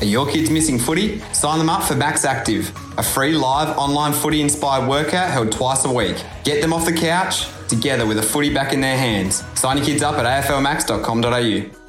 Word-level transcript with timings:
Are 0.00 0.06
your 0.06 0.26
kids 0.26 0.50
missing 0.50 0.78
footy? 0.78 1.20
Sign 1.32 1.58
them 1.58 1.70
up 1.70 1.84
for 1.84 1.94
Max 1.94 2.24
Active, 2.24 2.72
a 2.98 3.02
free 3.02 3.32
live 3.32 3.76
online 3.78 4.12
footy 4.12 4.40
inspired 4.40 4.88
workout 4.88 5.30
held 5.30 5.52
twice 5.52 5.84
a 5.84 5.92
week. 5.92 6.16
Get 6.42 6.60
them 6.60 6.72
off 6.72 6.84
the 6.84 6.92
couch 6.92 7.46
together 7.68 8.04
with 8.04 8.18
a 8.18 8.22
footy 8.22 8.52
back 8.52 8.72
in 8.72 8.80
their 8.80 8.98
hands. 8.98 9.44
Sign 9.54 9.76
your 9.76 9.86
kids 9.86 10.02
up 10.02 10.16
at 10.16 10.44
aflmax.com.au. 10.44 11.80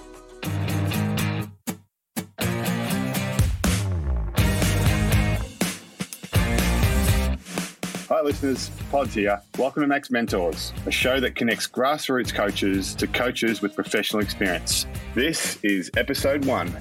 Hi, 8.08 8.22
listeners. 8.22 8.70
Pods 8.92 9.16
here. 9.16 9.42
Welcome 9.58 9.82
to 9.82 9.88
Max 9.88 10.12
Mentors, 10.12 10.74
a 10.86 10.92
show 10.92 11.20
that 11.20 11.36
connects 11.36 11.68
grassroots 11.68 12.32
coaches 12.32 12.94
to 12.96 13.08
coaches 13.08 13.64
with 13.64 13.74
professional 13.74 14.22
experience. 14.22 14.86
This 15.16 15.58
is 15.64 15.90
episode 15.98 16.46
one. 16.46 16.72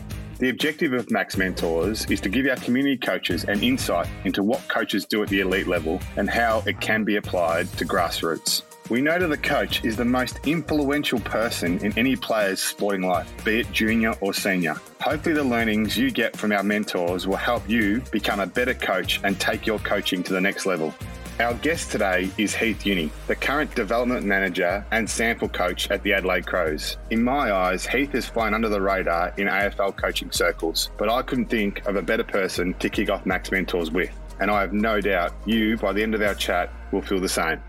The 0.45 0.50
objective 0.50 0.92
of 0.92 1.11
Max 1.11 1.38
Mentors 1.38 2.04
is 2.11 2.20
to 2.20 2.29
give 2.29 2.46
our 2.46 2.57
community 2.57 2.98
coaches 2.98 3.44
an 3.44 3.62
insight 3.62 4.07
into 4.26 4.43
what 4.43 4.61
coaches 4.68 5.07
do 5.07 5.22
at 5.22 5.30
the 5.30 5.40
elite 5.40 5.66
level 5.66 5.98
and 6.18 6.29
how 6.29 6.62
it 6.66 6.82
can 6.82 7.02
be 7.02 7.16
applied 7.16 7.66
to 7.79 7.86
grassroots. 7.86 8.61
We 8.90 9.00
know 9.00 9.18
that 9.18 9.29
the 9.29 9.38
coach 9.38 9.82
is 9.86 9.96
the 9.96 10.04
most 10.04 10.40
influential 10.46 11.18
person 11.21 11.79
in 11.79 11.96
any 11.96 12.14
player's 12.14 12.61
sporting 12.61 13.00
life, 13.00 13.32
be 13.43 13.61
it 13.61 13.72
junior 13.72 14.12
or 14.21 14.35
senior. 14.35 14.75
Hopefully, 15.00 15.35
the 15.35 15.43
learnings 15.43 15.96
you 15.96 16.11
get 16.11 16.36
from 16.36 16.52
our 16.52 16.63
mentors 16.63 17.26
will 17.26 17.36
help 17.36 17.66
you 17.66 18.02
become 18.13 18.40
a 18.40 18.46
better 18.46 18.74
coach 18.74 19.22
and 19.24 19.40
take 19.40 19.66
your 19.66 19.79
coaching 19.79 20.22
to 20.24 20.35
the 20.35 20.43
next 20.43 20.66
level. 20.66 20.93
Our 21.40 21.54
guest 21.54 21.90
today 21.90 22.30
is 22.38 22.54
Heath 22.54 22.84
Younie, 22.84 23.11
the 23.26 23.34
current 23.34 23.74
development 23.74 24.24
manager 24.24 24.86
and 24.93 25.11
sample 25.11 25.48
coach 25.48 25.90
at 25.90 26.00
the 26.04 26.12
Adelaide 26.12 26.46
Crows. 26.46 26.96
In 27.10 27.24
my 27.24 27.50
eyes, 27.52 27.84
Heath 27.84 28.12
has 28.12 28.26
flown 28.26 28.54
under 28.54 28.68
the 28.68 28.80
radar 28.80 29.34
in 29.36 29.48
AFL 29.48 29.96
coaching 29.96 30.30
circles, 30.30 30.93
but 30.96 31.08
I 31.08 31.22
couldn't 31.22 31.46
think 31.46 31.84
of 31.86 31.96
a 31.96 32.02
better 32.02 32.22
person 32.22 32.72
to 32.74 32.88
kick 32.88 33.10
off 33.10 33.27
Max 33.27 33.50
Mentors 33.50 33.91
with. 33.91 34.16
And 34.38 34.48
I 34.48 34.60
have 34.60 34.72
no 34.72 35.00
doubt 35.00 35.34
you, 35.44 35.76
by 35.76 35.92
the 35.92 36.04
end 36.04 36.14
of 36.14 36.22
our 36.22 36.36
chat, 36.36 36.70
will 36.92 37.02
feel 37.02 37.20
the 37.20 37.28
same. 37.28 37.60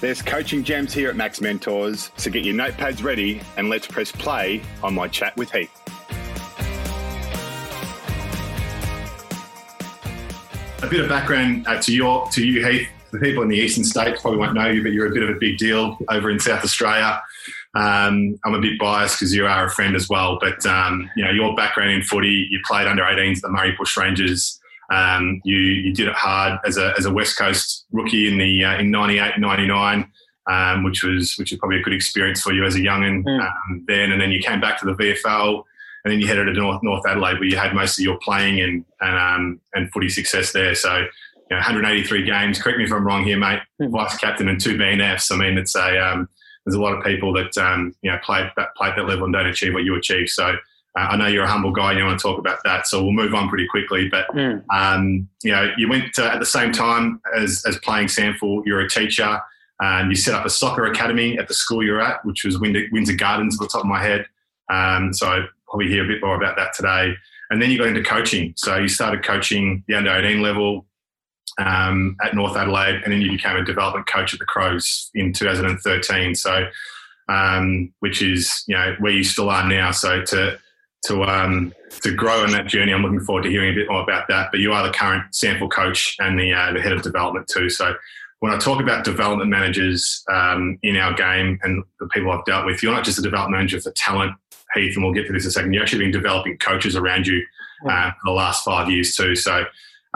There's 0.00 0.20
coaching 0.20 0.62
gems 0.62 0.92
here 0.92 1.08
at 1.08 1.16
Max 1.16 1.40
Mentors, 1.40 2.10
so 2.18 2.30
get 2.30 2.44
your 2.44 2.54
notepads 2.54 3.02
ready 3.02 3.40
and 3.56 3.70
let's 3.70 3.86
press 3.86 4.12
play 4.12 4.60
on 4.82 4.92
my 4.92 5.08
chat 5.08 5.34
with 5.38 5.50
Heath. 5.50 5.70
A 10.84 10.86
bit 10.86 11.00
of 11.00 11.08
background 11.08 11.66
uh, 11.66 11.80
to 11.80 11.94
your 11.94 12.28
to 12.28 12.46
you, 12.46 12.62
Heath. 12.62 12.86
The 13.10 13.18
people 13.18 13.42
in 13.42 13.48
the 13.48 13.56
eastern 13.56 13.84
states 13.84 14.20
probably 14.20 14.38
won't 14.38 14.52
know 14.52 14.66
you, 14.66 14.82
but 14.82 14.92
you're 14.92 15.06
a 15.06 15.14
bit 15.14 15.22
of 15.22 15.30
a 15.30 15.38
big 15.38 15.56
deal 15.56 15.96
over 16.10 16.28
in 16.28 16.38
South 16.38 16.62
Australia. 16.62 17.22
Um, 17.74 18.38
I'm 18.44 18.52
a 18.52 18.60
bit 18.60 18.78
biased 18.78 19.18
because 19.18 19.34
you 19.34 19.46
are 19.46 19.64
a 19.64 19.70
friend 19.70 19.96
as 19.96 20.10
well, 20.10 20.38
but 20.38 20.66
um, 20.66 21.08
you 21.16 21.24
know 21.24 21.30
your 21.30 21.56
background 21.56 21.92
in 21.92 22.02
footy. 22.02 22.48
You 22.50 22.60
played 22.66 22.86
under 22.86 23.02
18s 23.02 23.36
at 23.36 23.42
the 23.42 23.48
Murray 23.48 23.74
Bushrangers. 23.80 24.58
Um, 24.92 25.40
you 25.42 25.56
you 25.56 25.94
did 25.94 26.06
it 26.06 26.14
hard 26.14 26.60
as 26.66 26.76
a 26.76 26.92
as 26.98 27.06
a 27.06 27.12
West 27.12 27.38
Coast 27.38 27.86
rookie 27.90 28.28
in 28.28 28.36
the 28.36 28.64
uh, 28.64 28.78
in 28.78 28.90
98, 28.90 29.38
99, 29.38 30.06
um, 30.50 30.84
which 30.84 31.02
was 31.02 31.34
which 31.38 31.50
was 31.50 31.58
probably 31.58 31.78
a 31.78 31.82
good 31.82 31.94
experience 31.94 32.42
for 32.42 32.52
you 32.52 32.62
as 32.62 32.74
a 32.74 32.80
youngin 32.80 33.24
mm. 33.24 33.40
um, 33.40 33.84
then. 33.88 34.12
And 34.12 34.20
then 34.20 34.30
you 34.30 34.40
came 34.40 34.60
back 34.60 34.78
to 34.80 34.84
the 34.84 34.92
VFL, 34.92 35.64
and 36.04 36.12
then 36.12 36.20
you 36.20 36.26
headed 36.26 36.46
to 36.46 36.52
North 36.52 36.82
North 36.82 37.06
Adelaide, 37.06 37.38
where 37.38 37.48
you 37.48 37.56
had 37.56 37.74
most 37.74 37.98
of 37.98 38.04
your 38.04 38.18
playing 38.18 38.60
and 38.60 38.84
and 39.00 39.16
um, 39.16 39.60
and 39.74 39.90
footy 39.92 40.08
success 40.08 40.52
there. 40.52 40.74
So. 40.74 41.06
You 41.50 41.56
know, 41.56 41.58
183 41.58 42.22
games. 42.22 42.58
Correct 42.58 42.78
me 42.78 42.84
if 42.84 42.90
I'm 42.90 43.06
wrong 43.06 43.22
here, 43.22 43.36
mate. 43.36 43.60
Mm. 43.78 43.90
Vice 43.90 44.16
captain 44.16 44.48
and 44.48 44.58
two 44.58 44.78
BNFs. 44.78 45.30
I 45.30 45.36
mean, 45.36 45.58
it's 45.58 45.76
a 45.76 45.98
um, 45.98 46.26
there's 46.64 46.74
a 46.74 46.80
lot 46.80 46.96
of 46.96 47.04
people 47.04 47.34
that 47.34 47.56
um, 47.58 47.94
you 48.00 48.10
know 48.10 48.18
play 48.24 48.50
that 48.56 48.74
play 48.76 48.88
at 48.88 48.96
that 48.96 49.06
level 49.06 49.24
and 49.24 49.32
don't 49.34 49.46
achieve 49.46 49.74
what 49.74 49.84
you 49.84 49.94
achieve. 49.94 50.30
So 50.30 50.56
uh, 50.96 51.08
I 51.10 51.16
know 51.16 51.26
you're 51.26 51.44
a 51.44 51.50
humble 51.50 51.72
guy. 51.72 51.90
And 51.90 51.98
you 51.98 52.04
want 52.04 52.18
to 52.18 52.22
talk 52.22 52.38
about 52.38 52.58
that, 52.64 52.86
so 52.86 53.02
we'll 53.02 53.12
move 53.12 53.34
on 53.34 53.48
pretty 53.48 53.66
quickly. 53.66 54.08
But 54.08 54.28
mm. 54.28 54.64
um, 54.72 55.28
you 55.42 55.52
know, 55.52 55.70
you 55.76 55.88
went 55.88 56.14
to, 56.14 56.24
at 56.24 56.38
the 56.38 56.46
same 56.46 56.72
time 56.72 57.20
as, 57.36 57.64
as 57.66 57.78
playing 57.78 58.08
SANFL. 58.08 58.62
You're 58.64 58.80
a 58.80 58.88
teacher, 58.88 59.40
and 59.80 60.10
you 60.10 60.16
set 60.16 60.34
up 60.34 60.46
a 60.46 60.50
soccer 60.50 60.86
academy 60.86 61.38
at 61.38 61.48
the 61.48 61.54
school 61.54 61.84
you're 61.84 62.00
at, 62.00 62.24
which 62.24 62.44
was 62.44 62.58
Windsor, 62.58 62.86
Windsor 62.92 63.14
Gardens, 63.14 63.56
at 63.56 63.60
the 63.60 63.68
top 63.68 63.82
of 63.82 63.88
my 63.88 64.02
head. 64.02 64.26
Um, 64.70 65.12
so 65.12 65.46
probably 65.74 65.88
hear 65.88 66.04
a 66.04 66.08
bit 66.08 66.22
more 66.22 66.36
about 66.36 66.56
that 66.56 66.72
today. 66.72 67.14
And 67.50 67.60
then 67.60 67.70
you 67.70 67.78
got 67.78 67.88
into 67.88 68.02
coaching. 68.02 68.54
So 68.56 68.76
you 68.76 68.86
started 68.86 69.24
coaching 69.24 69.82
the 69.88 69.94
under 69.96 70.14
18 70.14 70.40
level 70.40 70.86
um, 71.58 72.16
at 72.22 72.34
North 72.34 72.56
Adelaide, 72.56 73.02
and 73.02 73.12
then 73.12 73.20
you 73.20 73.32
became 73.32 73.56
a 73.56 73.64
development 73.64 74.06
coach 74.06 74.32
at 74.32 74.38
the 74.38 74.46
Crows 74.46 75.10
in 75.14 75.32
2013. 75.32 76.36
So, 76.36 76.68
um, 77.28 77.92
which 78.00 78.22
is 78.22 78.62
you 78.68 78.76
know 78.76 78.94
where 79.00 79.12
you 79.12 79.24
still 79.24 79.50
are 79.50 79.68
now. 79.68 79.90
So 79.90 80.22
to 80.22 80.58
to 81.06 81.24
um, 81.24 81.74
to 82.02 82.14
grow 82.14 82.44
in 82.44 82.52
that 82.52 82.66
journey. 82.66 82.92
I'm 82.92 83.02
looking 83.02 83.20
forward 83.20 83.42
to 83.42 83.50
hearing 83.50 83.72
a 83.72 83.74
bit 83.74 83.88
more 83.88 84.02
about 84.02 84.28
that. 84.28 84.50
But 84.50 84.60
you 84.60 84.72
are 84.72 84.86
the 84.86 84.92
current 84.92 85.34
sample 85.34 85.68
coach 85.68 86.16
and 86.20 86.38
the 86.38 86.52
uh, 86.52 86.72
the 86.72 86.80
head 86.80 86.92
of 86.92 87.02
development 87.02 87.48
too. 87.48 87.68
So 87.68 87.94
when 88.40 88.52
I 88.52 88.58
talk 88.58 88.80
about 88.80 89.04
development 89.04 89.50
managers 89.50 90.22
um, 90.30 90.78
in 90.82 90.96
our 90.96 91.14
game 91.14 91.58
and 91.62 91.82
the 91.98 92.06
people 92.08 92.30
I've 92.30 92.44
dealt 92.44 92.66
with, 92.66 92.82
you're 92.82 92.92
not 92.92 93.04
just 93.04 93.18
a 93.18 93.22
development 93.22 93.58
manager 93.58 93.80
for 93.80 93.90
talent, 93.92 94.34
Heath, 94.74 94.94
and 94.94 95.04
we'll 95.04 95.14
get 95.14 95.26
to 95.26 95.32
this 95.32 95.44
in 95.44 95.48
a 95.48 95.52
second. 95.52 95.72
You've 95.72 95.82
actually 95.82 96.04
been 96.04 96.12
developing 96.12 96.58
coaches 96.58 96.96
around 96.96 97.26
you 97.26 97.44
uh, 97.88 98.10
for 98.10 98.20
the 98.26 98.32
last 98.32 98.64
five 98.64 98.90
years 98.90 99.14
too. 99.14 99.34
So. 99.34 99.64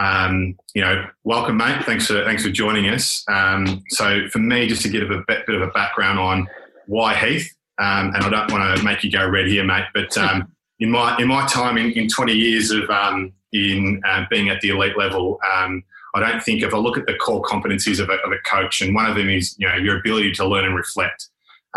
Um, 0.00 0.56
you 0.74 0.80
know, 0.80 1.06
welcome, 1.24 1.56
mate. 1.56 1.84
Thanks 1.84 2.06
for 2.06 2.24
thanks 2.24 2.44
for 2.44 2.50
joining 2.50 2.88
us. 2.88 3.24
Um, 3.28 3.82
so, 3.88 4.28
for 4.28 4.38
me, 4.38 4.68
just 4.68 4.82
to 4.82 4.88
give 4.88 5.10
a 5.10 5.24
bit, 5.26 5.44
bit 5.44 5.56
of 5.56 5.62
a 5.62 5.72
background 5.72 6.20
on 6.20 6.46
why 6.86 7.14
Heath, 7.14 7.52
um, 7.78 8.14
and 8.14 8.22
I 8.22 8.28
don't 8.28 8.52
want 8.52 8.78
to 8.78 8.84
make 8.84 9.02
you 9.02 9.10
go 9.10 9.28
red 9.28 9.48
here, 9.48 9.64
mate, 9.64 9.86
but 9.94 10.16
um, 10.18 10.52
in 10.80 10.90
my 10.90 11.16
in 11.18 11.28
my 11.28 11.46
time 11.46 11.76
in, 11.76 11.92
in 11.92 12.08
20 12.08 12.32
years 12.32 12.70
of 12.70 12.88
um, 12.90 13.32
in 13.52 14.00
uh, 14.06 14.24
being 14.30 14.48
at 14.48 14.60
the 14.60 14.70
elite 14.70 14.96
level, 14.96 15.38
um, 15.54 15.82
I 16.14 16.20
don't 16.20 16.42
think 16.42 16.62
if 16.62 16.74
I 16.74 16.78
look 16.78 16.98
at 16.98 17.06
the 17.06 17.14
core 17.14 17.42
competencies 17.42 18.00
of 18.00 18.08
a, 18.08 18.14
of 18.14 18.32
a, 18.32 18.38
coach, 18.48 18.80
and 18.80 18.94
one 18.94 19.06
of 19.06 19.16
them 19.16 19.28
is 19.28 19.54
you 19.58 19.68
know 19.68 19.76
your 19.76 19.98
ability 19.98 20.32
to 20.34 20.46
learn 20.46 20.64
and 20.64 20.74
reflect. 20.74 21.28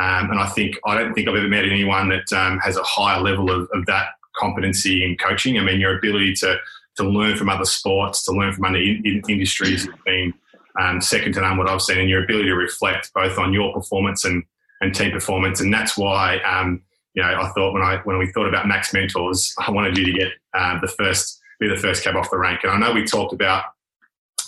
Um, 0.01 0.31
and 0.31 0.39
I 0.39 0.47
think 0.47 0.79
I 0.85 0.97
don't 0.97 1.13
think 1.13 1.28
I've 1.28 1.35
ever 1.35 1.47
met 1.47 1.63
anyone 1.66 2.09
that 2.09 2.34
um, 2.34 2.57
has 2.59 2.75
a 2.75 2.84
higher 2.84 3.22
level 3.22 3.51
of, 3.51 3.69
of, 3.72 3.85
that 3.85 4.07
competency 4.35 5.03
in 5.03 5.16
coaching. 5.17 5.59
I 5.59 5.62
mean, 5.62 5.79
your 5.79 5.95
ability 5.95 6.34
to 6.35 6.57
to 6.97 7.03
learn 7.03 7.38
from 7.38 7.50
other 7.50 7.66
sports, 7.66 8.23
to 8.23 8.31
learn 8.31 8.51
from 8.51 8.66
other 8.66 8.78
in, 8.78 9.01
in 9.06 9.22
industries 9.29 9.85
has 9.85 9.94
been 10.03 10.34
um, 10.79 11.01
second 11.01 11.34
to 11.34 11.41
none 11.41 11.57
what 11.57 11.69
I've 11.69 11.84
seen, 11.84 12.00
and 12.00 12.09
your 12.09 12.23
ability 12.23 12.50
to 12.50 12.56
reflect 12.56 13.13
both 13.13 13.38
on 13.38 13.53
your 13.53 13.73
performance 13.73 14.25
and 14.25 14.44
and 14.81 14.95
team 14.95 15.11
performance. 15.11 15.61
And 15.61 15.72
that's 15.72 15.95
why 15.97 16.40
um, 16.40 16.81
you 17.13 17.22
know, 17.22 17.29
I 17.29 17.50
thought 17.50 17.73
when 17.73 17.84
I 17.84 17.97
when 18.03 18.17
we 18.17 18.31
thought 18.31 18.47
about 18.47 18.67
Max 18.67 18.94
Mentors, 18.94 19.53
I 19.59 19.69
wanted 19.69 19.97
you 19.97 20.06
to 20.06 20.13
get 20.13 20.31
uh, 20.53 20.79
the 20.79 20.88
first 20.88 21.40
be 21.59 21.67
the 21.67 21.78
first 21.78 22.03
cab 22.03 22.16
off 22.16 22.31
the 22.31 22.40
rank. 22.40 22.61
And 22.63 22.72
I 22.72 22.78
know 22.78 22.94
we 22.94 23.06
talked 23.06 23.34
about 23.34 23.66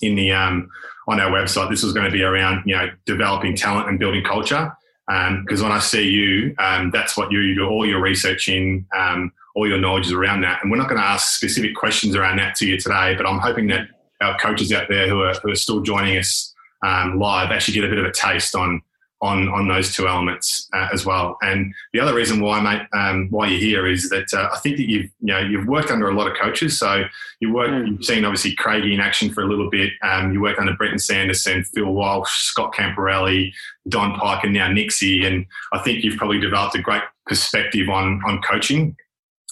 in 0.02 0.16
the 0.16 0.32
um, 0.32 0.70
on 1.08 1.20
our 1.20 1.30
website 1.30 1.70
this 1.70 1.84
was 1.84 1.94
going 1.94 2.06
to 2.06 2.12
be 2.12 2.24
around 2.24 2.64
you 2.66 2.76
know 2.76 2.90
developing 3.06 3.56
talent 3.56 3.90
and 3.90 4.00
building 4.00 4.24
culture. 4.24 4.76
Because 5.08 5.62
um, 5.62 5.68
when 5.68 5.72
I 5.72 5.80
see 5.80 6.10
you, 6.10 6.56
um, 6.60 6.92
that's 6.92 7.18
what 7.18 7.32
you 7.32 7.56
do 7.56 7.66
all 7.68 7.86
your 7.86 8.02
research 8.02 8.48
in, 8.48 8.86
um, 8.98 9.32
all 9.56 9.68
your 9.68 9.78
knowledge 9.80 10.08
is 10.08 10.14
around 10.14 10.42
that. 10.42 10.60
And 10.62 10.72
we're 10.72 10.78
not 10.78 10.88
going 10.88 11.00
to 11.00 11.08
ask 11.08 11.36
specific 11.36 11.76
questions 11.76 12.16
around 12.16 12.38
that 12.38 12.56
to 12.56 12.68
you 12.68 12.80
today, 12.80 13.14
but 13.16 13.28
I'm 13.28 13.40
hoping 13.40 13.68
that 13.68 13.88
our 14.22 14.38
coaches 14.40 14.72
out 14.72 14.88
there 14.90 15.08
who 15.10 15.22
are, 15.22 15.34
who 15.44 15.52
are 15.52 15.56
still 15.56 15.82
joining 15.82 16.18
us 16.18 16.54
um, 16.84 17.20
live 17.20 17.52
actually 17.52 17.74
get 17.76 17.84
a 17.84 17.90
bit 17.90 18.00
of 18.00 18.06
a 18.06 18.12
taste 18.12 18.56
on 18.56 18.82
on 19.24 19.48
on 19.48 19.70
those 19.70 19.96
two 19.96 20.06
elements 20.06 20.68
uh, 20.74 20.90
as 20.92 21.06
well. 21.06 21.38
And 21.42 21.74
the 21.94 22.02
other 22.02 22.14
reason 22.14 22.42
why, 22.42 22.60
mate, 22.60 22.86
um, 22.94 23.28
why 23.30 23.48
you're 23.48 23.60
here 23.60 23.88
is 23.88 24.10
that 24.10 24.34
uh, 24.34 24.50
I 24.54 24.60
think 24.60 24.76
that 24.78 24.90
you've 24.90 25.10
you 25.22 25.34
know 25.34 25.40
you've 25.40 25.66
worked 25.66 25.90
under 25.92 26.10
a 26.10 26.14
lot 26.14 26.30
of 26.30 26.38
coaches. 26.38 26.78
So 26.78 27.06
you 27.40 27.54
work, 27.54 27.70
mm. 27.70 27.88
you've 27.88 28.06
seen 28.06 28.26
obviously 28.26 28.54
Craigie 28.56 28.94
in 28.94 29.00
action 29.00 29.32
for 29.32 29.42
a 29.42 29.48
little 29.48 29.70
bit. 29.70 29.94
Um, 30.04 30.34
you 30.34 30.42
worked 30.42 30.60
under 30.60 30.74
Brenton 30.74 31.00
Sanderson, 31.00 31.64
Phil 31.64 31.86
Walsh, 31.86 32.30
Scott 32.32 32.74
Camporeale, 32.76 33.52
Don 33.88 34.20
Pyke, 34.20 34.44
and 34.44 34.54
now 34.54 34.68
Nicksy. 34.68 35.26
And 35.26 35.46
I 35.72 35.80
think 35.80 36.04
you've 36.04 36.18
probably 36.18 36.42
developed 36.42 36.76
a 36.76 36.82
great 36.82 37.04
perspective 37.26 37.88
on 37.90 38.22
on 38.26 38.42
coaching 38.42 38.96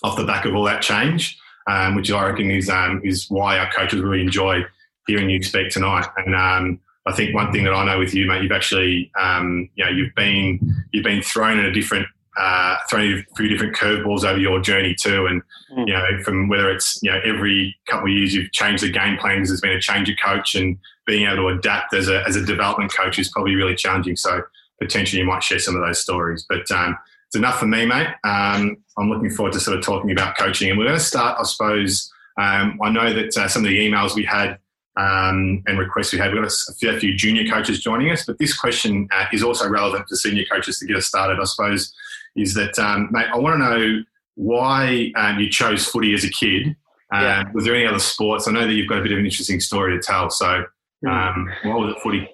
off 0.03 0.17
the 0.17 0.25
back 0.25 0.45
of 0.45 0.53
all 0.53 0.65
that 0.65 0.81
change, 0.81 1.39
um, 1.67 1.95
which 1.95 2.11
I 2.11 2.27
reckon 2.27 2.51
is 2.51 2.69
um, 2.69 3.01
is 3.05 3.27
why 3.29 3.57
our 3.57 3.71
coaches 3.71 4.01
really 4.01 4.21
enjoy 4.21 4.65
hearing 5.07 5.29
you 5.29 5.41
speak 5.41 5.69
tonight. 5.69 6.07
And 6.17 6.35
um, 6.35 6.79
I 7.05 7.13
think 7.13 7.33
one 7.33 7.51
thing 7.51 7.63
that 7.63 7.73
I 7.73 7.85
know 7.85 7.97
with 7.97 8.13
you, 8.13 8.27
mate, 8.27 8.43
you've 8.43 8.51
actually, 8.51 9.11
um, 9.19 9.69
you 9.75 9.83
know, 9.83 9.91
you've 9.91 10.13
been 10.15 10.59
you've 10.91 11.03
been 11.03 11.21
thrown 11.21 11.57
in 11.57 11.65
a 11.65 11.71
different, 11.71 12.05
uh, 12.37 12.77
thrown 12.89 13.13
a 13.13 13.35
few 13.35 13.47
different 13.47 13.75
curveballs 13.75 14.23
over 14.23 14.39
your 14.39 14.61
journey 14.61 14.93
too, 14.93 15.25
and 15.25 15.41
mm. 15.75 15.87
you 15.87 15.93
know, 15.93 16.05
from 16.23 16.47
whether 16.47 16.69
it's 16.69 16.99
you 17.01 17.09
know 17.09 17.19
every 17.23 17.75
couple 17.87 18.07
of 18.07 18.13
years 18.13 18.35
you've 18.35 18.51
changed 18.51 18.83
the 18.83 18.91
game 18.91 19.17
plan 19.17 19.37
because 19.37 19.49
there's 19.49 19.61
been 19.61 19.71
a 19.71 19.81
change 19.81 20.09
of 20.09 20.15
coach, 20.23 20.53
and 20.53 20.77
being 21.07 21.25
able 21.25 21.37
to 21.37 21.47
adapt 21.47 21.93
as 21.93 22.07
a 22.07 22.23
as 22.27 22.35
a 22.35 22.45
development 22.45 22.93
coach 22.93 23.17
is 23.17 23.29
probably 23.29 23.55
really 23.55 23.75
challenging. 23.75 24.15
So 24.15 24.41
potentially 24.79 25.21
you 25.21 25.27
might 25.27 25.43
share 25.43 25.59
some 25.59 25.75
of 25.75 25.81
those 25.81 25.99
stories, 25.99 26.45
but. 26.47 26.69
Um, 26.71 26.97
it's 27.27 27.37
enough 27.37 27.59
for 27.59 27.65
me, 27.65 27.85
mate. 27.85 28.09
Um, 28.25 28.75
I'm 28.97 29.09
looking 29.09 29.29
forward 29.29 29.53
to 29.53 29.61
sort 29.61 29.77
of 29.77 29.85
talking 29.85 30.11
about 30.11 30.37
coaching, 30.37 30.69
and 30.69 30.77
we're 30.77 30.87
going 30.87 30.97
to 30.97 31.03
start, 31.03 31.37
I 31.39 31.43
suppose. 31.43 32.11
Um, 32.37 32.77
I 32.83 32.89
know 32.89 33.13
that 33.13 33.37
uh, 33.37 33.47
some 33.47 33.63
of 33.63 33.69
the 33.69 33.79
emails 33.79 34.15
we 34.15 34.25
had 34.25 34.59
um, 34.97 35.63
and 35.67 35.79
requests 35.79 36.11
we 36.13 36.19
had. 36.19 36.33
We've 36.33 36.41
got 36.41 36.51
a, 36.51 36.73
fair 36.79 36.99
few 36.99 37.15
junior 37.15 37.49
coaches 37.51 37.81
joining 37.81 38.11
us, 38.11 38.25
but 38.25 38.37
this 38.39 38.57
question 38.57 39.07
uh, 39.11 39.25
is 39.31 39.43
also 39.43 39.69
relevant 39.69 40.07
to 40.07 40.15
senior 40.15 40.45
coaches 40.51 40.79
to 40.79 40.85
get 40.85 40.97
us 40.97 41.07
started, 41.07 41.39
I 41.39 41.45
suppose, 41.45 41.93
is 42.35 42.53
that, 42.55 42.77
um, 42.79 43.09
mate, 43.11 43.27
I 43.33 43.37
want 43.37 43.61
to 43.61 43.69
know 43.69 44.03
why 44.35 45.11
um, 45.15 45.39
you 45.39 45.49
chose 45.49 45.85
footy 45.85 46.13
as 46.13 46.23
a 46.23 46.29
kid. 46.29 46.75
Um, 47.13 47.23
yeah. 47.23 47.43
Was 47.53 47.65
there 47.65 47.75
any 47.75 47.85
other 47.85 47.99
sports? 47.99 48.47
I 48.47 48.51
know 48.51 48.65
that 48.65 48.73
you've 48.73 48.87
got 48.87 48.99
a 48.99 49.01
bit 49.01 49.11
of 49.11 49.19
an 49.19 49.25
interesting 49.25 49.59
story 49.59 49.97
to 49.97 50.01
tell. 50.01 50.29
So, 50.29 50.63
hmm. 51.01 51.09
um, 51.09 51.49
what 51.63 51.79
was 51.79 51.95
it, 51.95 52.01
footy? 52.01 52.29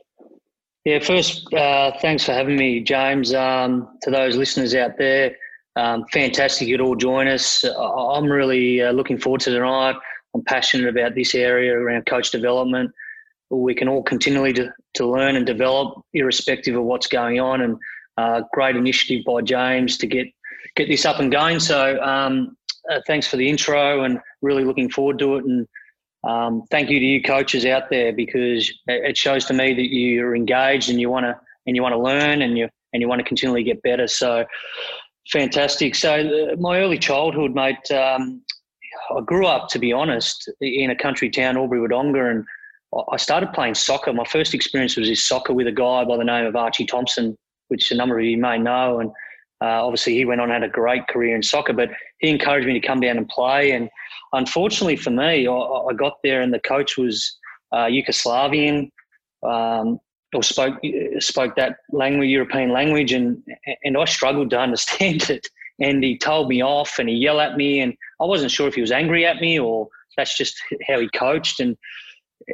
Yeah, 0.86 1.00
first, 1.00 1.53
uh, 1.53 1.92
thanks 2.00 2.24
for 2.24 2.31
having 2.31 2.56
me, 2.56 2.80
James. 2.80 3.33
Um, 3.33 3.98
to 4.03 4.12
those 4.12 4.38
listeners 4.38 4.74
out 4.74 4.98
there, 4.98 5.36
um, 5.75 6.06
fantastic 6.13 6.68
you'd 6.68 6.81
all 6.81 6.95
join 6.95 7.27
us. 7.27 7.63
I'm 7.65 8.25
really 8.25 8.81
uh, 8.81 8.92
looking 8.94 9.18
forward 9.18 9.42
to 9.42 9.51
tonight. 9.51 9.95
I'm 10.35 10.44
passionate 10.44 10.88
about 10.88 11.15
this 11.15 11.35
area 11.35 11.74
around 11.74 12.06
coach 12.06 12.31
development. 12.31 12.91
We 13.50 13.74
can 13.74 13.88
all 13.88 14.03
continually 14.03 14.53
to, 14.53 14.74
to 14.95 15.06
learn 15.06 15.35
and 15.35 15.45
develop, 15.45 16.01
irrespective 16.13 16.75
of 16.75 16.83
what's 16.83 17.07
going 17.07 17.39
on. 17.39 17.62
And 17.62 17.77
uh, 18.18 18.41
great 18.51 18.75
initiative 18.75 19.24
by 19.25 19.41
James 19.41 19.97
to 19.97 20.07
get 20.07 20.27
get 20.75 20.88
this 20.88 21.06
up 21.06 21.19
and 21.19 21.31
going. 21.31 21.59
So 21.59 22.01
um, 22.01 22.56
uh, 22.89 23.00
thanks 23.07 23.27
for 23.27 23.38
the 23.38 23.47
intro, 23.47 24.03
and 24.03 24.19
really 24.41 24.63
looking 24.63 24.89
forward 24.89 25.19
to 25.19 25.35
it. 25.38 25.45
And 25.45 25.68
um, 26.24 26.63
thank 26.71 26.89
you 26.89 27.00
to 27.00 27.06
you 27.06 27.21
coaches 27.21 27.65
out 27.65 27.89
there 27.89 28.12
because 28.13 28.71
it 28.88 29.18
shows 29.18 29.45
to 29.45 29.53
me 29.53 29.74
that 29.74 29.94
you're 29.94 30.35
engaged 30.35 30.89
and 30.89 31.00
you 31.00 31.09
want 31.09 31.25
to 31.25 31.39
and 31.65 31.75
you 31.75 31.81
want 31.81 31.94
to 31.94 32.00
learn 32.00 32.41
and 32.41 32.57
you 32.57 32.69
and 32.94 33.01
you 33.01 33.07
want 33.07 33.19
to 33.19 33.25
continually 33.25 33.63
get 33.63 33.81
better. 33.81 34.07
So 34.07 34.45
fantastic. 35.31 35.95
So 35.95 36.51
uh, 36.51 36.56
my 36.57 36.79
early 36.79 36.97
childhood, 36.97 37.53
mate. 37.53 37.91
Um, 37.91 38.41
I 39.15 39.21
grew 39.21 39.45
up, 39.48 39.69
to 39.69 39.80
be 39.80 39.94
honest, 39.94 40.50
in 40.62 40.89
a 40.89 40.95
country 40.95 41.30
town, 41.30 41.57
Albury 41.57 41.88
Wodonga, 41.88 42.31
and 42.31 42.45
I 43.12 43.18
started 43.18 43.54
playing 43.54 43.75
soccer. 43.75 44.13
My 44.13 44.25
first 44.25 44.54
experience 44.54 44.95
was 44.95 45.07
this 45.07 45.25
soccer 45.25 45.54
with 45.54 45.68
a 45.68 45.71
guy 45.71 46.06
by 46.06 46.18
the 46.18 46.24
name 46.24 46.45
of 46.45 46.56
Archie 46.56 46.86
Thompson, 46.86 47.38
which 47.68 47.92
a 47.92 47.95
number 47.95 48.18
of 48.18 48.25
you 48.25 48.38
may 48.38 48.57
know. 48.57 49.00
And 49.00 49.09
uh, 49.62 49.86
obviously, 49.86 50.13
he 50.13 50.25
went 50.25 50.42
on 50.42 50.51
and 50.51 50.63
had 50.63 50.69
a 50.69 50.74
great 50.74 51.07
career 51.07 51.36
in 51.36 51.44
soccer, 51.44 51.74
but 51.74 51.89
he 52.19 52.30
encouraged 52.30 52.68
me 52.68 52.80
to 52.80 52.86
come 52.86 53.00
down 53.00 53.18
and 53.18 53.27
play. 53.27 53.71
And 53.71 53.89
unfortunately 54.33 54.95
for 54.95 55.10
me, 55.10 55.48
I, 55.48 55.53
I 55.53 55.94
got 55.94 56.18
there 56.24 56.42
and 56.42 56.53
the 56.53 56.60
coach 56.60 56.98
was 56.98 57.38
uh, 57.71 57.86
Yugoslavian 57.86 58.89
um, 59.44 60.00
or 60.33 60.44
spoke 60.44 60.75
spoke 61.19 61.56
that 61.56 61.77
language, 61.92 62.30
European 62.30 62.71
language, 62.71 63.13
and 63.13 63.42
and 63.83 63.98
I 63.98 64.06
struggled 64.06 64.50
to 64.51 64.60
understand 64.60 65.21
it. 65.30 65.48
And 65.79 66.03
he 66.03 66.18
told 66.18 66.50
me 66.50 66.63
off, 66.63 66.97
and 67.00 67.07
he 67.07 67.15
yelled 67.15 67.39
at 67.39 67.56
me, 67.56 67.79
and 67.81 67.94
I 68.19 68.25
wasn't 68.25 68.51
sure 68.51 68.68
if 68.68 68.75
he 68.75 68.81
was 68.81 68.91
angry 68.91 69.25
at 69.25 69.38
me 69.38 69.59
or 69.59 69.89
that's 70.18 70.35
just 70.35 70.59
how 70.88 71.00
he 71.00 71.07
coached. 71.09 71.59
And 71.59 71.77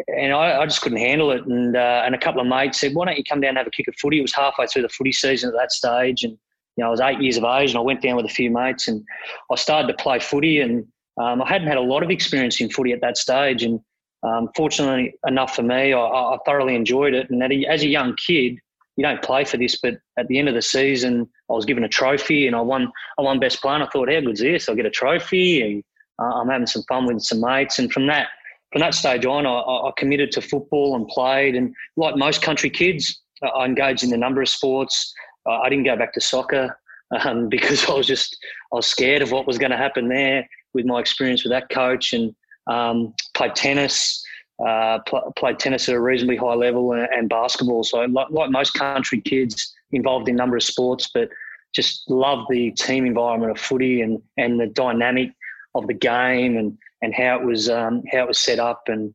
and 0.07 0.33
I, 0.33 0.61
I, 0.61 0.65
just 0.65 0.81
couldn't 0.81 0.99
handle 0.99 1.31
it. 1.31 1.45
And 1.45 1.75
uh, 1.75 2.03
and 2.05 2.13
a 2.13 2.17
couple 2.17 2.41
of 2.41 2.47
mates 2.47 2.79
said, 2.79 2.93
"Why 2.93 3.05
don't 3.05 3.17
you 3.17 3.23
come 3.23 3.41
down 3.41 3.49
and 3.49 3.57
have 3.57 3.67
a 3.67 3.71
kick 3.71 3.87
of 3.87 3.95
footy?" 3.95 4.19
It 4.19 4.23
was 4.23 4.33
halfway 4.33 4.67
through 4.67 4.83
the 4.83 4.89
footy 4.89 5.11
season 5.11 5.49
at 5.49 5.55
that 5.57 5.71
stage, 5.71 6.23
and 6.23 6.33
you 6.77 6.83
know 6.83 6.87
I 6.87 6.91
was 6.91 7.01
eight 7.01 7.21
years 7.21 7.37
of 7.37 7.43
age, 7.43 7.71
and 7.71 7.77
I 7.77 7.81
went 7.81 8.01
down 8.01 8.15
with 8.15 8.25
a 8.25 8.29
few 8.29 8.51
mates, 8.51 8.87
and 8.87 9.03
I 9.51 9.55
started 9.55 9.87
to 9.87 10.03
play 10.03 10.19
footy. 10.19 10.59
And 10.59 10.85
um, 11.21 11.41
I 11.41 11.47
hadn't 11.47 11.67
had 11.67 11.77
a 11.77 11.81
lot 11.81 12.03
of 12.03 12.09
experience 12.09 12.59
in 12.61 12.69
footy 12.69 12.91
at 12.91 13.01
that 13.01 13.17
stage, 13.17 13.63
and 13.63 13.79
um, 14.23 14.49
fortunately 14.55 15.13
enough 15.27 15.55
for 15.55 15.63
me, 15.63 15.93
I, 15.93 15.99
I, 15.99 16.37
thoroughly 16.45 16.75
enjoyed 16.75 17.13
it. 17.13 17.29
And 17.29 17.43
a, 17.43 17.65
as 17.65 17.83
a 17.83 17.87
young 17.87 18.15
kid, 18.15 18.57
you 18.95 19.03
don't 19.03 19.21
play 19.21 19.43
for 19.43 19.57
this, 19.57 19.79
but 19.81 19.95
at 20.17 20.27
the 20.27 20.39
end 20.39 20.47
of 20.47 20.55
the 20.55 20.61
season, 20.61 21.29
I 21.53 21.55
was 21.55 21.65
given 21.65 21.83
a 21.83 21.89
trophy, 21.89 22.47
and 22.47 22.55
I 22.55 22.61
won. 22.61 22.91
I 23.17 23.21
won 23.21 23.39
best 23.39 23.61
player. 23.61 23.75
And 23.75 23.83
I 23.83 23.87
thought, 23.87 24.11
how 24.11 24.19
good's 24.21 24.41
this? 24.41 24.67
I'll 24.67 24.75
get 24.75 24.85
a 24.85 24.91
trophy, 24.91 25.61
and 25.61 25.83
uh, 26.19 26.39
I'm 26.39 26.49
having 26.49 26.67
some 26.67 26.83
fun 26.87 27.05
with 27.05 27.21
some 27.21 27.39
mates. 27.39 27.79
And 27.79 27.91
from 27.91 28.07
that 28.07 28.27
from 28.71 28.81
that 28.81 28.95
stage 28.95 29.25
on, 29.25 29.45
I, 29.45 29.51
I, 29.51 29.91
committed 29.97 30.31
to 30.31 30.41
football 30.41 30.95
and 30.95 31.07
played. 31.07 31.55
And 31.55 31.75
like 31.95 32.17
most 32.17 32.41
country 32.41 32.71
kids, 32.71 33.21
I 33.43 33.65
engaged 33.65 34.03
in 34.03 34.11
a 34.13 34.17
number 34.17 34.41
of 34.41 34.49
sports. 34.49 35.13
I 35.47 35.69
didn't 35.69 35.85
go 35.85 35.95
back 35.95 36.13
to 36.13 36.21
soccer 36.21 36.75
um, 37.23 37.49
because 37.49 37.87
I 37.87 37.93
was 37.93 38.07
just 38.07 38.35
I 38.73 38.77
was 38.77 38.87
scared 38.87 39.21
of 39.21 39.31
what 39.31 39.45
was 39.45 39.57
going 39.57 39.71
to 39.71 39.77
happen 39.77 40.09
there 40.09 40.47
with 40.73 40.85
my 40.85 40.99
experience 40.99 41.43
with 41.43 41.51
that 41.51 41.69
coach. 41.69 42.13
And 42.13 42.35
um, 42.65 43.13
played 43.35 43.55
tennis, 43.55 44.25
uh, 44.65 44.99
pl- 45.05 45.33
played 45.35 45.59
tennis 45.59 45.87
at 45.87 45.95
a 45.95 46.01
reasonably 46.01 46.37
high 46.37 46.55
level, 46.55 46.93
and, 46.93 47.07
and 47.11 47.29
basketball. 47.29 47.83
So 47.83 47.99
like, 47.99 48.29
like 48.31 48.49
most 48.49 48.73
country 48.73 49.21
kids, 49.21 49.71
involved 49.93 50.27
in 50.27 50.35
a 50.35 50.37
number 50.37 50.57
of 50.57 50.63
sports, 50.63 51.09
but 51.13 51.29
just 51.73 52.09
love 52.09 52.45
the 52.49 52.71
team 52.71 53.05
environment 53.05 53.51
of 53.51 53.59
footy 53.59 54.01
and 54.01 54.21
and 54.37 54.59
the 54.59 54.67
dynamic 54.67 55.31
of 55.75 55.87
the 55.87 55.93
game 55.93 56.57
and 56.57 56.77
and 57.01 57.13
how 57.13 57.39
it 57.39 57.45
was 57.45 57.69
um, 57.69 58.03
how 58.11 58.19
it 58.19 58.27
was 58.27 58.39
set 58.39 58.59
up. 58.59 58.83
And 58.87 59.13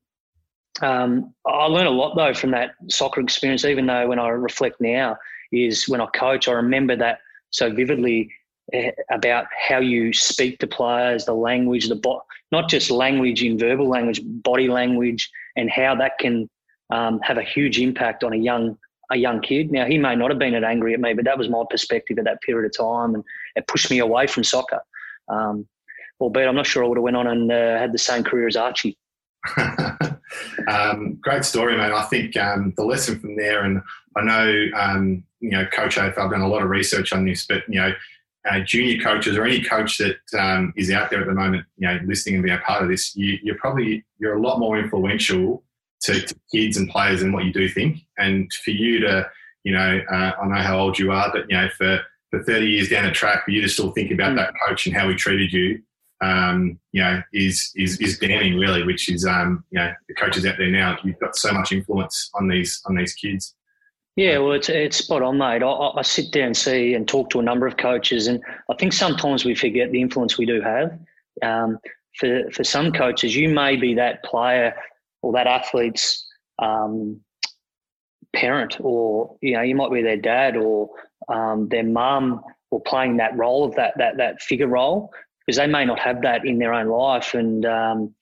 um, 0.83 1.35
I 1.47 1.65
learned 1.67 1.89
a 1.89 1.93
lot 1.93 2.17
though 2.17 2.35
from 2.35 2.51
that 2.53 2.73
soccer 2.89 3.21
experience. 3.21 3.65
Even 3.65 3.87
though 3.87 4.09
when 4.09 4.19
I 4.19 4.29
reflect 4.29 4.81
now, 4.81 5.17
is 5.53 5.89
when 5.89 6.01
I 6.01 6.07
coach, 6.07 6.49
I 6.49 6.53
remember 6.53 6.97
that 6.97 7.21
so 7.51 7.73
vividly 7.73 8.31
eh, 8.73 8.91
about 9.11 9.47
how 9.69 9.79
you 9.79 10.13
speak 10.13 10.59
to 10.59 10.67
players, 10.67 11.25
the 11.25 11.35
language, 11.35 11.89
the 11.89 11.97
bo- 11.97 12.23
not 12.53 12.69
just 12.69 12.91
language 12.91 13.43
in 13.43 13.59
verbal 13.59 13.89
language, 13.89 14.21
body 14.25 14.69
language, 14.69 15.31
and 15.57 15.71
how 15.71 15.95
that 15.95 16.19
can 16.19 16.49
um, 16.91 17.21
have 17.21 17.39
a 17.39 17.43
huge 17.43 17.79
impact 17.79 18.25
on 18.25 18.33
a 18.33 18.37
young 18.37 18.77
a 19.11 19.17
young 19.17 19.41
kid. 19.41 19.71
Now 19.73 19.87
he 19.87 19.99
may 19.99 20.15
not 20.15 20.31
have 20.31 20.39
been 20.39 20.55
angry 20.63 20.95
at 20.95 21.01
me, 21.01 21.15
but 21.15 21.25
that 21.25 21.39
was 21.39 21.49
my 21.49 21.63
perspective 21.69 22.19
at 22.19 22.25
that 22.25 22.43
period 22.43 22.67
of 22.67 22.77
time, 22.77 23.15
and 23.15 23.25
it 23.57 23.67
pushed 23.67 23.91
me 23.91 23.99
away 23.99 24.27
from 24.27 24.45
soccer. 24.45 24.81
Um, 25.29 25.67
albeit 26.21 26.49
I'm 26.49 26.57
not 26.57 26.67
sure 26.67 26.85
I 26.85 26.89
would 26.89 26.99
have 26.99 27.05
went 27.05 27.17
on 27.17 27.27
and 27.27 27.53
uh, 27.53 27.79
had 27.79 27.93
the 27.93 27.99
same 27.99 28.25
career 28.25 28.49
as 28.49 28.57
Archie. 28.57 28.99
um, 30.69 31.19
great 31.21 31.45
story, 31.45 31.77
mate. 31.77 31.93
I 31.93 32.03
think 32.05 32.37
um, 32.37 32.75
the 32.77 32.85
lesson 32.85 33.21
from 33.21 33.37
there, 33.37 33.65
and 33.65 33.83
I 34.17 34.23
know 34.23 34.67
um, 34.77 35.25
you 35.41 35.51
know, 35.51 35.67
Coach 35.67 35.99
I've 35.99 36.15
done 36.15 36.41
a 36.41 36.49
lot 36.49 36.63
of 36.63 36.71
research 36.71 37.13
on 37.13 37.25
this, 37.25 37.47
but 37.47 37.63
you 37.69 37.81
know, 37.81 37.93
uh, 38.49 38.61
junior 38.61 39.03
coaches 39.03 39.37
or 39.37 39.45
any 39.45 39.63
coach 39.63 39.99
that 39.99 40.17
um, 40.39 40.73
is 40.77 40.91
out 40.91 41.11
there 41.11 41.21
at 41.21 41.27
the 41.27 41.35
moment, 41.35 41.65
you 41.77 41.87
know, 41.87 41.99
listening 42.07 42.37
and 42.37 42.45
being 42.45 42.57
a 42.57 42.61
part 42.61 42.83
of 42.83 42.89
this, 42.89 43.15
you, 43.15 43.53
are 43.53 43.59
probably 43.59 44.05
you're 44.19 44.37
a 44.37 44.41
lot 44.41 44.59
more 44.59 44.79
influential 44.79 45.63
to, 46.03 46.21
to, 46.21 46.35
kids 46.53 46.77
and 46.77 46.89
players 46.89 47.23
and 47.23 47.33
what 47.33 47.45
you 47.45 47.53
do 47.53 47.69
think. 47.69 47.99
And 48.19 48.51
for 48.65 48.71
you 48.71 49.01
to, 49.01 49.29
you 49.65 49.73
know, 49.73 50.01
uh, 50.11 50.33
I 50.41 50.47
know 50.47 50.63
how 50.63 50.79
old 50.79 50.99
you 50.99 51.13
are, 51.13 51.31
but 51.33 51.51
you 51.51 51.57
know, 51.57 51.69
for 51.77 52.01
for 52.31 52.43
30 52.43 52.67
years 52.67 52.89
down 52.91 53.05
the 53.05 53.11
track, 53.11 53.45
for 53.45 53.53
you 53.53 53.63
to 53.63 53.69
still 53.69 53.91
think 53.93 54.11
about 54.11 54.33
mm. 54.33 54.37
that 54.37 54.53
coach 54.67 54.87
and 54.87 54.95
how 54.95 55.09
he 55.09 55.15
treated 55.15 55.51
you, 55.51 55.81
um, 56.21 56.79
you 56.93 57.03
know, 57.03 57.23
is 57.33 57.73
is 57.77 58.01
is 58.01 58.19
damning 58.19 58.59
really. 58.59 58.83
Which 58.83 59.09
is, 59.11 59.25
um, 59.25 59.65
you 59.71 59.79
know, 59.79 59.93
the 60.09 60.15
coaches 60.15 60.45
out 60.47 60.57
there 60.59 60.71
now, 60.71 60.99
you've 61.05 61.19
got 61.21 61.37
so 61.37 61.53
much 61.53 61.73
influence 61.73 62.31
on 62.35 62.49
these 62.49 62.81
on 62.87 62.97
these 62.97 63.15
kids. 63.15 63.55
Yeah, 64.17 64.39
well, 64.39 64.53
it's 64.53 64.69
it's 64.69 64.97
spot 64.97 65.23
on, 65.23 65.39
mate. 65.39 65.63
I, 65.63 65.69
I 65.69 66.03
sit 66.03 66.33
there 66.33 66.45
and 66.45 66.57
see 66.57 66.95
and 66.95 67.07
talk 67.07 67.31
to 67.31 67.39
a 67.39 67.43
number 67.43 67.69
of 67.69 67.77
coaches, 67.77 68.27
and 68.27 68.43
I 68.69 68.75
think 68.75 68.93
sometimes 68.93 69.45
we 69.45 69.55
forget 69.55 69.93
the 69.93 70.01
influence 70.01 70.37
we 70.37 70.47
do 70.47 70.61
have. 70.61 70.99
Um, 71.41 71.79
for 72.19 72.51
for 72.51 72.65
some 72.65 72.93
coaches, 72.93 73.37
you 73.37 73.49
may 73.49 73.77
be 73.77 73.95
that 73.95 74.25
player 74.25 74.75
or 75.23 75.33
that 75.33 75.47
athlete's 75.47 76.27
um, 76.59 77.21
parent, 78.35 78.77
or 78.81 79.37
you 79.41 79.55
know, 79.55 79.63
you 79.63 79.75
might 79.75 79.93
be 79.93 80.03
their 80.03 80.17
dad 80.17 80.57
or 80.57 80.91
um, 81.29 81.69
their 81.69 81.85
mum, 81.85 82.43
or 82.71 82.81
playing 82.83 83.17
that 83.17 83.37
role 83.37 83.65
of 83.65 83.75
that 83.77 83.95
that 83.99 84.17
that 84.17 84.41
figure 84.43 84.69
role 84.69 85.13
because 85.47 85.57
they 85.57 85.67
may 85.67 85.85
not 85.85 85.99
have 85.99 86.23
that 86.23 86.45
in 86.45 86.59
their 86.59 86.75
own 86.75 86.89
life. 86.89 87.35
And 87.35 87.65
um, 87.65 88.15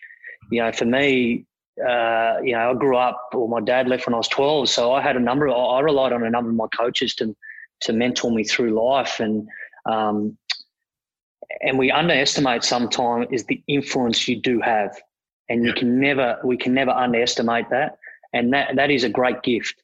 you 0.51 0.63
know, 0.63 0.71
for 0.71 0.85
me, 0.85 1.45
uh, 1.81 2.37
you 2.43 2.53
know, 2.53 2.71
I 2.71 2.75
grew 2.75 2.97
up, 2.97 3.21
or 3.35 3.49
my 3.49 3.61
dad 3.61 3.89
left 3.89 4.07
when 4.07 4.15
I 4.15 4.19
was 4.19 4.29
twelve, 4.29 4.69
so 4.69 4.93
I 4.93 5.03
had 5.03 5.17
a 5.17 5.21
number. 5.21 5.49
Of, 5.49 5.57
I 5.57 5.81
relied 5.81 6.13
on 6.13 6.23
a 6.23 6.31
number 6.31 6.51
of 6.51 6.57
my 6.57 6.69
coaches 6.69 7.15
to 7.17 7.37
to 7.81 7.93
mentor 7.93 8.31
me 8.31 8.45
through 8.45 8.71
life, 8.71 9.21
and 9.21 9.49
um, 9.87 10.39
and 11.61 11.79
we 11.79 11.91
underestimate 11.91 12.65
sometimes 12.65 13.27
is 13.31 13.45
the 13.45 13.63
influence 13.67 14.29
you 14.29 14.41
do 14.41 14.61
have, 14.61 14.97
and 15.49 15.65
you 15.65 15.73
can 15.73 16.01
never 16.01 16.39
we 16.45 16.57
can 16.57 16.75
never 16.75 16.91
underestimate 16.91 17.71
that, 17.71 17.99
and 18.33 18.53
that 18.53 18.77
that 18.77 18.91
is 18.91 19.05
a 19.05 19.09
great 19.09 19.43
gift 19.43 19.83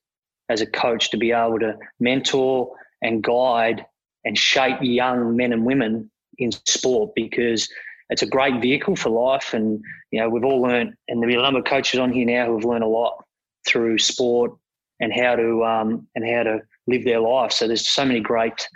as 0.49 0.61
a 0.61 0.67
coach 0.67 1.11
to 1.11 1.17
be 1.17 1.33
able 1.33 1.59
to 1.59 1.77
mentor 2.01 2.75
and 3.01 3.23
guide 3.23 3.85
and 4.25 4.39
shape 4.39 4.77
young 4.81 5.37
men 5.37 5.53
and 5.53 5.65
women 5.65 6.11
in 6.39 6.53
sport 6.53 7.13
because 7.15 7.69
it's 8.11 8.23
a 8.23 8.27
great 8.27 8.61
vehicle 8.61 8.95
for 8.95 9.11
life. 9.11 9.55
And, 9.55 9.83
you 10.11 10.21
know, 10.21 10.29
we've 10.29 10.45
all 10.45 10.61
learned, 10.61 10.95
and 11.09 11.21
there'll 11.21 11.35
be 11.35 11.39
a 11.39 11.43
number 11.43 11.61
of 11.61 11.65
coaches 11.65 11.99
on 11.99 12.13
here 12.13 12.27
now 12.27 12.47
who 12.47 12.57
have 12.57 12.65
learned 12.65 12.85
a 12.85 12.89
lot 12.89 13.25
through 13.67 13.99
sport 13.99 14.53
and 15.01 15.13
how 15.13 15.35
to, 15.35 15.65
um, 15.65 16.07
and 16.15 16.25
how 16.29 16.43
to 16.43 16.61
live 16.87 17.05
their 17.05 17.21
life. 17.21 17.53
So 17.53 17.67
there's 17.67 17.89
so 17.89 18.05
many 18.05 18.21
great 18.21 18.69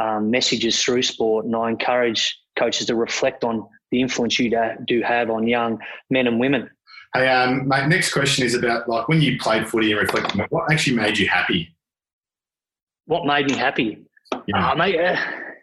um, 0.00 0.30
messages 0.30 0.82
through 0.82 1.02
sport. 1.02 1.44
And 1.44 1.54
I 1.54 1.68
encourage 1.68 2.38
coaches 2.58 2.86
to 2.86 2.94
reflect 2.94 3.44
on 3.44 3.68
the 3.90 4.00
influence 4.00 4.38
you 4.38 4.50
do 4.86 5.02
have 5.02 5.30
on 5.30 5.46
young 5.46 5.78
men 6.10 6.26
and 6.26 6.38
women. 6.38 6.70
Hey, 7.14 7.28
um, 7.28 7.66
my 7.66 7.86
next 7.86 8.12
question 8.12 8.44
is 8.44 8.54
about 8.54 8.88
like 8.88 9.08
when 9.08 9.20
you 9.20 9.38
played 9.38 9.66
footy 9.66 9.92
and 9.92 10.00
reflecting, 10.00 10.44
what 10.50 10.70
actually 10.70 10.96
made 10.96 11.18
you 11.18 11.26
happy? 11.26 11.74
What 13.06 13.24
made 13.24 13.46
me 13.46 13.56
happy? 13.56 14.04
Yeah. 14.46 14.70
Uh, 14.70 14.74
mate, 14.74 15.00
uh, 15.00 15.16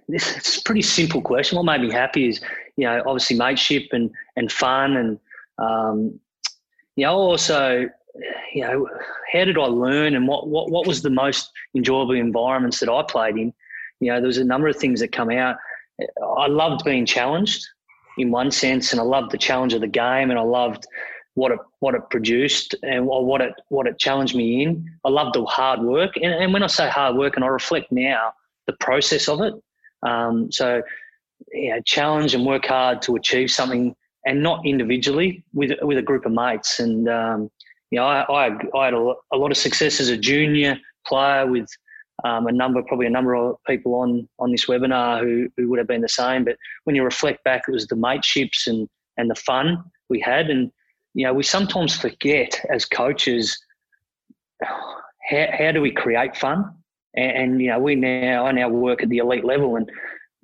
this 0.07 0.35
it's 0.37 0.57
a 0.57 0.63
pretty 0.63 0.81
simple 0.81 1.21
question. 1.21 1.57
What 1.57 1.65
made 1.65 1.81
me 1.81 1.91
happy 1.91 2.29
is, 2.29 2.41
you 2.77 2.87
know, 2.87 3.03
obviously 3.05 3.37
mateship 3.37 3.83
and 3.91 4.09
and 4.35 4.51
fun, 4.51 4.97
and 4.97 5.19
um, 5.59 6.19
you 6.95 7.05
know, 7.05 7.13
also, 7.13 7.87
you 8.53 8.61
know, 8.61 8.89
how 9.31 9.45
did 9.45 9.59
I 9.59 9.65
learn, 9.65 10.15
and 10.15 10.27
what 10.27 10.47
what 10.47 10.71
what 10.71 10.87
was 10.87 11.03
the 11.03 11.11
most 11.11 11.51
enjoyable 11.75 12.15
environments 12.15 12.79
that 12.79 12.89
I 12.89 13.03
played 13.03 13.37
in? 13.37 13.53
You 13.99 14.11
know, 14.11 14.19
there 14.19 14.27
was 14.27 14.39
a 14.39 14.43
number 14.43 14.67
of 14.67 14.77
things 14.77 14.99
that 15.01 15.11
come 15.11 15.29
out. 15.29 15.57
I 16.37 16.47
loved 16.47 16.83
being 16.83 17.05
challenged 17.05 17.67
in 18.17 18.31
one 18.31 18.51
sense, 18.51 18.91
and 18.91 18.99
I 18.99 19.03
loved 19.03 19.31
the 19.31 19.37
challenge 19.37 19.73
of 19.73 19.81
the 19.81 19.87
game, 19.87 20.29
and 20.29 20.39
I 20.39 20.43
loved 20.43 20.85
what 21.35 21.51
it 21.51 21.59
what 21.79 21.95
it 21.95 22.01
produced 22.09 22.75
and 22.83 23.05
what 23.05 23.41
it 23.41 23.53
what 23.69 23.87
it 23.87 23.99
challenged 23.99 24.35
me 24.35 24.63
in. 24.63 24.89
I 25.03 25.09
loved 25.09 25.35
the 25.35 25.45
hard 25.45 25.81
work, 25.81 26.15
and, 26.17 26.33
and 26.33 26.53
when 26.53 26.63
I 26.63 26.67
say 26.67 26.89
hard 26.89 27.15
work, 27.15 27.35
and 27.35 27.43
I 27.43 27.47
reflect 27.47 27.91
now 27.91 28.33
the 28.67 28.73
process 28.73 29.27
of 29.27 29.41
it. 29.41 29.53
Um, 30.03 30.51
so, 30.51 30.81
challenge 31.85 32.33
and 32.33 32.45
work 32.45 32.65
hard 32.65 33.01
to 33.03 33.15
achieve 33.15 33.51
something, 33.51 33.95
and 34.25 34.41
not 34.41 34.65
individually 34.65 35.43
with 35.53 35.71
with 35.81 35.97
a 35.97 36.01
group 36.01 36.25
of 36.25 36.31
mates. 36.31 36.79
And 36.79 37.07
um, 37.09 37.51
you 37.91 37.99
know, 37.99 38.05
I, 38.05 38.21
I, 38.21 38.57
I 38.77 38.85
had 38.85 38.93
a, 38.93 39.13
a 39.31 39.37
lot 39.37 39.51
of 39.51 39.57
success 39.57 39.99
as 39.99 40.09
a 40.09 40.17
junior 40.17 40.77
player 41.05 41.45
with 41.45 41.69
um, 42.23 42.47
a 42.47 42.51
number, 42.51 42.81
probably 42.83 43.07
a 43.07 43.11
number 43.11 43.35
of 43.35 43.57
people 43.67 43.95
on 43.95 44.27
on 44.39 44.51
this 44.51 44.65
webinar 44.65 45.21
who, 45.21 45.49
who 45.57 45.69
would 45.69 45.79
have 45.79 45.87
been 45.87 46.01
the 46.01 46.09
same. 46.09 46.45
But 46.45 46.57
when 46.85 46.95
you 46.95 47.03
reflect 47.03 47.43
back, 47.43 47.63
it 47.67 47.71
was 47.71 47.87
the 47.87 47.95
mateships 47.95 48.67
and 48.67 48.87
and 49.17 49.29
the 49.29 49.35
fun 49.35 49.83
we 50.09 50.19
had, 50.19 50.49
and 50.49 50.71
you 51.13 51.25
know, 51.25 51.33
we 51.33 51.43
sometimes 51.43 51.95
forget 51.95 52.63
as 52.69 52.85
coaches 52.85 53.57
how, 54.61 55.47
how 55.57 55.71
do 55.71 55.81
we 55.81 55.91
create 55.91 56.37
fun, 56.37 56.71
and, 57.15 57.31
and 57.31 57.61
you 57.61 57.69
know, 57.69 57.79
we 57.79 57.95
now 57.95 58.45
I 58.45 58.51
now 58.51 58.69
work 58.69 59.03
at 59.03 59.09
the 59.09 59.17
elite 59.17 59.45
level, 59.45 59.75
and 59.75 59.89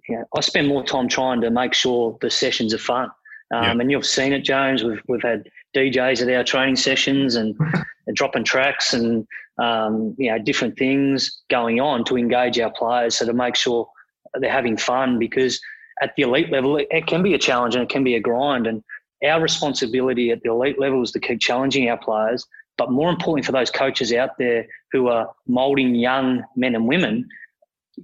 you 0.10 0.18
know, 0.18 0.26
I 0.36 0.42
spend 0.42 0.68
more 0.68 0.84
time 0.84 1.08
trying 1.08 1.42
to 1.42 1.52
make 1.52 1.74
sure 1.74 2.18
the 2.22 2.30
sessions 2.30 2.74
are 2.74 2.80
fun. 2.80 3.10
Um, 3.54 3.64
yeah. 3.64 3.72
And 3.72 3.92
you've 3.92 4.06
seen 4.06 4.34
it, 4.34 4.42
James. 4.42 4.84
We've 4.84 5.02
we've 5.08 5.22
had 5.22 5.50
DJs 5.76 6.22
at 6.22 6.36
our 6.36 6.44
training 6.44 6.76
sessions 6.76 7.36
and 7.36 7.56
dropping 8.14 8.44
tracks 8.44 8.94
and 8.94 9.28
um, 9.58 10.16
you 10.18 10.32
know 10.32 10.40
different 10.40 10.78
things 10.78 11.42
going 11.50 11.80
on 11.80 12.04
to 12.06 12.18
engage 12.18 12.60
our 12.60 12.72
players, 12.72 13.18
so 13.18 13.26
to 13.26 13.34
make 13.34 13.56
sure 13.56 13.88
they're 14.36 14.52
having 14.52 14.78
fun 14.78 15.20
because 15.20 15.60
at 16.02 16.14
the 16.16 16.24
elite 16.24 16.52
level 16.52 16.78
it, 16.78 16.88
it 16.90 17.06
can 17.06 17.22
be 17.22 17.34
a 17.34 17.38
challenge 17.38 17.76
and 17.76 17.84
it 17.84 17.90
can 17.90 18.04
be 18.04 18.16
a 18.16 18.20
grind 18.20 18.66
and 18.66 18.84
our 19.24 19.42
responsibility 19.42 20.32
at 20.32 20.42
the 20.42 20.50
elite 20.50 20.80
level 20.80 21.04
is 21.04 21.12
to 21.12 21.20
keep 21.20 21.40
challenging 21.40 21.90
our 21.90 21.98
players 21.98 22.46
but 22.78 22.90
more 22.90 23.10
importantly 23.10 23.44
for 23.44 23.52
those 23.52 23.70
coaches 23.70 24.14
out 24.14 24.38
there 24.40 24.66
who 24.94 25.10
are 25.10 25.30
molding 25.48 25.94
young 25.94 26.42
men 26.56 26.76
and 26.76 26.88
women 26.88 27.28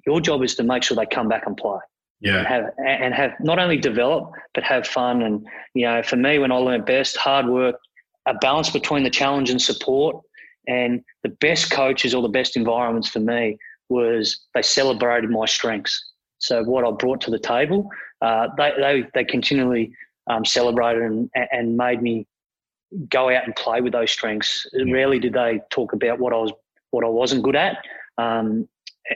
your 0.06 0.22
job 0.22 0.44
is 0.44 0.56
to 0.56 0.64
make 0.64 0.84
sure 0.84 0.96
they 0.96 1.06
come 1.06 1.28
back 1.28 1.44
and 1.46 1.56
play. 1.56 1.80
Yeah. 2.20 2.38
And 2.38 2.48
have, 2.48 2.66
and 2.86 3.14
have 3.14 3.32
not 3.40 3.60
only 3.60 3.78
develop 3.78 4.32
but 4.56 4.64
have 4.64 4.88
fun 4.88 5.22
and 5.22 5.46
you 5.76 5.86
know 5.86 6.02
for 6.02 6.16
me 6.16 6.40
when 6.40 6.52
i 6.52 6.56
learned 6.56 6.84
best 6.84 7.16
hard 7.16 7.46
work 7.46 7.76
a 8.28 8.34
balance 8.36 8.70
between 8.70 9.04
the 9.04 9.10
challenge 9.10 9.50
and 9.50 9.62
support 9.62 10.24
and 10.68 11.04
the 11.24 11.30
best 11.30 11.72
coaches 11.72 12.14
or 12.14 12.22
the 12.22 12.30
best 12.30 12.56
environments 12.56 13.08
for 13.08 13.20
me 13.20 13.58
was 13.90 14.42
they 14.54 14.62
celebrated 14.62 15.30
my 15.30 15.46
strengths 15.46 16.12
so 16.40 16.64
what 16.64 16.86
i 16.86 16.92
brought 16.92 17.22
to 17.22 17.32
the 17.32 17.40
table 17.40 17.90
uh, 18.22 18.48
they, 18.58 18.72
they, 18.80 19.06
they 19.14 19.24
continually 19.24 19.92
um, 20.30 20.44
celebrated 20.44 21.04
and, 21.04 21.30
and 21.52 21.78
made 21.78 22.02
me 22.02 22.28
go 23.10 23.30
out 23.30 23.46
and 23.46 23.56
play 23.56 23.82
with 23.82 23.94
those 23.94 24.12
strengths. 24.12 24.66
Yeah. 24.74 24.92
Rarely 24.92 25.20
did 25.20 25.34
they 25.34 25.62
talk 25.70 25.94
about 25.94 26.20
what 26.20 26.34
I 26.34 26.38
was 26.38 26.52
what 26.92 27.04
I 27.04 27.10
wasn't 27.10 27.44
good 27.44 27.56
at, 27.56 27.78
um, 28.18 28.68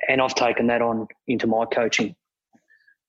and 0.10 0.22
I've 0.22 0.36
taken 0.36 0.68
that 0.68 0.82
on 0.82 1.08
into 1.28 1.48
my 1.48 1.66
coaching. 1.66 2.16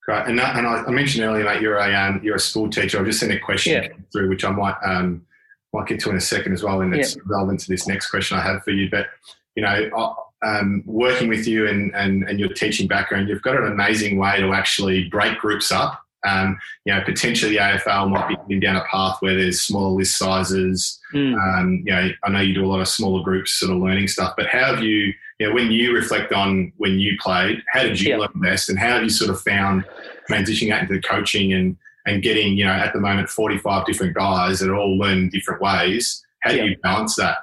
Great, 0.05 0.25
and, 0.27 0.37
that, 0.39 0.57
and 0.57 0.67
I, 0.67 0.89
mentioned 0.89 1.23
earlier, 1.23 1.45
mate, 1.45 1.61
you're 1.61 1.77
a 1.77 1.93
um, 1.93 2.21
you're 2.23 2.35
a 2.35 2.39
school 2.39 2.69
teacher. 2.69 2.99
I've 2.99 3.05
just 3.05 3.19
sent 3.19 3.31
a 3.31 3.39
question 3.39 3.83
yeah. 3.83 3.89
through, 4.11 4.29
which 4.29 4.43
I 4.43 4.51
might 4.51 4.75
um, 4.83 5.25
might 5.73 5.87
get 5.87 5.99
to 6.01 6.09
in 6.09 6.15
a 6.15 6.21
second 6.21 6.53
as 6.53 6.63
well, 6.63 6.81
and 6.81 6.93
it's 6.93 7.15
yeah. 7.15 7.21
relevant 7.25 7.59
to 7.61 7.67
this 7.67 7.87
next 7.87 8.09
question 8.09 8.37
I 8.37 8.41
have 8.41 8.63
for 8.63 8.71
you. 8.71 8.89
But 8.89 9.07
you 9.55 9.63
know, 9.63 10.15
um, 10.43 10.83
working 10.85 11.27
with 11.29 11.47
you 11.47 11.67
and, 11.67 11.93
and 11.95 12.23
and 12.23 12.39
your 12.39 12.49
teaching 12.49 12.87
background, 12.87 13.29
you've 13.29 13.41
got 13.41 13.57
an 13.57 13.71
amazing 13.71 14.17
way 14.17 14.39
to 14.39 14.53
actually 14.53 15.09
break 15.09 15.37
groups 15.39 15.71
up. 15.71 15.99
Um, 16.25 16.57
you 16.85 16.93
know, 16.93 17.01
potentially 17.03 17.51
the 17.51 17.57
AFL 17.57 18.09
might 18.09 18.29
be 18.29 18.35
getting 18.35 18.61
down 18.61 18.77
a 18.77 18.85
path 18.85 19.17
where 19.19 19.35
there's 19.35 19.61
smaller 19.61 19.89
list 19.89 20.17
sizes. 20.17 20.99
Mm. 21.13 21.35
Um, 21.35 21.83
you 21.85 21.93
know, 21.93 22.09
I 22.23 22.29
know 22.29 22.39
you 22.39 22.53
do 22.53 22.63
a 22.63 22.67
lot 22.67 22.79
of 22.79 22.87
smaller 22.87 23.21
groups, 23.23 23.51
sort 23.51 23.73
of 23.73 23.79
learning 23.79 24.07
stuff. 24.07 24.33
But 24.37 24.47
how 24.47 24.73
have 24.73 24.81
you, 24.81 25.13
you 25.39 25.49
know, 25.49 25.53
when 25.53 25.69
you 25.71 25.93
reflect 25.93 26.31
on 26.31 26.71
when 26.77 26.97
you 26.99 27.17
played, 27.19 27.61
how 27.73 27.83
did 27.83 27.99
you 27.99 28.11
yeah. 28.11 28.17
learn 28.17 28.31
best, 28.35 28.69
and 28.69 28.79
how 28.79 28.93
have 28.93 29.03
you 29.03 29.09
sort 29.09 29.31
of 29.31 29.41
found 29.41 29.83
transitioning 30.29 30.69
that 30.69 30.89
into 30.89 31.01
coaching 31.01 31.51
and 31.51 31.75
and 32.05 32.21
getting, 32.21 32.57
you 32.57 32.65
know, 32.65 32.71
at 32.71 32.93
the 32.93 32.99
moment 32.99 33.29
45 33.29 33.85
different 33.85 34.13
guys 34.13 34.59
that 34.59 34.71
all 34.71 34.97
learn 34.97 35.29
different 35.29 35.61
ways? 35.61 36.23
How 36.41 36.51
do 36.51 36.57
yeah. 36.57 36.63
you 36.63 36.77
balance 36.83 37.15
that? 37.15 37.37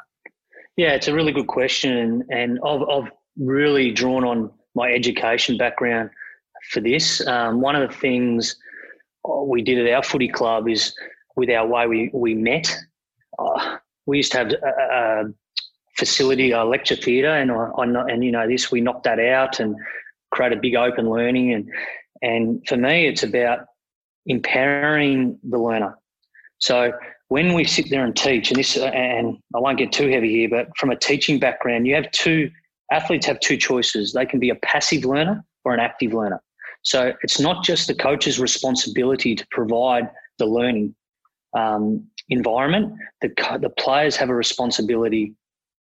Yeah, 0.76 0.92
it's 0.92 1.08
a 1.08 1.14
really 1.14 1.32
good 1.32 1.46
question, 1.46 2.24
and 2.30 2.58
I've, 2.64 2.82
I've 2.82 3.10
really 3.36 3.90
drawn 3.90 4.24
on 4.24 4.50
my 4.74 4.90
education 4.90 5.56
background 5.56 6.10
for 6.70 6.80
this. 6.80 7.26
Um, 7.26 7.60
one 7.60 7.76
of 7.76 7.88
the 7.88 7.94
things 7.94 8.56
we 9.46 9.62
did 9.62 9.84
at 9.86 9.92
our 9.92 10.02
footy 10.02 10.28
club 10.28 10.68
is 10.68 10.94
with 11.36 11.50
our 11.50 11.66
way 11.66 11.86
we, 11.86 12.10
we 12.12 12.34
met. 12.34 12.74
Uh, 13.38 13.76
we 14.06 14.18
used 14.18 14.32
to 14.32 14.38
have 14.38 14.52
a, 14.52 14.92
a 14.92 15.24
facility, 15.96 16.50
a 16.52 16.64
lecture 16.64 16.96
theatre, 16.96 17.28
and 17.28 17.50
I, 17.50 17.70
I, 17.78 17.84
and 18.12 18.24
you 18.24 18.32
know 18.32 18.48
this, 18.48 18.70
we 18.70 18.80
knocked 18.80 19.04
that 19.04 19.20
out 19.20 19.60
and 19.60 19.76
create 20.30 20.52
a 20.52 20.56
big 20.56 20.74
open 20.74 21.08
learning. 21.10 21.52
And 21.52 21.70
and 22.22 22.66
for 22.66 22.76
me, 22.76 23.06
it's 23.06 23.22
about 23.22 23.66
empowering 24.26 25.38
the 25.42 25.58
learner. 25.58 25.96
So 26.58 26.92
when 27.28 27.54
we 27.54 27.64
sit 27.64 27.90
there 27.90 28.04
and 28.04 28.14
teach, 28.14 28.50
and 28.50 28.58
this, 28.58 28.76
and 28.76 29.38
I 29.54 29.58
won't 29.58 29.78
get 29.78 29.92
too 29.92 30.08
heavy 30.08 30.30
here, 30.30 30.48
but 30.48 30.76
from 30.76 30.90
a 30.90 30.96
teaching 30.96 31.38
background, 31.38 31.86
you 31.86 31.94
have 31.94 32.10
two 32.10 32.50
athletes 32.90 33.26
have 33.26 33.40
two 33.40 33.56
choices. 33.56 34.12
They 34.12 34.26
can 34.26 34.40
be 34.40 34.50
a 34.50 34.56
passive 34.56 35.04
learner 35.04 35.44
or 35.64 35.72
an 35.72 35.80
active 35.80 36.12
learner. 36.12 36.42
So 36.82 37.12
it's 37.22 37.38
not 37.38 37.64
just 37.64 37.86
the 37.86 37.94
coach's 37.94 38.40
responsibility 38.40 39.34
to 39.34 39.46
provide 39.50 40.10
the 40.38 40.46
learning 40.46 40.94
um, 41.56 42.06
environment. 42.28 42.94
The, 43.20 43.28
the 43.60 43.70
players 43.70 44.16
have 44.16 44.30
a 44.30 44.34
responsibility 44.34 45.34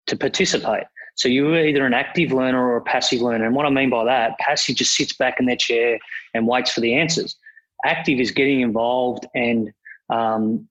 to 0.07 0.15
participate. 0.15 0.83
So 1.15 1.29
you're 1.29 1.65
either 1.65 1.85
an 1.85 1.93
active 1.93 2.31
learner 2.31 2.61
or 2.61 2.77
a 2.77 2.81
passive 2.81 3.21
learner. 3.21 3.45
And 3.45 3.55
what 3.55 3.65
I 3.65 3.69
mean 3.69 3.89
by 3.89 4.03
that, 4.05 4.37
passive 4.39 4.75
just 4.75 4.95
sits 4.95 5.13
back 5.13 5.39
in 5.39 5.45
their 5.45 5.55
chair 5.55 5.97
and 6.33 6.47
waits 6.47 6.71
for 6.71 6.81
the 6.81 6.93
answers. 6.93 7.35
Active 7.83 8.19
is 8.19 8.31
getting 8.31 8.61
involved 8.61 9.25
and 9.35 9.71
um, 10.09 10.67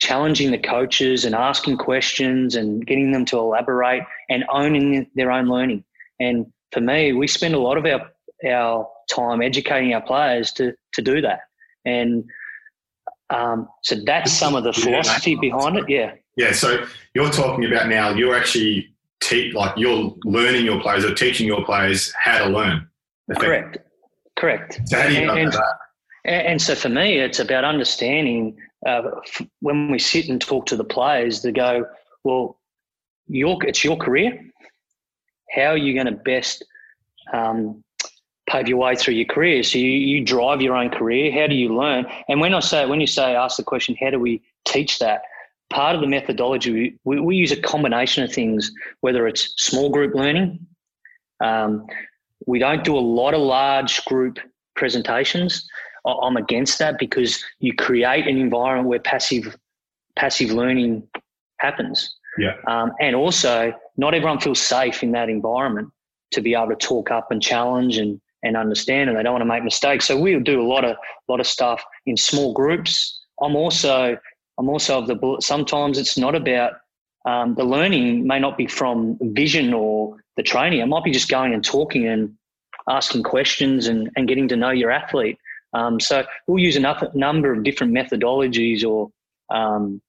challenging 0.00 0.50
the 0.50 0.58
coaches 0.58 1.24
and 1.24 1.34
asking 1.34 1.76
questions 1.76 2.56
and 2.56 2.86
getting 2.86 3.12
them 3.12 3.24
to 3.26 3.38
elaborate 3.38 4.02
and 4.28 4.44
owning 4.50 5.10
their 5.14 5.30
own 5.30 5.46
learning. 5.48 5.84
And 6.18 6.46
for 6.72 6.80
me, 6.80 7.12
we 7.12 7.26
spend 7.26 7.54
a 7.54 7.58
lot 7.58 7.76
of 7.76 7.86
our 7.86 8.10
our 8.48 8.88
time 9.10 9.42
educating 9.42 9.92
our 9.92 10.00
players 10.00 10.52
to 10.52 10.74
to 10.94 11.02
do 11.02 11.20
that. 11.20 11.40
And 11.84 12.24
um, 13.30 13.68
so 13.82 13.96
that's 14.04 14.32
some 14.32 14.54
of 14.54 14.64
the 14.64 14.72
philosophy 14.72 15.36
behind 15.36 15.76
it. 15.76 15.88
Yeah. 15.88 16.14
Yeah. 16.36 16.52
So 16.52 16.84
you're 17.14 17.30
talking 17.30 17.64
about 17.64 17.88
now. 17.88 18.10
You're 18.10 18.34
actually 18.34 18.94
te- 19.20 19.52
like 19.52 19.76
you're 19.76 20.14
learning 20.24 20.64
your 20.64 20.80
players 20.80 21.04
or 21.04 21.14
teaching 21.14 21.46
your 21.46 21.64
players 21.64 22.12
how 22.16 22.38
to 22.38 22.46
learn. 22.46 22.88
Correct. 23.36 23.78
Correct. 24.36 24.80
So 24.86 25.00
how 25.00 25.08
do 25.08 25.14
you 25.14 25.30
and, 25.30 25.38
and, 25.38 25.52
that? 25.52 25.74
And 26.24 26.60
so 26.60 26.74
for 26.74 26.88
me, 26.88 27.18
it's 27.18 27.38
about 27.38 27.64
understanding 27.64 28.58
uh, 28.86 29.02
when 29.60 29.90
we 29.90 29.98
sit 29.98 30.28
and 30.28 30.40
talk 30.40 30.66
to 30.66 30.76
the 30.76 30.84
players 30.84 31.40
to 31.40 31.52
go, 31.52 31.86
well, 32.24 32.58
your 33.28 33.58
it's 33.64 33.84
your 33.84 33.96
career. 33.96 34.38
How 35.50 35.68
are 35.68 35.76
you 35.76 35.94
going 35.94 36.06
to 36.06 36.12
best 36.12 36.64
um, 37.32 37.82
pave 38.50 38.68
your 38.68 38.78
way 38.78 38.96
through 38.96 39.14
your 39.14 39.26
career. 39.26 39.62
So 39.62 39.78
you, 39.78 39.90
you 39.90 40.24
drive 40.24 40.60
your 40.60 40.74
own 40.74 40.90
career. 40.90 41.32
How 41.32 41.46
do 41.46 41.54
you 41.54 41.74
learn? 41.74 42.06
And 42.28 42.40
when 42.40 42.52
I 42.52 42.60
say, 42.60 42.86
when 42.86 43.00
you 43.00 43.06
say, 43.06 43.34
ask 43.34 43.56
the 43.56 43.62
question, 43.62 43.96
how 44.00 44.10
do 44.10 44.18
we 44.18 44.42
teach 44.64 44.98
that? 44.98 45.22
Part 45.70 45.94
of 45.94 46.00
the 46.00 46.08
methodology, 46.08 46.98
we, 47.04 47.20
we 47.20 47.36
use 47.36 47.52
a 47.52 47.60
combination 47.60 48.24
of 48.24 48.32
things, 48.32 48.72
whether 49.02 49.28
it's 49.28 49.54
small 49.56 49.88
group 49.88 50.14
learning. 50.14 50.66
Um, 51.40 51.86
we 52.46 52.58
don't 52.58 52.82
do 52.82 52.96
a 52.96 52.98
lot 52.98 53.34
of 53.34 53.40
large 53.40 54.04
group 54.04 54.40
presentations. 54.74 55.68
I'm 56.06 56.36
against 56.36 56.78
that 56.78 56.98
because 56.98 57.42
you 57.58 57.74
create 57.74 58.26
an 58.26 58.36
environment 58.36 58.88
where 58.88 59.00
passive 59.00 59.56
passive 60.16 60.50
learning 60.50 61.06
happens. 61.58 62.16
Yeah. 62.38 62.54
Um, 62.66 62.92
and 63.00 63.14
also, 63.14 63.72
not 63.96 64.14
everyone 64.14 64.40
feels 64.40 64.60
safe 64.60 65.02
in 65.02 65.12
that 65.12 65.28
environment 65.28 65.90
to 66.32 66.40
be 66.40 66.54
able 66.54 66.68
to 66.68 66.76
talk 66.76 67.10
up 67.10 67.30
and 67.30 67.42
challenge 67.42 67.98
and 67.98 68.20
and 68.42 68.56
understand 68.56 69.10
and 69.10 69.18
they 69.18 69.22
don't 69.22 69.34
want 69.34 69.42
to 69.42 69.46
make 69.46 69.62
mistakes. 69.62 70.06
So 70.06 70.18
we'll 70.18 70.40
do 70.40 70.60
a 70.60 70.66
lot 70.66 70.84
of 70.84 70.96
lot 71.28 71.40
of 71.40 71.46
stuff 71.46 71.84
in 72.06 72.16
small 72.16 72.52
groups. 72.54 73.20
I'm 73.42 73.56
also 73.56 74.16
I'm 74.58 74.68
also 74.68 74.98
of 74.98 75.06
the 75.06 75.36
sometimes 75.40 75.98
it's 75.98 76.16
not 76.16 76.34
about 76.34 76.74
um, 77.26 77.54
the 77.54 77.64
learning 77.64 78.26
may 78.26 78.38
not 78.38 78.56
be 78.56 78.66
from 78.66 79.18
vision 79.20 79.74
or 79.74 80.16
the 80.36 80.42
training. 80.42 80.80
It 80.80 80.86
might 80.86 81.04
be 81.04 81.10
just 81.10 81.28
going 81.28 81.52
and 81.52 81.64
talking 81.64 82.06
and 82.06 82.34
asking 82.88 83.22
questions 83.22 83.86
and, 83.88 84.10
and 84.16 84.26
getting 84.26 84.48
to 84.48 84.56
know 84.56 84.70
your 84.70 84.90
athlete. 84.90 85.38
Um, 85.72 86.00
so 86.00 86.24
we'll 86.46 86.62
use 86.62 86.76
a 86.76 87.10
number 87.14 87.52
of 87.52 87.62
different 87.62 87.92
methodologies 87.92 88.84
or 88.84 89.10
um, 89.54 90.00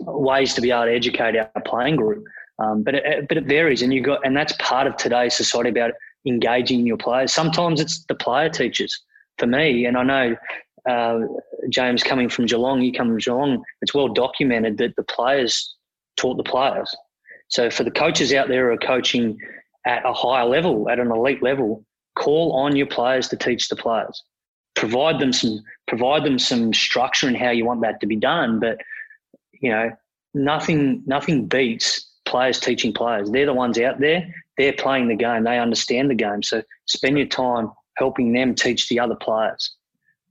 ways 0.00 0.54
to 0.54 0.60
be 0.60 0.70
able 0.70 0.84
to 0.84 0.92
educate 0.92 1.36
our 1.36 1.50
playing 1.64 1.96
group. 1.96 2.24
Um, 2.58 2.82
but 2.82 2.94
it, 2.94 3.26
but 3.28 3.38
it 3.38 3.44
varies, 3.44 3.80
and 3.80 3.92
you 3.92 4.02
got 4.02 4.24
and 4.24 4.36
that's 4.36 4.52
part 4.58 4.86
of 4.86 4.96
today's 4.96 5.34
society 5.34 5.70
about 5.70 5.92
engaging 6.26 6.86
your 6.86 6.98
players. 6.98 7.32
Sometimes 7.32 7.80
it's 7.80 8.04
the 8.04 8.14
player 8.14 8.50
teachers 8.50 9.02
for 9.38 9.46
me, 9.46 9.86
and 9.86 9.96
I 9.96 10.02
know 10.02 10.36
uh, 10.88 11.20
James 11.70 12.02
coming 12.02 12.28
from 12.28 12.46
Geelong, 12.46 12.82
you 12.82 12.92
come 12.92 13.08
from 13.08 13.18
Geelong, 13.18 13.62
it's 13.82 13.94
well 13.94 14.08
documented 14.08 14.78
that 14.78 14.96
the 14.96 15.02
players 15.04 15.74
taught 16.16 16.36
the 16.36 16.42
players. 16.42 16.94
So 17.48 17.70
for 17.70 17.84
the 17.84 17.90
coaches 17.90 18.32
out 18.32 18.48
there 18.48 18.68
who 18.68 18.74
are 18.74 18.78
coaching 18.78 19.38
at 19.86 20.04
a 20.04 20.12
higher 20.12 20.46
level, 20.46 20.88
at 20.88 20.98
an 20.98 21.10
elite 21.10 21.42
level, 21.42 21.84
call 22.16 22.52
on 22.52 22.76
your 22.76 22.86
players 22.86 23.28
to 23.28 23.36
teach 23.36 23.68
the 23.68 23.76
players. 23.76 24.22
Provide 24.74 25.18
them 25.18 25.32
some 25.32 25.60
provide 25.88 26.24
them 26.24 26.38
some 26.38 26.72
structure 26.72 27.28
in 27.28 27.34
how 27.34 27.50
you 27.50 27.64
want 27.64 27.82
that 27.82 28.00
to 28.00 28.06
be 28.06 28.16
done. 28.16 28.60
But 28.60 28.78
you 29.60 29.70
know, 29.70 29.90
nothing 30.34 31.02
nothing 31.06 31.46
beats 31.46 32.06
players 32.24 32.60
teaching 32.60 32.92
players. 32.92 33.30
They're 33.30 33.46
the 33.46 33.54
ones 33.54 33.78
out 33.78 34.00
there. 34.00 34.32
They're 34.56 34.72
playing 34.72 35.08
the 35.08 35.16
game. 35.16 35.44
They 35.44 35.58
understand 35.58 36.10
the 36.10 36.14
game. 36.14 36.42
So 36.42 36.62
spend 36.86 37.18
your 37.18 37.26
time 37.26 37.72
helping 37.96 38.32
them 38.32 38.54
teach 38.54 38.88
the 38.88 39.00
other 39.00 39.16
players. 39.16 39.74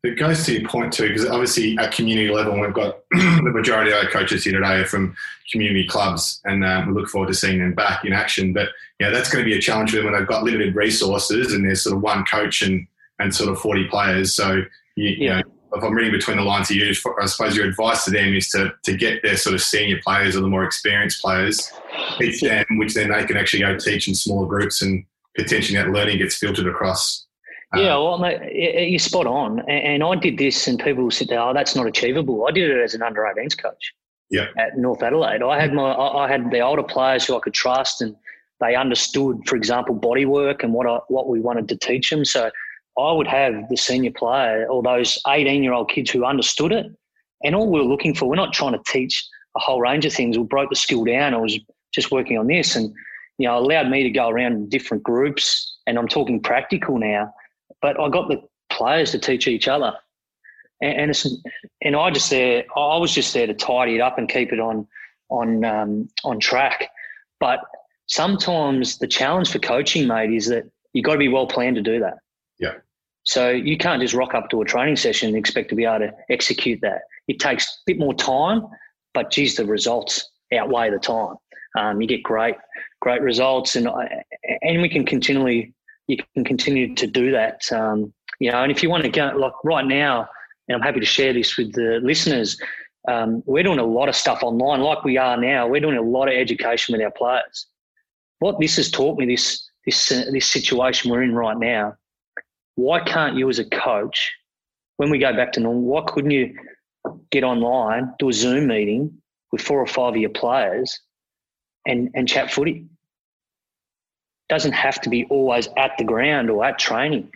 It 0.04 0.18
goes 0.18 0.46
to 0.46 0.54
your 0.54 0.70
point 0.70 0.94
too, 0.94 1.10
because 1.10 1.26
obviously 1.26 1.78
at 1.78 1.92
community 1.92 2.34
level, 2.34 2.58
we've 2.58 2.74
got 2.74 3.00
the 3.12 3.52
majority 3.54 3.92
of 3.92 3.98
our 3.98 4.10
coaches 4.10 4.46
here 4.46 4.54
today 4.54 4.80
are 4.80 4.86
from 4.86 5.14
community 5.52 5.86
clubs, 5.86 6.40
and 6.46 6.64
uh, 6.64 6.86
we 6.88 6.94
look 6.94 7.10
forward 7.10 7.28
to 7.28 7.34
seeing 7.34 7.60
them 7.60 7.74
back 7.74 8.06
in 8.06 8.14
action. 8.14 8.54
But 8.54 8.70
yeah, 9.00 9.10
that's 9.10 9.30
going 9.30 9.44
to 9.44 9.50
be 9.50 9.58
a 9.58 9.62
challenge 9.62 9.90
for 9.90 9.98
them 9.98 10.06
when 10.06 10.14
they've 10.14 10.28
got 10.28 10.44
limited 10.44 10.74
resources 10.74 11.54
and 11.54 11.66
there's 11.66 11.84
sort 11.84 11.98
of 11.98 12.02
one 12.02 12.24
coach 12.24 12.62
and 12.62 12.88
and 13.20 13.34
sort 13.34 13.50
of 13.50 13.60
forty 13.60 13.88
players. 13.88 14.36
So 14.36 14.62
you, 14.96 15.10
you 15.10 15.30
know, 15.30 15.42
if 15.74 15.84
I'm 15.84 15.94
reading 15.94 16.12
between 16.12 16.38
the 16.38 16.44
lines 16.44 16.70
of 16.70 16.78
you, 16.78 16.94
I 17.22 17.26
suppose 17.26 17.56
your 17.56 17.68
advice 17.68 18.06
to 18.06 18.12
them 18.12 18.34
is 18.34 18.50
to 18.50 18.74
to 18.84 18.96
get 18.96 19.22
their 19.24 19.38
sort 19.38 19.56
of 19.56 19.62
senior 19.62 20.00
players 20.04 20.36
or 20.36 20.42
the 20.42 20.48
more 20.48 20.64
experienced 20.64 21.22
players, 21.22 21.72
teach 22.18 22.42
them, 22.42 22.66
which 22.78 22.94
then 22.94 23.10
they 23.12 23.26
can 23.26 23.38
actually 23.38 23.62
go 23.62 23.78
teach 23.78 24.08
in 24.08 24.16
smaller 24.16 24.48
groups 24.48 24.82
and 24.82 25.06
potentially 25.38 25.78
that 25.78 25.90
learning 25.90 26.18
gets 26.18 26.36
filtered 26.36 26.68
across 26.68 27.28
yeah, 27.76 27.96
um, 27.96 28.04
well, 28.04 28.18
mate, 28.18 28.90
you're 28.90 29.00
spot 29.00 29.28
on. 29.28 29.60
And 29.70 30.04
I 30.04 30.16
did 30.16 30.38
this, 30.38 30.68
and 30.68 30.80
people 30.80 31.04
will 31.04 31.12
sit 31.12 31.30
there, 31.30 31.40
oh, 31.40 31.54
that's 31.54 31.76
not 31.76 31.86
achievable. 31.86 32.48
I 32.48 32.52
did 32.52 32.70
it 32.70 32.82
as 32.82 32.96
an 32.96 33.04
under 33.04 33.22
18s 33.22 33.62
coach 33.62 33.94
yeah. 34.32 34.48
at 34.58 34.78
North 34.78 35.04
Adelaide. 35.04 35.44
I 35.44 35.60
had 35.60 35.74
my, 35.74 35.94
I 35.94 36.28
had 36.28 36.50
the 36.50 36.62
older 36.62 36.84
players 36.84 37.26
who 37.26 37.38
I 37.38 37.40
could 37.40 37.54
trust, 37.54 38.02
and 38.02 38.16
they 38.60 38.76
understood, 38.76 39.48
for 39.48 39.56
example, 39.56 39.94
body 39.94 40.26
work 40.26 40.64
and 40.64 40.74
what 40.74 40.88
I, 40.88 41.00
what 41.10 41.28
we 41.28 41.40
wanted 41.42 41.70
to 41.70 41.78
teach 41.78 42.10
them. 42.10 42.26
So 42.26 42.50
I 42.98 43.12
would 43.12 43.28
have 43.28 43.70
the 43.70 43.78
senior 43.78 44.12
player 44.12 44.68
or 44.68 44.84
those 44.84 45.18
18 45.28 45.64
year 45.64 45.74
old 45.74 45.90
kids 45.90 46.12
who 46.12 46.26
understood 46.26 46.72
it. 46.72 46.88
And 47.44 47.56
all 47.56 47.72
we 47.72 47.80
are 47.80 47.84
looking 47.84 48.14
for, 48.14 48.28
we're 48.28 48.36
not 48.36 48.54
trying 48.54 48.74
to 48.74 48.84
teach 48.86 49.26
a 49.56 49.60
whole 49.60 49.80
range 49.80 50.06
of 50.06 50.14
things. 50.14 50.38
We 50.38 50.44
broke 50.44 50.70
the 50.70 50.76
skill 50.76 51.06
down. 51.06 51.34
I 51.34 51.38
was 51.38 51.58
just 51.94 52.12
working 52.12 52.38
on 52.38 52.48
this, 52.48 52.76
and 52.76 52.94
you 53.38 53.48
know, 53.48 53.58
allowed 53.58 53.90
me 53.90 54.04
to 54.04 54.10
go 54.10 54.30
around 54.30 54.70
different 54.70 55.04
groups. 55.04 55.78
And 55.88 55.98
I'm 55.98 56.08
talking 56.08 56.42
practical 56.42 56.98
now 56.98 57.34
but 57.82 58.00
I 58.00 58.10
got 58.10 58.30
the 58.30 58.42
players 58.70 59.12
to 59.12 59.20
teach 59.20 59.48
each 59.48 59.68
other, 59.68 59.94
and 60.82 61.12
and, 61.12 61.26
and 61.82 61.96
I 61.96 62.12
just 62.12 62.30
there 62.30 62.64
I 62.76 62.98
was 62.98 63.14
just 63.14 63.34
there 63.34 63.48
to 63.48 63.54
tidy 63.54 63.96
it 63.96 64.02
up 64.02 64.18
and 64.18 64.30
keep 64.30 64.52
it 64.52 64.60
on 64.60 64.88
on 65.30 65.64
um, 65.66 66.10
on 66.24 66.40
track. 66.40 66.90
But 67.40 67.60
sometimes 68.08 68.98
the 68.98 69.08
challenge 69.08 69.52
for 69.52 69.60
coaching, 69.60 70.08
mate, 70.08 70.34
is 70.34 70.48
that 70.48 70.66
you've 70.94 71.06
got 71.06 71.14
to 71.14 71.20
be 71.20 71.30
well 71.30 71.48
planned 71.48 71.76
to 71.78 71.82
do 71.82 72.00
that. 72.00 72.18
So 73.24 73.50
you 73.50 73.78
can't 73.78 74.02
just 74.02 74.14
rock 74.14 74.34
up 74.34 74.50
to 74.50 74.62
a 74.62 74.66
training 74.66 74.96
session 74.96 75.30
and 75.30 75.38
expect 75.38 75.70
to 75.70 75.76
be 75.76 75.86
able 75.86 76.00
to 76.00 76.14
execute 76.30 76.80
that. 76.82 77.02
It 77.28 77.40
takes 77.40 77.66
a 77.66 77.70
bit 77.86 78.00
more 78.00 78.14
time, 78.14 78.66
but 79.14 79.32
geez, 79.32 79.56
the 79.56 79.66
results 79.66 80.28
outweigh 80.54 80.90
the 80.90 81.00
time. 81.00 81.36
Um, 81.78 82.02
you 82.02 82.08
get 82.08 82.24
great, 82.24 82.56
great 83.02 83.22
results, 83.22 83.76
and 83.76 83.88
and 84.62 84.82
we 84.82 84.90
can 84.90 85.06
continually 85.06 85.74
you 86.08 86.18
can 86.34 86.44
continue 86.44 86.96
to 86.96 87.08
do 87.08 87.32
that. 87.32 87.72
Um, 87.72 88.12
you 88.40 88.52
know, 88.52 88.64
and 88.64 88.72
if 88.72 88.82
you 88.82 88.90
want 88.90 89.04
to 89.04 89.10
go 89.10 89.32
like 89.38 89.54
right 89.64 89.86
now, 89.86 90.28
and 90.68 90.76
I'm 90.76 90.82
happy 90.82 91.00
to 91.00 91.06
share 91.06 91.34
this 91.34 91.58
with 91.58 91.74
the 91.74 92.00
listeners. 92.02 92.60
Um, 93.08 93.42
we're 93.46 93.64
doing 93.64 93.80
a 93.80 93.84
lot 93.84 94.10
of 94.10 94.16
stuff 94.16 94.44
online, 94.44 94.82
like 94.82 95.04
we 95.04 95.18
are 95.18 95.38
now. 95.38 95.68
We're 95.68 95.82
doing 95.82 95.98
a 95.98 96.02
lot 96.02 96.28
of 96.28 96.34
education 96.34 96.94
with 96.94 97.02
our 97.02 97.12
players. 97.12 97.68
What 98.40 98.60
this 98.60 98.76
has 98.76 98.92
taught 98.92 99.18
me, 99.18 99.26
this 99.26 99.70
this 99.86 100.12
uh, 100.12 100.26
this 100.32 100.48
situation 100.48 101.12
we're 101.12 101.24
in 101.24 101.36
right 101.36 101.58
now. 101.58 101.96
Why 102.76 103.02
can't 103.02 103.36
you, 103.36 103.50
as 103.50 103.60
a 103.60 103.66
coach, 103.66 104.32
when 104.98 105.10
we 105.10 105.18
go 105.18 105.34
back 105.34 105.52
to 105.54 105.60
normal, 105.60 105.84
why 105.84 106.04
couldn't 106.08 106.32
you 106.32 106.56
get 107.32 107.44
online, 107.44 108.14
do 108.20 108.30
a 108.30 108.34
Zoom 108.34 108.68
meeting 108.68 109.22
with 109.52 109.62
four 109.62 109.80
or 109.80 109.88
five 109.88 110.14
of 110.14 110.18
your 110.18 110.30
players, 110.30 111.00
and 111.86 112.10
and 112.14 112.28
chat 112.28 112.52
footy? 112.52 112.90
doesn't 114.50 114.74
have 114.74 115.00
to 115.02 115.10
be 115.10 115.26
always 115.26 115.70
at 115.78 115.92
the 115.98 116.04
ground 116.04 116.50
or 116.50 116.66
at 116.66 116.80
training. 116.80 117.32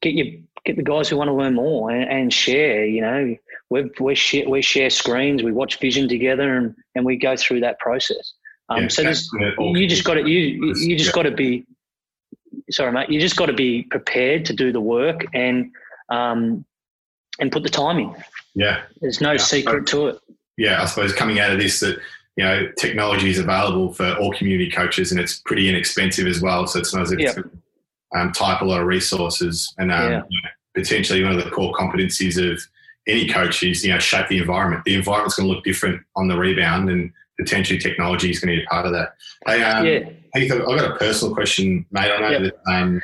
Get 0.00 0.14
your 0.14 0.26
get 0.64 0.76
the 0.76 0.82
guys 0.82 1.08
who 1.08 1.16
want 1.16 1.28
to 1.28 1.34
learn 1.34 1.54
more 1.54 1.90
and, 1.90 2.08
and 2.08 2.32
share. 2.32 2.86
You 2.86 3.02
know, 3.02 3.36
we 3.68 3.90
we 4.00 4.14
share 4.14 4.48
we 4.48 4.62
share 4.62 4.88
screens, 4.88 5.42
we 5.42 5.52
watch 5.52 5.78
vision 5.80 6.08
together, 6.08 6.56
and 6.56 6.74
and 6.94 7.04
we 7.04 7.16
go 7.16 7.36
through 7.36 7.60
that 7.60 7.78
process. 7.80 8.32
Um, 8.68 8.82
yeah, 8.82 8.88
so 8.88 9.02
you 9.58 9.86
just 9.88 10.04
got 10.04 10.14
to 10.14 10.28
you 10.28 10.74
you 10.76 10.96
just 10.96 11.10
yeah. 11.10 11.14
got 11.14 11.22
to 11.24 11.32
be 11.32 11.66
sorry, 12.72 12.92
mate. 12.92 13.10
You 13.10 13.20
just 13.20 13.36
got 13.36 13.46
to 13.46 13.52
be 13.52 13.84
prepared 13.84 14.44
to 14.46 14.52
do 14.52 14.72
the 14.72 14.80
work 14.80 15.24
and 15.34 15.70
um, 16.08 16.64
and 17.40 17.50
put 17.50 17.62
the 17.62 17.68
time 17.68 17.98
in. 17.98 18.14
Yeah, 18.54 18.82
there's 19.00 19.20
no 19.20 19.32
yeah. 19.32 19.38
secret 19.38 19.86
to 19.88 20.08
it. 20.08 20.18
Yeah, 20.56 20.82
I 20.82 20.86
suppose 20.86 21.12
coming 21.14 21.40
out 21.40 21.50
of 21.50 21.58
this 21.58 21.80
that 21.80 21.98
you 22.36 22.44
know, 22.44 22.68
technology 22.78 23.30
is 23.30 23.38
available 23.38 23.92
for 23.92 24.14
all 24.14 24.32
community 24.32 24.70
coaches 24.70 25.10
and 25.10 25.20
it's 25.20 25.40
pretty 25.40 25.68
inexpensive 25.68 26.26
as 26.26 26.40
well. 26.40 26.66
So 26.66 26.78
it's 26.78 26.94
not 26.94 27.02
as 27.02 27.12
if 27.12 27.20
yep. 27.20 27.36
it's 27.36 27.48
um, 28.16 28.32
type 28.32 28.62
a 28.62 28.64
lot 28.64 28.80
of 28.80 28.86
resources 28.86 29.72
and 29.78 29.92
um, 29.92 30.12
yeah. 30.12 30.22
you 30.28 30.42
know, 30.42 30.48
potentially 30.74 31.22
one 31.22 31.32
of 31.32 31.44
the 31.44 31.50
core 31.50 31.74
competencies 31.74 32.40
of 32.40 32.60
any 33.06 33.28
coach 33.28 33.62
is, 33.62 33.84
you 33.84 33.92
know, 33.92 33.98
shape 33.98 34.28
the 34.28 34.38
environment. 34.38 34.84
The 34.84 34.94
environment's 34.94 35.36
going 35.36 35.48
to 35.48 35.54
look 35.54 35.64
different 35.64 36.00
on 36.16 36.28
the 36.28 36.38
rebound 36.38 36.88
and 36.88 37.12
potentially 37.44 37.78
technology 37.78 38.30
is 38.30 38.40
going 38.40 38.54
to 38.54 38.60
be 38.60 38.64
a 38.64 38.68
part 38.68 38.86
of 38.86 38.92
that. 38.92 39.14
Hey, 39.46 39.62
um, 39.62 39.86
yeah. 39.86 40.08
Heath, 40.34 40.52
I've 40.52 40.64
got 40.64 40.90
a 40.90 40.96
personal 40.96 41.34
question, 41.34 41.84
mate. 41.90 42.10
I 42.10 42.20
know 42.20 42.30
yep. 42.30 42.54
that 42.64 42.72
um, 42.72 43.02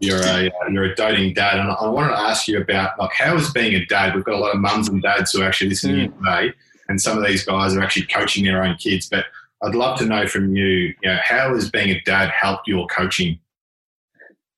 you're 0.00 0.20
a 0.20 0.50
you're 0.70 0.84
a 0.84 0.94
doting 0.94 1.32
dad, 1.32 1.58
and 1.58 1.70
I 1.70 1.88
wanted 1.88 2.10
to 2.10 2.18
ask 2.18 2.46
you 2.48 2.60
about 2.60 2.98
like 2.98 3.12
how 3.12 3.34
is 3.36 3.50
being 3.52 3.74
a 3.74 3.84
dad. 3.86 4.14
We've 4.14 4.24
got 4.24 4.34
a 4.34 4.38
lot 4.38 4.54
of 4.54 4.60
mums 4.60 4.88
and 4.88 5.02
dads 5.02 5.32
who 5.32 5.42
are 5.42 5.46
actually 5.46 5.70
listening 5.70 6.10
mm. 6.10 6.18
today 6.18 6.54
and 6.88 7.00
some 7.00 7.18
of 7.18 7.26
these 7.26 7.44
guys 7.44 7.74
are 7.74 7.82
actually 7.82 8.06
coaching 8.06 8.44
their 8.44 8.62
own 8.62 8.76
kids. 8.76 9.08
But 9.08 9.26
I'd 9.62 9.74
love 9.74 9.98
to 9.98 10.06
know 10.06 10.26
from 10.26 10.54
you, 10.54 10.66
you 10.66 10.94
know, 11.04 11.18
how 11.22 11.54
has 11.54 11.70
being 11.70 11.90
a 11.90 12.00
dad 12.02 12.30
helped 12.30 12.68
your 12.68 12.86
coaching? 12.86 13.38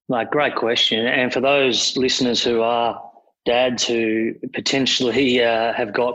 Like, 0.08 0.30
great 0.30 0.54
question. 0.54 1.06
And 1.06 1.32
for 1.32 1.40
those 1.40 1.96
listeners 1.96 2.42
who 2.42 2.62
are 2.62 3.00
dads 3.44 3.86
who 3.86 4.34
potentially 4.52 5.42
uh, 5.42 5.72
have 5.74 5.92
got, 5.92 6.14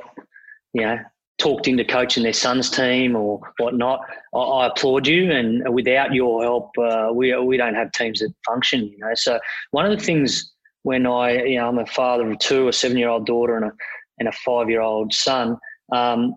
you 0.73 0.82
know, 0.82 0.99
talked 1.38 1.67
into 1.67 1.84
coaching 1.84 2.24
their 2.24 2.34
son's 2.34 2.69
team 2.69 3.15
or 3.15 3.41
whatnot, 3.58 4.02
I, 4.34 4.38
I 4.38 4.67
applaud 4.67 5.08
you. 5.08 5.32
And 5.32 5.74
without 5.74 6.13
your 6.13 6.43
help, 6.43 6.72
uh, 6.78 7.10
we 7.13 7.38
we 7.38 7.58
don't 7.58 7.76
have 7.76 7.91
teams 7.91 8.19
that 8.19 8.34
function. 8.46 8.86
You 8.88 9.00
know, 9.00 9.13
so 9.15 9.39
one 9.72 9.86
of 9.86 9.98
the 9.98 10.04
things 10.04 10.52
when 10.84 11.08
I, 11.08 11.43
you 11.43 11.58
know, 11.58 11.69
I'm 11.69 11.80
a 11.80 11.86
father 11.86 12.30
of 12.32 12.39
two, 12.39 12.67
a 12.67 12.74
seven 12.74 12.98
year 12.98 13.10
old 13.10 13.26
daughter 13.26 13.56
and 13.56 13.65
a 13.65 13.72
and 14.19 14.28
a 14.28 14.32
five 14.32 14.69
year 14.69 14.82
old 14.82 15.13
son. 15.13 15.58
Um, 15.91 16.36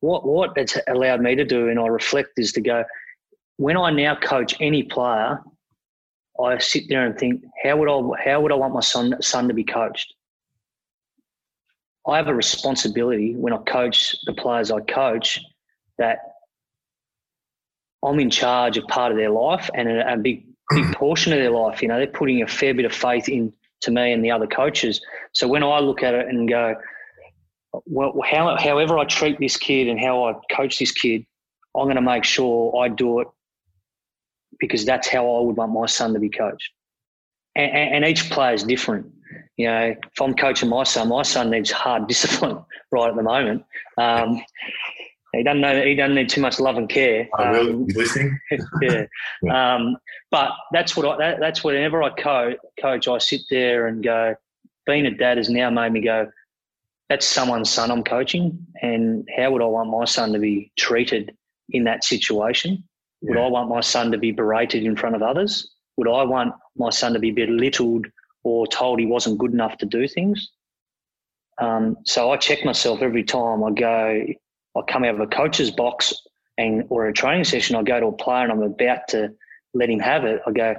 what 0.00 0.26
what 0.26 0.52
it's 0.56 0.76
allowed 0.88 1.20
me 1.20 1.34
to 1.36 1.44
do, 1.44 1.68
and 1.68 1.78
I 1.78 1.86
reflect, 1.86 2.38
is 2.38 2.52
to 2.52 2.60
go 2.60 2.84
when 3.56 3.76
I 3.76 3.90
now 3.90 4.16
coach 4.16 4.54
any 4.60 4.82
player, 4.82 5.40
I 6.42 6.58
sit 6.58 6.84
there 6.88 7.06
and 7.06 7.16
think, 7.18 7.44
how 7.62 7.76
would 7.76 7.88
I 7.88 8.24
how 8.24 8.40
would 8.40 8.52
I 8.52 8.56
want 8.56 8.74
my 8.74 8.80
son 8.80 9.14
son 9.20 9.48
to 9.48 9.54
be 9.54 9.64
coached? 9.64 10.14
I 12.06 12.16
have 12.16 12.28
a 12.28 12.34
responsibility 12.34 13.34
when 13.34 13.52
I 13.52 13.58
coach 13.58 14.16
the 14.24 14.32
players 14.32 14.70
I 14.70 14.80
coach 14.80 15.40
that 15.98 16.18
I'm 18.04 18.18
in 18.18 18.30
charge 18.30 18.76
of 18.76 18.86
part 18.88 19.12
of 19.12 19.18
their 19.18 19.30
life 19.30 19.70
and 19.74 19.88
a, 19.88 20.14
a 20.14 20.16
big 20.16 20.44
big 20.70 20.86
hmm. 20.86 20.92
portion 20.92 21.32
of 21.32 21.38
their 21.38 21.50
life. 21.50 21.82
You 21.82 21.88
know, 21.88 21.98
they're 21.98 22.06
putting 22.06 22.42
a 22.42 22.46
fair 22.46 22.74
bit 22.74 22.84
of 22.84 22.92
faith 22.92 23.28
in 23.28 23.52
to 23.82 23.90
me 23.90 24.12
and 24.12 24.24
the 24.24 24.30
other 24.30 24.46
coaches. 24.46 25.00
So 25.32 25.46
when 25.48 25.62
I 25.62 25.80
look 25.80 26.02
at 26.02 26.14
it 26.14 26.28
and 26.28 26.48
go, 26.48 26.76
well, 27.84 28.14
how, 28.24 28.56
however 28.56 28.98
I 28.98 29.04
treat 29.04 29.38
this 29.38 29.56
kid 29.56 29.88
and 29.88 29.98
how 29.98 30.24
I 30.24 30.34
coach 30.54 30.78
this 30.78 30.92
kid, 30.92 31.26
I'm 31.76 31.84
going 31.84 31.96
to 31.96 32.02
make 32.02 32.24
sure 32.24 32.76
I 32.76 32.88
do 32.88 33.20
it 33.20 33.28
because 34.60 34.84
that's 34.84 35.08
how 35.08 35.36
I 35.36 35.40
would 35.40 35.56
want 35.56 35.72
my 35.72 35.86
son 35.86 36.12
to 36.12 36.20
be 36.20 36.28
coached. 36.28 36.70
And, 37.56 37.72
and, 37.72 38.04
each 38.04 38.30
player 38.30 38.54
is 38.54 38.62
different. 38.62 39.06
You 39.56 39.66
know, 39.66 39.94
if 40.12 40.20
I'm 40.20 40.34
coaching 40.34 40.68
my 40.68 40.84
son, 40.84 41.08
my 41.08 41.22
son 41.22 41.50
needs 41.50 41.70
hard 41.70 42.06
discipline 42.08 42.58
right 42.90 43.10
at 43.10 43.16
the 43.16 43.22
moment. 43.22 43.64
Um, 43.98 44.42
he 45.34 45.42
doesn't 45.42 45.60
know. 45.60 45.82
He 45.82 45.94
doesn't 45.94 46.14
need 46.14 46.28
too 46.28 46.42
much 46.42 46.60
love 46.60 46.76
and 46.76 46.88
care. 46.88 47.28
I 47.38 47.52
will. 47.52 47.70
Um, 47.70 47.86
listening. 47.86 48.38
yeah. 48.82 49.06
yeah. 49.42 49.74
Um, 49.74 49.96
but 50.30 50.50
that's 50.72 50.96
what 50.96 51.06
I. 51.06 51.16
That, 51.16 51.40
that's 51.40 51.64
whenever 51.64 52.02
I 52.02 52.10
co- 52.10 52.56
coach, 52.80 53.08
I 53.08 53.18
sit 53.18 53.42
there 53.50 53.86
and 53.86 54.02
go. 54.02 54.34
Being 54.84 55.06
a 55.06 55.12
dad 55.12 55.36
has 55.36 55.48
now 55.48 55.70
made 55.70 55.92
me 55.92 56.00
go 56.00 56.28
that's 57.12 57.26
someone's 57.26 57.68
son 57.68 57.90
I'm 57.90 58.02
coaching, 58.02 58.66
and 58.80 59.28
how 59.36 59.50
would 59.50 59.60
I 59.60 59.66
want 59.66 59.90
my 59.90 60.06
son 60.06 60.32
to 60.32 60.38
be 60.38 60.72
treated 60.78 61.36
in 61.68 61.84
that 61.84 62.04
situation? 62.04 62.82
Would 63.20 63.36
yeah. 63.36 63.44
I 63.44 63.48
want 63.48 63.68
my 63.68 63.82
son 63.82 64.12
to 64.12 64.18
be 64.18 64.32
berated 64.32 64.84
in 64.84 64.96
front 64.96 65.14
of 65.14 65.22
others? 65.22 65.70
Would 65.98 66.08
I 66.08 66.22
want 66.22 66.54
my 66.74 66.88
son 66.88 67.12
to 67.12 67.18
be 67.18 67.30
belittled 67.30 68.06
or 68.44 68.66
told 68.66 68.98
he 68.98 69.06
wasn't 69.06 69.38
good 69.38 69.52
enough 69.52 69.76
to 69.78 69.86
do 69.86 70.08
things. 70.08 70.50
Um, 71.60 71.96
so 72.04 72.30
I 72.30 72.36
check 72.36 72.64
myself 72.64 73.02
every 73.02 73.24
time 73.24 73.62
I 73.62 73.70
go, 73.70 74.26
I 74.76 74.80
come 74.88 75.04
out 75.04 75.14
of 75.14 75.20
a 75.20 75.26
coach's 75.26 75.70
box 75.70 76.14
and 76.58 76.84
or 76.88 77.06
a 77.06 77.12
training 77.12 77.44
session, 77.44 77.76
I 77.76 77.82
go 77.82 78.00
to 78.00 78.06
a 78.06 78.12
player 78.12 78.44
and 78.44 78.52
I'm 78.52 78.62
about 78.62 79.08
to 79.08 79.32
let 79.74 79.88
him 79.88 80.00
have 80.00 80.24
it. 80.24 80.40
I 80.46 80.50
go, 80.52 80.74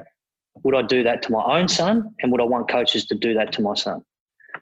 would 0.64 0.76
I 0.76 0.82
do 0.82 1.04
that 1.04 1.22
to 1.24 1.32
my 1.32 1.44
own 1.44 1.68
son? 1.68 2.14
And 2.22 2.32
would 2.32 2.42
I 2.42 2.46
want 2.46 2.70
coaches 2.70 3.06
to 3.08 3.16
do 3.16 3.34
that 3.34 3.52
to 3.54 3.62
my 3.62 3.74
son? 3.74 4.04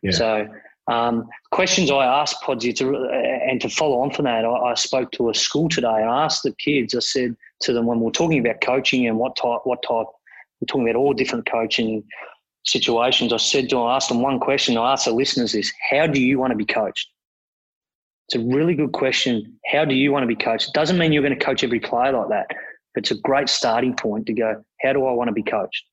Yeah. 0.01 0.11
So 0.11 0.47
um, 0.87 1.27
questions 1.51 1.91
I 1.91 2.05
asked 2.05 2.41
Podsy 2.43 2.75
to, 2.77 2.95
and 3.49 3.59
to 3.61 3.69
follow 3.69 4.01
on 4.01 4.11
from 4.11 4.25
that, 4.25 4.45
I, 4.45 4.49
I, 4.49 4.73
spoke 4.73 5.11
to 5.13 5.29
a 5.29 5.33
school 5.33 5.69
today 5.69 5.87
and 5.87 6.09
I 6.09 6.23
asked 6.25 6.43
the 6.43 6.53
kids, 6.53 6.95
I 6.95 6.99
said 6.99 7.35
to 7.61 7.73
them 7.73 7.85
when 7.85 7.99
we 7.99 8.05
we're 8.05 8.11
talking 8.11 8.39
about 8.39 8.61
coaching 8.61 9.05
and 9.07 9.17
what 9.17 9.35
type, 9.35 9.61
what 9.63 9.83
type, 9.83 10.07
we're 10.59 10.65
talking 10.67 10.89
about 10.89 10.97
all 10.97 11.13
different 11.13 11.49
coaching 11.49 12.03
situations. 12.65 13.33
I 13.33 13.37
said 13.37 13.69
to 13.69 13.79
I 13.79 13.95
asked 13.95 14.09
them 14.09 14.21
one 14.21 14.39
question. 14.39 14.77
I 14.77 14.93
asked 14.93 15.05
the 15.05 15.11
listeners 15.11 15.53
this: 15.53 15.71
How 15.89 16.07
do 16.07 16.21
you 16.21 16.39
want 16.39 16.51
to 16.51 16.57
be 16.57 16.65
coached? 16.65 17.09
It's 18.27 18.41
a 18.41 18.45
really 18.45 18.75
good 18.75 18.93
question. 18.93 19.57
How 19.65 19.83
do 19.83 19.93
you 19.93 20.11
want 20.11 20.23
to 20.23 20.27
be 20.27 20.35
coached? 20.35 20.69
It 20.69 20.73
doesn't 20.73 20.97
mean 20.97 21.11
you're 21.11 21.23
going 21.23 21.37
to 21.37 21.45
coach 21.45 21.63
every 21.63 21.79
player 21.79 22.13
like 22.13 22.29
that, 22.29 22.47
but 22.93 23.03
it's 23.03 23.11
a 23.11 23.19
great 23.21 23.49
starting 23.49 23.93
point 23.95 24.25
to 24.27 24.33
go. 24.33 24.63
How 24.81 24.93
do 24.93 25.05
I 25.05 25.11
want 25.11 25.27
to 25.27 25.33
be 25.33 25.43
coached? 25.43 25.83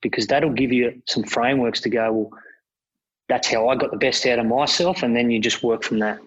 Because 0.00 0.26
that'll 0.26 0.52
give 0.52 0.72
you 0.72 1.02
some 1.06 1.22
frameworks 1.22 1.80
to 1.82 1.90
go. 1.90 2.12
Well, 2.12 2.30
that's 3.28 3.48
how 3.48 3.68
I 3.68 3.76
got 3.76 3.90
the 3.90 3.98
best 3.98 4.24
out 4.26 4.38
of 4.38 4.46
myself, 4.46 5.02
and 5.02 5.14
then 5.14 5.30
you 5.30 5.38
just 5.38 5.62
work 5.62 5.82
from 5.82 5.98
that. 6.00 6.18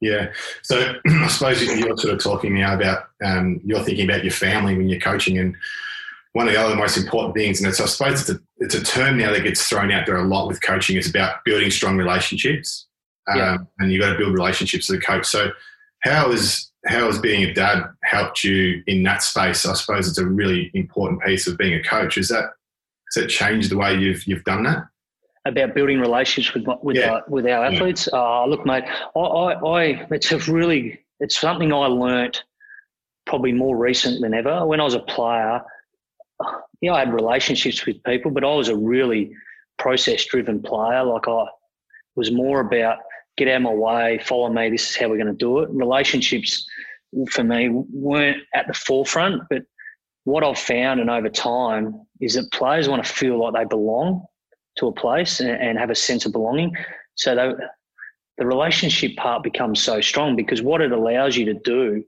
Yeah. 0.00 0.30
So 0.62 0.94
I 1.06 1.28
suppose 1.28 1.62
you're 1.62 1.96
sort 1.96 2.14
of 2.14 2.22
talking 2.22 2.54
now 2.54 2.74
about 2.74 3.08
um, 3.24 3.60
you're 3.64 3.82
thinking 3.82 4.08
about 4.08 4.24
your 4.24 4.32
family 4.32 4.76
when 4.76 4.88
you're 4.88 5.00
coaching, 5.00 5.38
and 5.38 5.56
one 6.38 6.46
of 6.46 6.54
the 6.54 6.60
other 6.60 6.76
most 6.76 6.96
important 6.96 7.34
things, 7.34 7.60
and 7.60 7.68
it's 7.68 7.80
I 7.80 7.86
suppose 7.86 8.20
it's 8.20 8.30
a, 8.30 8.40
it's 8.58 8.74
a 8.76 8.84
term 8.84 9.18
now 9.18 9.32
that 9.32 9.42
gets 9.42 9.68
thrown 9.68 9.90
out 9.90 10.06
there 10.06 10.18
a 10.18 10.22
lot 10.22 10.46
with 10.46 10.62
coaching. 10.62 10.96
It's 10.96 11.10
about 11.10 11.44
building 11.44 11.68
strong 11.68 11.96
relationships, 11.96 12.86
um, 13.26 13.38
yeah. 13.38 13.56
and 13.80 13.90
you've 13.90 14.00
got 14.00 14.12
to 14.12 14.18
build 14.18 14.34
relationships 14.34 14.88
as 14.88 14.96
a 14.96 15.00
coach. 15.00 15.26
So 15.26 15.50
how 16.04 16.30
is 16.30 16.70
how 16.86 17.06
has 17.06 17.18
being 17.18 17.42
a 17.42 17.52
dad 17.52 17.82
helped 18.04 18.44
you 18.44 18.84
in 18.86 19.02
that 19.02 19.24
space? 19.24 19.66
I 19.66 19.74
suppose 19.74 20.06
it's 20.06 20.18
a 20.18 20.26
really 20.26 20.70
important 20.74 21.20
piece 21.22 21.48
of 21.48 21.58
being 21.58 21.74
a 21.74 21.82
coach. 21.82 22.16
Is 22.16 22.28
that 22.28 22.44
has 22.44 23.16
that 23.16 23.26
changed 23.26 23.72
the 23.72 23.76
way 23.76 23.96
you've 23.96 24.24
you've 24.24 24.44
done 24.44 24.62
that? 24.62 24.84
About 25.44 25.74
building 25.74 25.98
relationships 25.98 26.54
with 26.54 26.78
with 26.84 26.98
yeah. 26.98 27.14
our, 27.14 27.24
with 27.26 27.48
our 27.48 27.64
athletes. 27.64 28.08
Yeah. 28.12 28.20
Uh, 28.20 28.46
look, 28.46 28.64
mate, 28.64 28.84
I, 29.16 29.18
I, 29.18 29.52
I 29.54 30.06
it's 30.12 30.30
a 30.30 30.38
really 30.38 31.00
it's 31.18 31.36
something 31.36 31.72
I 31.72 31.86
learnt 31.86 32.44
probably 33.26 33.50
more 33.50 33.76
recent 33.76 34.20
than 34.20 34.34
ever. 34.34 34.64
When 34.64 34.78
I 34.78 34.84
was 34.84 34.94
a 34.94 35.00
player, 35.00 35.62
yeah, 36.80 36.94
I 36.94 37.00
had 37.00 37.12
relationships 37.12 37.84
with 37.86 38.02
people, 38.04 38.30
but 38.30 38.44
I 38.44 38.54
was 38.54 38.68
a 38.68 38.76
really 38.76 39.32
process 39.78 40.24
driven 40.24 40.62
player. 40.62 41.04
Like 41.04 41.28
I 41.28 41.46
was 42.16 42.30
more 42.30 42.60
about 42.60 42.98
get 43.38 43.48
out 43.48 43.56
of 43.56 43.62
my 43.62 43.72
way, 43.72 44.18
follow 44.18 44.50
me, 44.50 44.68
this 44.68 44.90
is 44.90 44.96
how 44.96 45.08
we're 45.08 45.16
going 45.16 45.28
to 45.28 45.32
do 45.32 45.60
it. 45.60 45.68
Relationships 45.70 46.66
for 47.30 47.44
me 47.44 47.68
weren't 47.70 48.42
at 48.52 48.66
the 48.66 48.74
forefront, 48.74 49.42
but 49.48 49.62
what 50.24 50.44
I've 50.44 50.58
found 50.58 51.00
and 51.00 51.08
over 51.08 51.30
time 51.30 52.02
is 52.20 52.34
that 52.34 52.50
players 52.52 52.88
want 52.88 53.02
to 53.04 53.10
feel 53.10 53.40
like 53.40 53.54
they 53.54 53.64
belong 53.64 54.26
to 54.78 54.88
a 54.88 54.92
place 54.92 55.40
and, 55.40 55.50
and 55.50 55.78
have 55.78 55.90
a 55.90 55.94
sense 55.94 56.26
of 56.26 56.32
belonging. 56.32 56.76
So 57.14 57.34
they, 57.34 57.52
the 58.36 58.46
relationship 58.46 59.16
part 59.16 59.42
becomes 59.42 59.80
so 59.80 60.00
strong 60.00 60.36
because 60.36 60.60
what 60.60 60.80
it 60.80 60.92
allows 60.92 61.36
you 61.36 61.46
to 61.46 61.54
do 61.54 62.04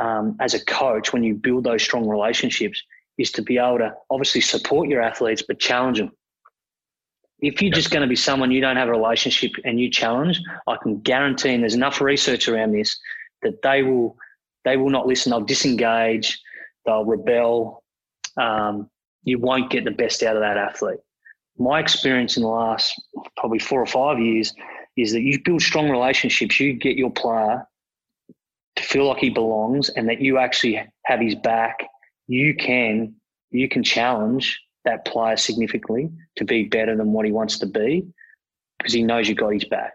um, 0.00 0.36
as 0.40 0.54
a 0.54 0.64
coach 0.64 1.12
when 1.12 1.22
you 1.22 1.34
build 1.34 1.64
those 1.64 1.82
strong 1.82 2.08
relationships 2.08 2.82
is 3.18 3.30
to 3.32 3.42
be 3.42 3.58
able 3.58 3.78
to 3.78 3.94
obviously 4.10 4.40
support 4.40 4.88
your 4.88 5.02
athletes, 5.02 5.42
but 5.46 5.58
challenge 5.58 5.98
them. 5.98 6.12
If 7.40 7.60
you're 7.60 7.72
just 7.72 7.90
going 7.90 8.02
to 8.02 8.08
be 8.08 8.16
someone 8.16 8.50
you 8.50 8.60
don't 8.60 8.76
have 8.76 8.88
a 8.88 8.92
relationship 8.92 9.52
and 9.64 9.78
you 9.78 9.90
challenge, 9.90 10.40
I 10.66 10.76
can 10.82 11.00
guarantee, 11.00 11.52
and 11.52 11.62
there's 11.62 11.74
enough 11.74 12.00
research 12.00 12.48
around 12.48 12.72
this, 12.72 12.98
that 13.42 13.62
they 13.62 13.82
will 13.82 14.16
they 14.64 14.76
will 14.76 14.90
not 14.90 15.06
listen. 15.06 15.30
They'll 15.30 15.42
disengage. 15.42 16.40
They'll 16.84 17.04
rebel. 17.04 17.84
Um, 18.36 18.90
you 19.22 19.38
won't 19.38 19.70
get 19.70 19.84
the 19.84 19.90
best 19.90 20.22
out 20.22 20.36
of 20.36 20.42
that 20.42 20.56
athlete. 20.56 20.98
My 21.58 21.78
experience 21.78 22.36
in 22.36 22.42
the 22.42 22.48
last 22.48 23.00
probably 23.36 23.58
four 23.58 23.80
or 23.80 23.86
five 23.86 24.18
years 24.18 24.52
is 24.96 25.12
that 25.12 25.22
you 25.22 25.40
build 25.42 25.62
strong 25.62 25.90
relationships. 25.90 26.58
You 26.58 26.72
get 26.72 26.96
your 26.96 27.10
player 27.10 27.66
to 28.76 28.82
feel 28.82 29.06
like 29.06 29.18
he 29.18 29.30
belongs, 29.30 29.88
and 29.90 30.08
that 30.08 30.20
you 30.20 30.38
actually 30.38 30.82
have 31.04 31.20
his 31.20 31.34
back 31.34 31.86
you 32.26 32.54
can 32.54 33.14
you 33.50 33.68
can 33.68 33.82
challenge 33.82 34.60
that 34.84 35.04
player 35.04 35.36
significantly 35.36 36.10
to 36.36 36.44
be 36.44 36.64
better 36.64 36.96
than 36.96 37.12
what 37.12 37.26
he 37.26 37.32
wants 37.32 37.58
to 37.58 37.66
be 37.66 38.06
because 38.78 38.92
he 38.92 39.02
knows 39.02 39.28
you've 39.28 39.38
got 39.38 39.50
his 39.50 39.64
back. 39.64 39.94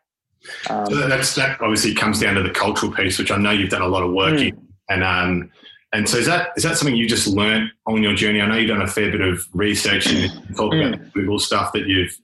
Um, 0.70 0.88
so 0.88 1.08
that's 1.08 1.36
that 1.36 1.62
obviously 1.62 1.94
comes 1.94 2.20
down 2.20 2.36
to 2.36 2.44
the 2.44 2.50
cultural 2.50 2.92
piece, 2.92 3.20
which 3.20 3.32
I 3.32 3.38
know 3.38 3.52
you've 3.52 3.70
done 3.70 3.84
a 3.84 3.88
lot 3.88 4.04
of 4.04 4.12
work 4.12 4.36
mm. 4.36 4.50
in, 4.50 4.68
and 4.90 5.04
um, 5.04 5.52
and 5.94 6.10
so 6.10 6.18
is 6.18 6.26
that 6.26 6.50
is 6.58 6.64
that 6.64 6.78
something 6.78 6.96
you 6.96 7.08
just 7.08 7.28
learnt 7.28 7.72
on 7.86 8.02
your 8.02 8.16
journey? 8.16 8.42
I 8.42 8.48
know 8.48 8.56
you've 8.56 8.70
done 8.70 8.82
a 8.82 8.88
fair 8.88 9.12
bit 9.12 9.22
of 9.22 9.46
research 9.54 10.08
and 10.08 10.32
talk 10.56 10.74
mm. 10.74 10.94
about 10.94 11.14
Google 11.14 11.40
stuff 11.40 11.74
that 11.74 11.88
you've 11.88 12.16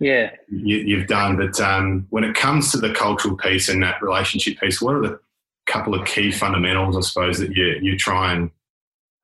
yeah 0.00 0.30
you, 0.48 0.98
have 0.98 1.08
done, 1.08 1.36
but 1.36 1.58
um, 1.60 2.06
when 2.10 2.24
it 2.24 2.34
comes 2.34 2.70
to 2.72 2.78
the 2.78 2.92
cultural 2.92 3.36
piece 3.36 3.68
and 3.68 3.82
that 3.82 4.00
relationship 4.02 4.58
piece, 4.60 4.80
what 4.80 4.94
are 4.94 5.02
the 5.02 5.18
couple 5.66 5.94
of 5.94 6.06
key 6.06 6.30
fundamentals, 6.30 6.96
I 6.96 7.00
suppose, 7.00 7.38
that 7.38 7.56
you 7.56 7.78
you 7.80 7.98
try 7.98 8.32
and 8.32 8.50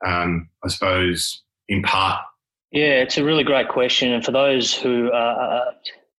um, 0.06 0.48
I 0.64 0.68
suppose, 0.68 1.42
impart? 1.68 2.20
Yeah, 2.72 3.02
it's 3.02 3.18
a 3.18 3.24
really 3.24 3.44
great 3.44 3.68
question. 3.68 4.12
And 4.12 4.24
for 4.24 4.32
those 4.32 4.74
who 4.74 5.10
uh, 5.10 5.16
uh, 5.16 5.64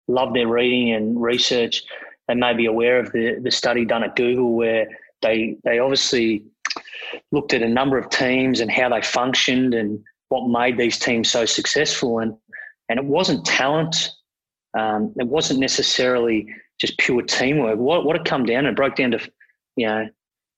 love 0.07 0.33
their 0.33 0.47
reading 0.47 0.91
and 0.93 1.21
research, 1.21 1.83
they 2.27 2.35
may 2.35 2.53
be 2.53 2.65
aware 2.65 2.99
of 2.99 3.11
the, 3.11 3.39
the 3.41 3.51
study 3.51 3.85
done 3.85 4.03
at 4.03 4.15
Google 4.15 4.53
where 4.53 4.87
they, 5.21 5.57
they 5.63 5.79
obviously 5.79 6.43
looked 7.31 7.53
at 7.53 7.61
a 7.61 7.69
number 7.69 7.97
of 7.97 8.09
teams 8.09 8.59
and 8.59 8.69
how 8.71 8.89
they 8.89 9.01
functioned 9.01 9.73
and 9.73 10.03
what 10.29 10.47
made 10.47 10.77
these 10.77 10.97
teams 10.97 11.29
so 11.29 11.45
successful. 11.45 12.19
And, 12.19 12.35
and 12.89 12.99
it 12.99 13.05
wasn't 13.05 13.45
talent, 13.45 14.11
um, 14.77 15.13
it 15.17 15.27
wasn't 15.27 15.59
necessarily 15.59 16.47
just 16.79 16.97
pure 16.97 17.21
teamwork. 17.21 17.77
What, 17.77 18.05
what 18.05 18.15
it 18.15 18.25
come 18.25 18.45
down 18.45 18.65
and 18.65 18.75
broke 18.75 18.95
down 18.95 19.11
to, 19.11 19.31
you 19.75 19.87
know, 19.87 20.09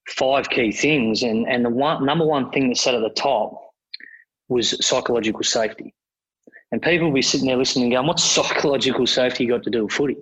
five 0.07 0.49
key 0.49 0.71
things, 0.71 1.23
and 1.23 1.47
and 1.47 1.65
the 1.65 1.69
one 1.69 2.05
number 2.05 2.25
one 2.25 2.49
thing 2.51 2.69
that 2.69 2.77
sat 2.77 2.95
at 2.95 3.01
the 3.01 3.09
top 3.09 3.59
was 4.49 4.85
psychological 4.85 5.43
safety. 5.43 5.93
And 6.71 6.81
people 6.81 7.07
will 7.07 7.13
be 7.13 7.21
sitting 7.21 7.47
there 7.47 7.57
listening, 7.57 7.91
going, 7.91 8.07
"What's 8.07 8.23
psychological 8.23 9.05
safety 9.05 9.45
got 9.45 9.63
to 9.63 9.69
do 9.69 9.85
with 9.85 9.93
footy?" 9.93 10.17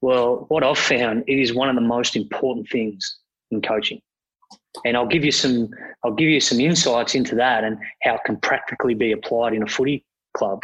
Well, 0.00 0.46
what 0.48 0.64
I've 0.64 0.78
found 0.78 1.24
it 1.26 1.38
is 1.38 1.52
one 1.52 1.68
of 1.68 1.74
the 1.74 1.82
most 1.82 2.16
important 2.16 2.68
things 2.68 3.18
in 3.50 3.60
coaching, 3.60 4.00
and 4.84 4.96
I'll 4.96 5.06
give 5.06 5.24
you 5.24 5.32
some 5.32 5.70
I'll 6.04 6.14
give 6.14 6.28
you 6.28 6.40
some 6.40 6.60
insights 6.60 7.14
into 7.14 7.34
that 7.36 7.64
and 7.64 7.78
how 8.02 8.14
it 8.14 8.24
can 8.24 8.38
practically 8.38 8.94
be 8.94 9.12
applied 9.12 9.52
in 9.52 9.62
a 9.62 9.66
footy 9.66 10.04
club. 10.34 10.60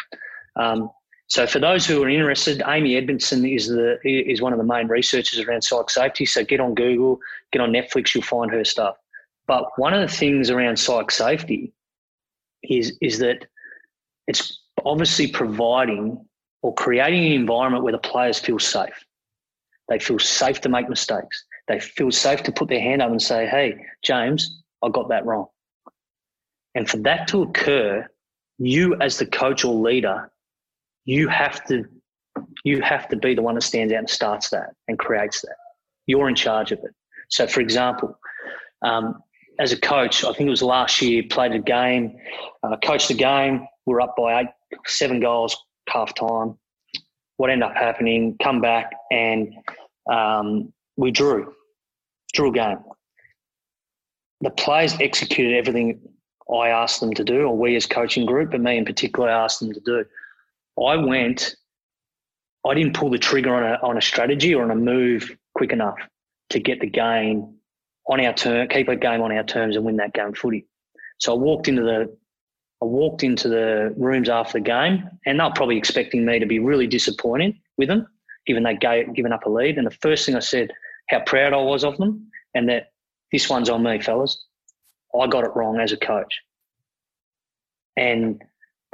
Um, 0.57 0.91
so 1.29 1.47
for 1.47 1.59
those 1.59 1.85
who 1.85 2.03
are 2.03 2.09
interested, 2.09 2.63
Amy 2.67 2.97
Edmondson 2.97 3.45
is 3.45 3.69
the 3.69 3.99
is 4.05 4.41
one 4.41 4.53
of 4.53 4.59
the 4.59 4.65
main 4.65 4.87
researchers 4.87 5.41
around 5.41 5.63
psych 5.63 5.91
safety. 5.91 6.25
So 6.25 6.45
get 6.45 6.61
on 6.61 6.75
Google, 6.75 7.19
get 7.53 7.61
on 7.61 7.73
Netflix, 7.73 8.15
you'll 8.15 8.23
find 8.23 8.51
her 8.53 8.65
stuff. 8.65 8.97
But 9.49 9.67
one 9.77 9.93
of 9.93 10.01
the 10.01 10.15
things 10.15 10.51
around 10.51 10.79
psych 10.79 11.11
safety 11.11 11.73
is 12.63 12.97
is 13.01 13.19
that 13.19 13.47
it's 14.29 14.63
obviously 14.85 15.27
providing 15.27 16.25
or 16.63 16.73
creating 16.75 17.27
an 17.27 17.33
environment 17.33 17.83
where 17.83 17.93
the 17.93 17.99
players 17.99 18.39
feel 18.39 18.61
safe. 18.61 19.05
They 19.89 19.99
feel 19.99 20.19
safe 20.19 20.61
to 20.63 20.69
make 20.69 20.89
mistakes. 20.89 21.45
They 21.67 21.81
feel 21.81 22.13
safe 22.13 22.45
to 22.45 22.53
put 22.53 22.69
their 22.69 22.81
hand 22.81 23.03
up 23.03 23.11
and 23.11 23.21
say, 23.21 23.47
"Hey, 23.47 23.85
James, 24.03 24.63
I 24.81 24.91
got 24.91 25.09
that 25.09 25.27
wrong." 25.27 25.49
And 26.77 26.89
for 26.89 26.99
that 26.99 27.27
to 27.29 27.43
occur, 27.43 28.09
you 28.59 28.95
as 29.01 29.19
the 29.19 29.27
coach 29.27 29.65
or 29.65 29.75
leader 29.75 30.31
you 31.07 31.29
have 31.29 31.65
to 31.67 31.85
you 32.65 32.83
have 32.83 33.09
to 33.09 33.17
be 33.17 33.35
the 33.35 33.43
one 33.43 33.55
that 33.55 33.63
stands 33.63 33.93
out 33.93 34.01
and 34.01 34.11
starts 34.11 34.51
that 34.51 34.75
and 34.89 34.99
creates 34.99 35.41
that. 35.41 35.57
You're 36.07 36.29
in 36.29 36.35
charge 36.35 36.73
of 36.73 36.81
it. 36.81 36.95
So, 37.31 37.47
for 37.47 37.61
example, 37.61 38.19
um, 38.83 39.23
as 39.59 39.73
a 39.73 39.81
coach, 39.81 40.25
I 40.25 40.33
think 40.33 40.49
it 40.49 40.51
was 40.51 40.63
last 40.63 41.01
year, 41.01 41.23
played 41.31 41.53
a 41.53 41.59
game, 41.59 42.17
uh, 42.63 42.77
coached 42.85 43.09
a 43.11 43.15
game. 43.15 43.67
We're 43.87 44.01
up 44.01 44.15
by 44.17 44.41
eight, 44.41 44.49
seven 44.85 45.21
goals, 45.21 45.57
half 45.89 46.15
time. 46.15 46.59
What 47.37 47.51
ended 47.51 47.69
up 47.69 47.77
happening? 47.77 48.37
Come 48.43 48.61
back 48.61 48.91
and 49.11 49.55
um, 50.11 50.73
we 50.97 51.11
drew, 51.11 51.55
drew 52.35 52.51
a 52.51 52.53
game. 52.53 52.79
The 54.41 54.51
players 54.51 54.95
executed 55.01 55.57
everything 55.57 56.01
I 56.53 56.69
asked 56.69 57.01
them 57.01 57.15
to 57.15 57.25
do, 57.25 57.43
or 57.43 57.57
we 57.57 57.77
as 57.77 57.87
coaching 57.87 58.27
group, 58.27 58.51
but 58.51 58.61
me 58.61 58.77
in 58.77 58.85
particular, 58.85 59.31
I 59.31 59.45
asked 59.45 59.61
them 59.61 59.73
to 59.73 59.81
do. 59.81 60.05
I 60.83 60.97
went, 60.97 61.57
I 62.67 62.75
didn't 62.75 62.95
pull 62.95 63.11
the 63.11 63.19
trigger 63.19 63.55
on 63.55 63.63
a, 63.63 63.79
on 63.87 63.97
a 63.97 64.03
strategy 64.03 64.55
or 64.55 64.63
on 64.63 64.71
a 64.71 64.77
move 64.77 65.37
quick 65.55 65.73
enough 65.73 65.97
to 66.51 66.61
get 66.61 66.81
the 66.81 66.87
game 66.87 67.55
on 68.09 68.21
our 68.21 68.33
turn, 68.35 68.69
keep 68.69 68.89
a 68.89 68.97
game 68.97 69.23
on 69.23 69.33
our 69.33 69.45
terms 69.45 69.77
and 69.77 69.85
win 69.85 69.97
that 69.97 70.15
game 70.15 70.33
footy. 70.33 70.67
So 71.19 71.33
I 71.33 71.37
walked 71.37 71.69
into 71.69 71.83
the 71.83 72.17
I 72.83 72.85
walked 72.85 73.23
into 73.23 73.49
the 73.49 73.95
rooms 73.97 74.29
after 74.29 74.59
the 74.59 74.65
game, 74.65 75.09
and 75.25 75.41
they're 75.41 75.51
probably 75.55 75.79
expecting 75.79 76.27
me 76.27 76.39
to 76.39 76.45
be 76.45 76.59
really 76.59 76.87
disappointed 76.87 77.55
with 77.79 77.89
them, 77.89 78.07
given 78.47 78.65
they 78.65 78.77
gave 78.77 79.15
given 79.15 79.33
up 79.33 79.47
a 79.47 79.49
lead. 79.49 79.79
And 79.79 79.87
the 79.87 79.97
first 80.03 80.27
thing 80.27 80.37
I 80.37 80.41
said, 80.41 80.71
how 81.09 81.21
proud 81.21 81.55
I 81.55 81.57
was 81.57 81.85
of 81.85 81.97
them, 81.97 82.31
and 82.55 82.69
that 82.69 82.91
this 83.33 83.49
one's 83.49 83.71
on 83.71 83.83
me, 83.83 84.01
fellas. 84.01 84.45
I 85.19 85.27
got 85.27 85.45
it 85.45 85.57
wrong 85.57 85.81
as 85.81 85.93
a 85.93 85.97
coach. 85.97 86.43
And 87.97 88.43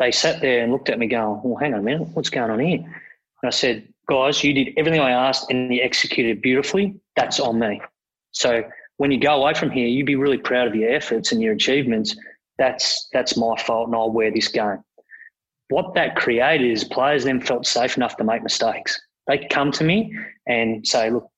they 0.02 0.12
sat 0.12 0.40
there 0.40 0.62
and 0.62 0.72
looked 0.72 0.90
at 0.90 0.98
me, 0.98 1.06
going, 1.06 1.40
"Well, 1.42 1.56
hang 1.56 1.74
on 1.74 1.80
a 1.80 1.82
minute, 1.82 2.08
what's 2.14 2.30
going 2.30 2.50
on 2.50 2.60
here?" 2.60 2.78
And 2.78 3.44
I 3.44 3.50
said, 3.50 3.86
"Guys, 4.08 4.42
you 4.42 4.52
did 4.52 4.74
everything 4.76 5.00
I 5.00 5.10
asked, 5.10 5.50
and 5.50 5.72
you 5.72 5.82
executed 5.82 6.42
beautifully. 6.42 6.94
That's 7.16 7.40
on 7.40 7.58
me. 7.58 7.80
So 8.32 8.64
when 8.96 9.10
you 9.10 9.18
go 9.18 9.34
away 9.34 9.54
from 9.54 9.70
here, 9.70 9.86
you'd 9.86 10.06
be 10.06 10.16
really 10.16 10.38
proud 10.38 10.68
of 10.68 10.74
your 10.74 10.92
efforts 10.92 11.32
and 11.32 11.40
your 11.40 11.54
achievements." 11.54 12.16
that's 12.58 13.08
that's 13.12 13.36
my 13.36 13.56
fault 13.60 13.88
and 13.88 13.96
I'll 13.96 14.10
wear 14.10 14.30
this 14.30 14.48
game. 14.48 14.78
What 15.68 15.94
that 15.94 16.16
created 16.16 16.70
is 16.70 16.84
players 16.84 17.24
then 17.24 17.40
felt 17.40 17.66
safe 17.66 17.96
enough 17.96 18.16
to 18.18 18.24
make 18.24 18.42
mistakes. 18.42 19.00
They 19.26 19.46
come 19.50 19.72
to 19.72 19.84
me 19.84 20.14
and 20.46 20.86
say, 20.86 21.10
look, 21.10 21.28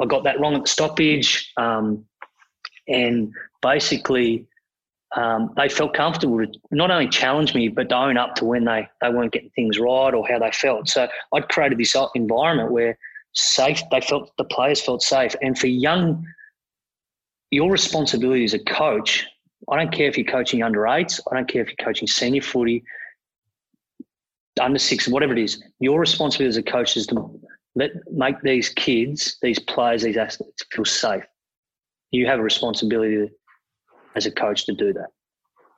I 0.00 0.06
got 0.06 0.24
that 0.24 0.38
wrong 0.40 0.54
at 0.54 0.62
the 0.62 0.68
stoppage. 0.68 1.52
Um, 1.56 2.04
and 2.86 3.32
basically, 3.62 4.46
um, 5.16 5.50
they 5.56 5.68
felt 5.68 5.94
comfortable 5.94 6.38
to 6.38 6.46
not 6.70 6.90
only 6.90 7.08
challenge 7.08 7.54
me, 7.54 7.68
but 7.68 7.92
own 7.92 8.16
up 8.16 8.34
to 8.36 8.44
when 8.44 8.64
they, 8.64 8.88
they 9.00 9.08
weren't 9.08 9.32
getting 9.32 9.50
things 9.50 9.78
right 9.78 10.12
or 10.12 10.26
how 10.28 10.38
they 10.38 10.52
felt. 10.52 10.88
So 10.88 11.08
I'd 11.34 11.48
created 11.48 11.78
this 11.78 11.96
environment 12.14 12.70
where 12.70 12.98
safe, 13.32 13.80
they 13.90 14.00
felt 14.00 14.32
the 14.36 14.44
players 14.44 14.80
felt 14.80 15.02
safe. 15.02 15.34
And 15.40 15.58
for 15.58 15.66
young, 15.66 16.24
your 17.50 17.70
responsibility 17.70 18.44
as 18.44 18.52
a 18.52 18.58
coach 18.58 19.26
I 19.68 19.76
don't 19.76 19.92
care 19.92 20.08
if 20.08 20.16
you're 20.16 20.26
coaching 20.26 20.62
under 20.62 20.86
eights. 20.86 21.20
I 21.30 21.34
don't 21.34 21.48
care 21.48 21.62
if 21.62 21.68
you're 21.68 21.84
coaching 21.84 22.06
senior 22.06 22.42
footy, 22.42 22.84
under 24.60 24.78
six, 24.78 25.08
whatever 25.08 25.32
it 25.32 25.38
is. 25.38 25.62
Your 25.80 25.98
responsibility 25.98 26.48
as 26.48 26.56
a 26.56 26.62
coach 26.62 26.96
is 26.96 27.06
to 27.08 27.40
let 27.74 27.90
make 28.10 28.40
these 28.42 28.68
kids, 28.68 29.36
these 29.42 29.58
players, 29.58 30.02
these 30.02 30.16
athletes 30.16 30.64
feel 30.70 30.84
safe. 30.84 31.24
You 32.10 32.26
have 32.26 32.38
a 32.38 32.42
responsibility 32.42 33.30
as 34.18 34.26
a 34.26 34.30
coach 34.30 34.66
to 34.66 34.74
do 34.74 34.92
that. 34.92 35.08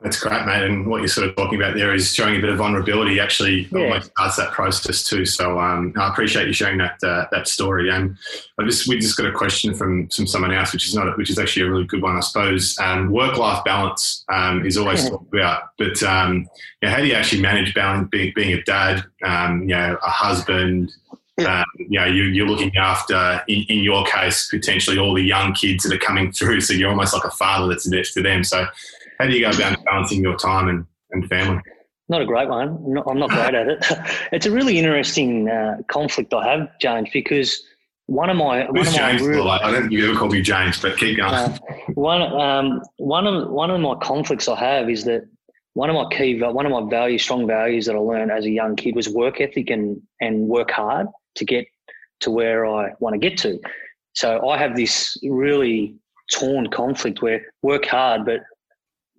That's 0.03 0.19
great, 0.19 0.47
mate. 0.47 0.65
And 0.65 0.87
what 0.87 1.01
you're 1.01 1.09
sort 1.09 1.29
of 1.29 1.37
talking 1.37 1.61
about 1.61 1.77
there 1.77 1.95
is 1.95 2.15
showing 2.15 2.37
a 2.37 2.41
bit 2.41 2.49
of 2.49 2.57
vulnerability. 2.57 3.21
Actually, 3.21 3.69
yeah. 3.71 3.81
almost 3.81 4.11
starts 4.13 4.37
that 4.37 4.51
process 4.51 5.05
too. 5.05 5.27
So 5.27 5.61
um, 5.61 5.93
I 5.99 6.09
appreciate 6.09 6.47
you 6.47 6.55
sharing 6.55 6.79
that 6.79 6.97
uh, 7.03 7.27
that 7.33 7.47
story. 7.47 7.91
And 7.91 8.17
I 8.59 8.65
just 8.65 8.89
we 8.89 8.99
just 8.99 9.19
got 9.19 9.27
a 9.27 9.33
question 9.33 9.75
from 9.75 10.09
from 10.09 10.27
someone 10.27 10.55
else, 10.55 10.73
which 10.73 10.89
is 10.89 10.95
not 10.95 11.19
which 11.19 11.29
is 11.29 11.39
actually 11.39 11.67
a 11.67 11.71
really 11.71 11.85
good 11.85 12.01
one, 12.01 12.17
I 12.17 12.21
suppose. 12.21 12.79
Um, 12.79 13.11
Work 13.11 13.37
life 13.37 13.63
balance 13.63 14.25
um, 14.33 14.65
is 14.65 14.79
always 14.79 15.07
talked 15.07 15.35
about, 15.35 15.65
but 15.77 16.03
um, 16.03 16.49
you 16.81 16.89
how 16.89 16.97
do 16.97 17.07
you 17.07 17.15
actually 17.15 17.43
manage 17.43 17.75
balance 17.75 18.09
being, 18.11 18.33
being 18.35 18.55
a 18.55 18.63
dad, 18.63 19.05
um, 19.23 19.63
you 19.63 19.77
know, 19.77 19.99
a 20.03 20.11
husband? 20.11 20.93
Um, 21.47 21.65
you 21.77 21.99
know, 21.99 22.07
you, 22.07 22.45
are 22.45 22.49
looking 22.49 22.77
after, 22.77 23.43
in, 23.49 23.65
in, 23.69 23.79
your 23.81 24.05
case, 24.05 24.49
potentially 24.51 24.99
all 24.99 25.15
the 25.15 25.23
young 25.23 25.55
kids 25.55 25.85
that 25.85 25.95
are 25.95 25.99
coming 25.99 26.33
through. 26.33 26.61
So 26.61 26.73
you're 26.73 26.91
almost 26.91 27.15
like 27.15 27.25
a 27.25 27.31
father 27.31 27.69
that's 27.69 27.87
next 27.87 28.15
to 28.15 28.23
them. 28.23 28.45
So 28.45 28.67
how 29.19 29.27
do 29.27 29.33
you 29.33 29.41
go 29.41 29.51
about 29.51 29.85
balancing 29.85 30.23
your 30.23 30.37
time 30.37 30.69
and, 30.69 30.87
and 31.11 31.29
family? 31.29 31.61
Not 32.09 32.23
a 32.23 32.27
great 32.27 32.49
one. 32.49 32.69
I'm 32.69 32.95
not, 32.95 33.07
I'm 33.09 33.19
not 33.19 33.31
great 33.31 33.55
at 33.55 33.69
it. 33.69 33.85
It's 34.33 34.47
a 34.47 34.51
really 34.51 34.79
interesting 34.79 35.49
uh, 35.49 35.77
conflict 35.89 36.35
I 36.35 36.51
have, 36.51 36.69
James, 36.81 37.09
because 37.13 37.63
one 38.07 38.29
of 38.29 38.37
my 38.37 38.65
Who's 38.65 38.89
one 38.89 38.97
James? 38.97 39.23
my 39.23 39.29
real, 39.29 39.49
I 39.49 39.71
don't 39.71 39.83
think 39.83 39.93
you 39.93 40.11
ever 40.11 40.19
called 40.19 40.33
me 40.33 40.43
James, 40.43 40.81
but 40.83 40.99
keep 40.99 41.19
going. 41.19 41.33
Uh, 41.33 41.57
one 41.95 42.23
um, 42.23 42.83
one 42.97 43.29
of 43.29 43.49
one 43.51 43.71
of 43.71 43.81
my 43.81 43.95
conflicts 44.03 44.49
I 44.49 44.59
have 44.59 44.91
is 44.91 45.05
that 45.05 45.29
one 45.75 45.89
of 45.89 45.95
my 45.95 46.07
key 46.15 46.41
one 46.41 46.67
of 46.67 46.73
my 46.73 46.89
values, 46.89 47.23
strong 47.23 47.47
values 47.47 47.87
that 47.87 47.95
I 47.95 47.99
learned 47.99 48.31
as 48.31 48.45
a 48.45 48.51
young 48.51 48.77
kid 48.77 48.97
was 48.97 49.09
work 49.09 49.41
ethic 49.41 49.71
and 49.71 50.01
and 50.21 50.49
work 50.49 50.71
hard 50.71 51.07
to 51.37 51.45
get 51.45 51.67
to 52.21 52.31
where 52.31 52.67
I 52.67 52.93
want 53.01 53.15
to 53.15 53.19
get 53.19 53.39
to. 53.39 53.59
So 54.13 54.49
I 54.49 54.59
have 54.59 54.77
this 54.77 55.17
really 55.23 55.97
torn 56.33 56.69
conflict 56.71 57.23
where 57.23 57.43
work 57.63 57.87
hard, 57.87 58.25
but 58.25 58.41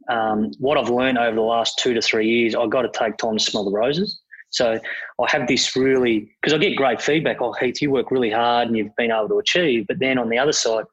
um, 0.09 0.51
what 0.59 0.77
I've 0.77 0.89
learned 0.89 1.17
over 1.17 1.35
the 1.35 1.41
last 1.41 1.79
two 1.79 1.93
to 1.93 2.01
three 2.01 2.27
years, 2.27 2.55
I've 2.55 2.69
got 2.69 2.81
to 2.81 2.91
take 2.93 3.17
time 3.17 3.37
to 3.37 3.43
smell 3.43 3.63
the 3.63 3.71
roses. 3.71 4.19
So 4.49 4.73
I 5.19 5.25
have 5.29 5.47
this 5.47 5.75
really, 5.75 6.31
because 6.41 6.53
I 6.53 6.57
get 6.57 6.75
great 6.75 7.01
feedback. 7.01 7.37
Oh, 7.39 7.53
Heath, 7.53 7.81
you 7.81 7.89
work 7.89 8.11
really 8.11 8.29
hard 8.29 8.67
and 8.67 8.75
you've 8.75 8.95
been 8.97 9.11
able 9.11 9.29
to 9.29 9.39
achieve. 9.39 9.87
But 9.87 9.99
then 9.99 10.17
on 10.17 10.29
the 10.29 10.37
other 10.37 10.51
side, 10.51 10.83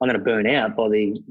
I'm 0.00 0.08
going 0.08 0.18
to 0.18 0.24
burn 0.24 0.46
out 0.46 0.76
by 0.76 0.88
the 0.88 1.22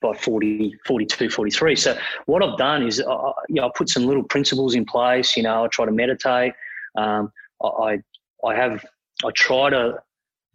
by 0.00 0.12
40, 0.12 0.76
42, 0.86 1.30
43. 1.30 1.76
So 1.76 1.98
what 2.26 2.42
I've 2.42 2.58
done 2.58 2.86
is, 2.86 3.00
I, 3.00 3.32
you 3.48 3.56
know, 3.56 3.66
I 3.66 3.70
put 3.74 3.88
some 3.88 4.06
little 4.06 4.22
principles 4.22 4.74
in 4.74 4.84
place. 4.84 5.36
You 5.36 5.42
know, 5.42 5.64
I 5.64 5.68
try 5.68 5.86
to 5.86 5.92
meditate. 5.92 6.52
Um, 6.96 7.32
I, 7.62 8.00
I 8.44 8.54
have, 8.54 8.84
I 9.24 9.30
try 9.34 9.70
to 9.70 9.98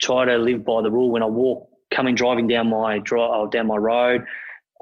try 0.02 0.26
to 0.26 0.38
live 0.38 0.64
by 0.66 0.82
the 0.82 0.92
rule 0.92 1.12
when 1.12 1.24
I 1.24 1.28
walk, 1.28 1.68
coming 1.92 2.16
driving 2.16 2.48
down 2.48 2.70
my 2.70 3.00
drive, 3.00 3.52
down 3.52 3.68
my 3.68 3.78
road. 3.78 4.26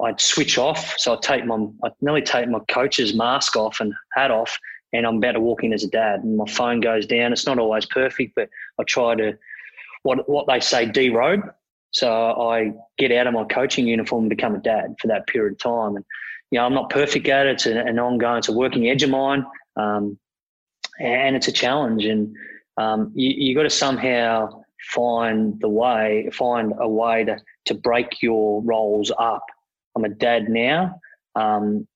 I'd 0.02 0.20
switch 0.20 0.58
off. 0.58 0.94
So 0.98 1.14
I'd 1.14 1.22
take 1.22 1.44
my, 1.44 1.66
I'd 1.84 1.92
nearly 2.00 2.22
take 2.22 2.48
my 2.48 2.60
coach's 2.68 3.14
mask 3.14 3.56
off 3.56 3.80
and 3.80 3.92
hat 4.14 4.30
off, 4.30 4.58
and 4.92 5.06
I'm 5.06 5.16
about 5.16 5.32
to 5.32 5.40
walk 5.40 5.62
in 5.62 5.72
as 5.72 5.84
a 5.84 5.88
dad. 5.88 6.20
And 6.20 6.36
my 6.36 6.46
phone 6.46 6.80
goes 6.80 7.06
down. 7.06 7.32
It's 7.32 7.46
not 7.46 7.58
always 7.58 7.86
perfect, 7.86 8.34
but 8.34 8.48
I 8.78 8.84
try 8.84 9.14
to, 9.16 9.36
what 10.02 10.28
what 10.28 10.46
they 10.46 10.60
say, 10.60 10.86
de-role. 10.86 11.42
So 11.92 12.10
I 12.12 12.72
get 12.98 13.12
out 13.12 13.26
of 13.26 13.34
my 13.34 13.44
coaching 13.44 13.86
uniform 13.86 14.24
and 14.24 14.30
become 14.30 14.54
a 14.54 14.60
dad 14.60 14.94
for 15.00 15.08
that 15.08 15.26
period 15.26 15.52
of 15.54 15.58
time. 15.58 15.96
And 15.96 16.04
you 16.50 16.58
know, 16.58 16.66
I'm 16.66 16.74
not 16.74 16.90
perfect 16.90 17.28
at 17.28 17.46
it. 17.46 17.52
It's 17.52 17.66
an, 17.66 17.98
ongoing, 17.98 18.38
it's 18.38 18.48
a 18.48 18.52
working 18.52 18.88
edge 18.88 19.02
of 19.02 19.10
mine, 19.10 19.44
um, 19.76 20.18
and 20.98 21.36
it's 21.36 21.48
a 21.48 21.52
challenge. 21.52 22.04
And 22.04 22.34
um, 22.76 23.12
you 23.14 23.30
you 23.30 23.54
got 23.54 23.62
to 23.64 23.70
somehow 23.70 24.62
find 24.92 25.60
the 25.60 25.68
way, 25.68 26.28
find 26.32 26.72
a 26.78 26.88
way 26.88 27.24
to 27.24 27.38
to 27.66 27.74
break 27.74 28.22
your 28.22 28.62
roles 28.62 29.12
up 29.18 29.44
I'm 29.96 30.04
a 30.04 30.08
dad 30.08 30.48
now. 30.48 31.00
Um, 31.34 31.86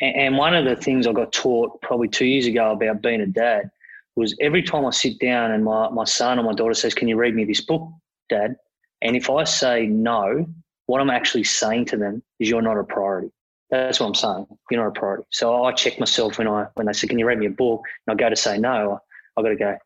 and 0.00 0.36
one 0.36 0.54
of 0.54 0.64
the 0.64 0.76
things 0.76 1.06
I 1.06 1.12
got 1.12 1.32
taught 1.32 1.80
probably 1.82 2.08
two 2.08 2.26
years 2.26 2.46
ago 2.46 2.72
about 2.72 3.02
being 3.02 3.20
a 3.20 3.26
dad 3.26 3.70
was 4.16 4.36
every 4.40 4.62
time 4.62 4.84
I 4.84 4.90
sit 4.90 5.18
down 5.18 5.52
and 5.52 5.64
my, 5.64 5.88
my 5.90 6.04
son 6.04 6.38
or 6.38 6.42
my 6.42 6.52
daughter 6.52 6.74
says, 6.74 6.94
Can 6.94 7.08
you 7.08 7.16
read 7.16 7.34
me 7.34 7.44
this 7.44 7.60
book, 7.60 7.88
dad? 8.28 8.56
And 9.02 9.16
if 9.16 9.28
I 9.30 9.44
say 9.44 9.86
no, 9.86 10.46
what 10.86 11.00
I'm 11.00 11.10
actually 11.10 11.44
saying 11.44 11.86
to 11.86 11.96
them 11.96 12.22
is, 12.38 12.48
You're 12.48 12.62
not 12.62 12.78
a 12.78 12.84
priority. 12.84 13.30
That's 13.70 14.00
what 14.00 14.06
I'm 14.06 14.14
saying. 14.14 14.46
You're 14.70 14.82
not 14.82 14.96
a 14.96 14.98
priority. 14.98 15.26
So 15.30 15.64
I 15.64 15.72
check 15.72 15.98
myself 15.98 16.38
when 16.38 16.48
I 16.48 16.66
when 16.74 16.86
they 16.86 16.92
say, 16.92 17.06
Can 17.06 17.18
you 17.18 17.26
read 17.26 17.38
me 17.38 17.46
a 17.46 17.50
book? 17.50 17.82
And 18.06 18.14
I 18.14 18.22
go 18.22 18.30
to 18.30 18.36
say 18.36 18.58
no, 18.58 19.00
I, 19.36 19.42
got 19.42 19.48
to 19.48 19.56
go, 19.56 19.78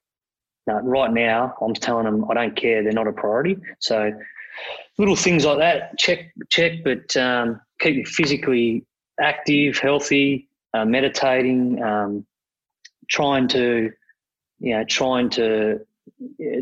No, 0.67 0.81
right 0.81 1.13
now 1.13 1.55
I'm 1.61 1.75
telling 1.75 2.05
them 2.05 2.31
I 2.31 2.35
don't 2.35 2.57
care. 2.57 2.83
They're 2.83 2.93
not 2.93 3.07
a 3.07 3.13
priority. 3.13 3.57
So 3.81 4.13
little 4.99 5.17
things 5.17 5.45
like 5.45 5.59
that, 5.59 5.99
check, 5.99 6.33
check, 6.49 6.85
but 6.85 7.17
um, 7.17 7.61
keep 7.81 8.07
physically 8.07 8.85
active, 9.21 9.79
healthy, 9.79 10.49
uh, 10.75 10.85
meditating, 10.85 11.83
um, 11.83 12.27
trying 13.09 13.49
to, 13.49 13.91
you 14.59 14.77
know, 14.77 14.85
trying 14.85 15.31
to 15.31 15.81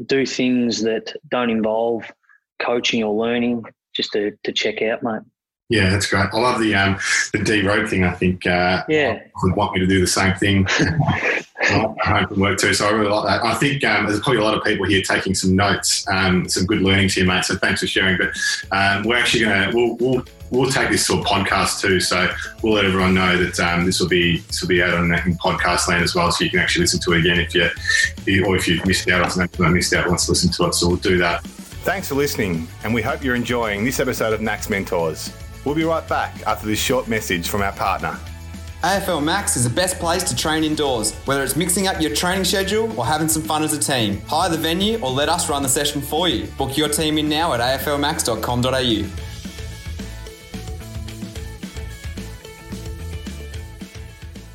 do 0.06 0.26
things 0.26 0.82
that 0.82 1.14
don't 1.30 1.50
involve 1.50 2.10
coaching 2.58 3.02
or 3.02 3.14
learning, 3.14 3.64
just 3.94 4.12
to, 4.12 4.36
to 4.44 4.52
check 4.52 4.82
out, 4.82 5.02
mate. 5.02 5.22
Yeah, 5.68 5.90
that's 5.90 6.06
great. 6.06 6.28
I 6.32 6.38
love 6.38 6.60
the 6.60 6.76
um, 6.76 6.96
the 7.32 7.40
de-role 7.40 7.86
thing. 7.88 8.04
I 8.04 8.12
think 8.12 8.46
uh, 8.46 8.84
yeah, 8.88 9.20
would 9.42 9.56
want 9.56 9.74
me 9.74 9.80
to 9.80 9.86
do 9.86 10.00
the 10.00 10.06
same 10.06 10.34
thing. 10.36 10.66
home 12.06 12.28
from 12.28 12.40
work 12.40 12.58
too, 12.58 12.74
so 12.74 12.86
I 12.86 12.90
really 12.90 13.08
like 13.08 13.26
that. 13.26 13.44
I 13.44 13.54
think 13.54 13.82
um, 13.84 14.06
there's 14.06 14.20
probably 14.20 14.40
a 14.40 14.44
lot 14.44 14.56
of 14.56 14.62
people 14.62 14.86
here 14.86 15.02
taking 15.02 15.34
some 15.34 15.56
notes, 15.56 16.06
um, 16.08 16.48
some 16.48 16.66
good 16.66 16.82
learnings 16.82 17.14
here, 17.14 17.26
mate. 17.26 17.44
So 17.44 17.56
thanks 17.56 17.80
for 17.80 17.86
sharing. 17.86 18.18
But 18.18 18.36
um, 18.70 19.04
we're 19.04 19.16
actually 19.16 19.44
going 19.44 19.70
to 19.70 19.76
we'll, 19.76 19.96
we'll 19.96 20.24
we'll 20.50 20.70
take 20.70 20.90
this 20.90 21.06
to 21.08 21.14
a 21.14 21.24
podcast 21.24 21.80
too. 21.80 21.98
So 21.98 22.30
we'll 22.62 22.74
let 22.74 22.84
everyone 22.84 23.14
know 23.14 23.36
that 23.36 23.58
um, 23.58 23.86
this 23.86 24.00
will 24.00 24.08
be 24.08 24.38
this 24.38 24.60
will 24.60 24.68
be 24.68 24.82
out 24.82 24.94
on 24.94 25.12
in 25.12 25.36
podcast 25.38 25.88
land 25.88 26.04
as 26.04 26.14
well, 26.14 26.30
so 26.30 26.44
you 26.44 26.50
can 26.50 26.60
actually 26.60 26.82
listen 26.82 27.00
to 27.00 27.12
it 27.12 27.20
again 27.20 27.40
if 27.40 27.54
you, 27.54 27.64
if 27.64 28.26
you 28.26 28.46
or 28.46 28.56
if 28.56 28.68
you 28.68 28.80
missed 28.86 29.08
out 29.08 29.26
or 29.26 29.30
something 29.30 29.72
missed 29.72 29.94
out 29.94 30.06
wants 30.06 30.26
to 30.26 30.32
listen 30.32 30.52
to 30.52 30.66
it. 30.66 30.74
So 30.74 30.88
we'll 30.88 30.96
do 30.98 31.18
that. 31.18 31.44
Thanks 31.86 32.08
for 32.08 32.16
listening, 32.16 32.66
and 32.82 32.92
we 32.92 33.00
hope 33.00 33.22
you're 33.22 33.36
enjoying 33.36 33.84
this 33.84 34.00
episode 34.00 34.32
of 34.32 34.40
Max 34.40 34.68
Mentors. 34.68 35.32
We'll 35.64 35.76
be 35.76 35.84
right 35.84 36.06
back 36.08 36.44
after 36.44 36.66
this 36.66 36.80
short 36.80 37.06
message 37.06 37.48
from 37.48 37.62
our 37.62 37.70
partner. 37.70 38.18
AFL 38.82 39.22
Max 39.22 39.56
is 39.56 39.62
the 39.62 39.70
best 39.70 40.00
place 40.00 40.24
to 40.24 40.34
train 40.34 40.64
indoors, 40.64 41.14
whether 41.26 41.44
it's 41.44 41.54
mixing 41.54 41.86
up 41.86 42.00
your 42.00 42.12
training 42.12 42.42
schedule 42.42 42.92
or 42.98 43.06
having 43.06 43.28
some 43.28 43.42
fun 43.42 43.62
as 43.62 43.72
a 43.72 43.78
team. 43.78 44.20
Hire 44.22 44.50
the 44.50 44.56
venue 44.56 44.98
or 44.98 45.12
let 45.12 45.28
us 45.28 45.48
run 45.48 45.62
the 45.62 45.68
session 45.68 46.02
for 46.02 46.28
you. 46.28 46.48
Book 46.58 46.76
your 46.76 46.88
team 46.88 47.18
in 47.18 47.28
now 47.28 47.54
at 47.54 47.60
aflmax.com.au. 47.60 49.35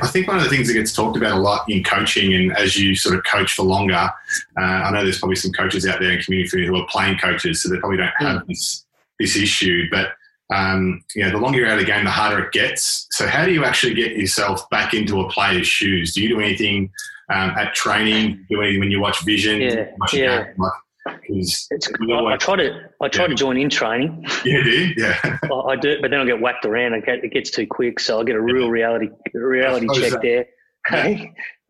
I 0.02 0.08
think 0.08 0.28
one 0.28 0.38
of 0.38 0.44
the 0.44 0.50
things 0.50 0.68
that 0.68 0.74
gets 0.74 0.94
talked 0.94 1.18
about 1.18 1.38
a 1.38 1.42
lot 1.42 1.70
in 1.70 1.84
coaching, 1.84 2.34
and 2.34 2.56
as 2.58 2.78
you 2.78 2.96
sort 2.96 3.16
of 3.16 3.24
coach 3.24 3.54
for 3.54 3.64
longer, 3.64 4.10
uh, 4.58 4.62
I 4.62 4.92
know 4.92 5.04
there's 5.04 5.20
probably 5.20 5.36
some 5.36 5.52
coaches 5.52 5.86
out 5.86 6.00
there 6.00 6.12
in 6.12 6.22
community 6.22 6.66
who 6.66 6.76
are 6.76 6.88
playing 6.88 7.18
coaches, 7.18 7.62
so 7.62 7.70
they 7.70 7.78
probably 7.78 7.98
don't 7.98 8.14
have 8.18 8.42
mm. 8.42 8.48
this 8.48 8.86
this 9.20 9.36
issue. 9.36 9.88
But 9.92 10.14
um, 10.52 11.04
you 11.16 11.24
know, 11.24 11.32
the 11.32 11.38
longer 11.38 11.60
you're 11.60 11.68
out 11.68 11.80
of 11.80 11.80
the 11.80 11.86
game, 11.86 12.04
the 12.04 12.12
harder 12.12 12.46
it 12.46 12.52
gets. 12.52 13.08
So, 13.12 13.28
how 13.28 13.46
do 13.46 13.52
you 13.52 13.64
actually 13.64 13.94
get 13.94 14.18
yourself 14.18 14.70
back 14.70 14.94
into 14.94 15.22
a 15.22 15.30
player's 15.30 15.68
shoes? 15.68 16.14
Do 16.14 16.22
you 16.22 16.30
do 16.30 16.40
anything 16.40 16.92
um, 17.30 17.52
at 17.52 17.74
training? 17.74 18.46
Do 18.50 18.62
anything 18.62 18.80
when 18.82 18.92
you 18.92 19.00
watch 19.00 19.24
Vision? 19.24 19.62
Yeah, 19.62 19.86
yeah. 20.12 20.46
Like, 20.58 20.74
it's, 21.24 21.68
I, 21.72 22.26
I, 22.26 22.38
try 22.38 22.56
to 22.58 22.90
I 23.02 23.08
try 23.08 23.24
yeah. 23.24 23.30
to 23.30 23.36
join 23.36 23.58
in 23.58 23.70
training. 23.70 24.26
Yeah, 24.46 24.64
do 24.64 24.90
yeah. 24.98 25.18
I, 25.44 25.56
I, 25.72 25.76
do, 25.76 26.02
but 26.02 26.12
then 26.12 26.20
I 26.20 26.26
get 26.26 26.42
whacked 26.42 26.66
around. 26.66 26.94
It 26.96 27.32
gets 27.32 27.52
too 27.52 27.68
quick, 27.68 28.00
so 28.00 28.20
I 28.20 28.24
get 28.24 28.36
a 28.36 28.42
real 28.42 28.70
reality 28.70 29.10
reality 29.34 29.88
check 29.94 30.12
that, 30.12 30.22
there. 30.22 30.46
Yeah. 30.92 31.26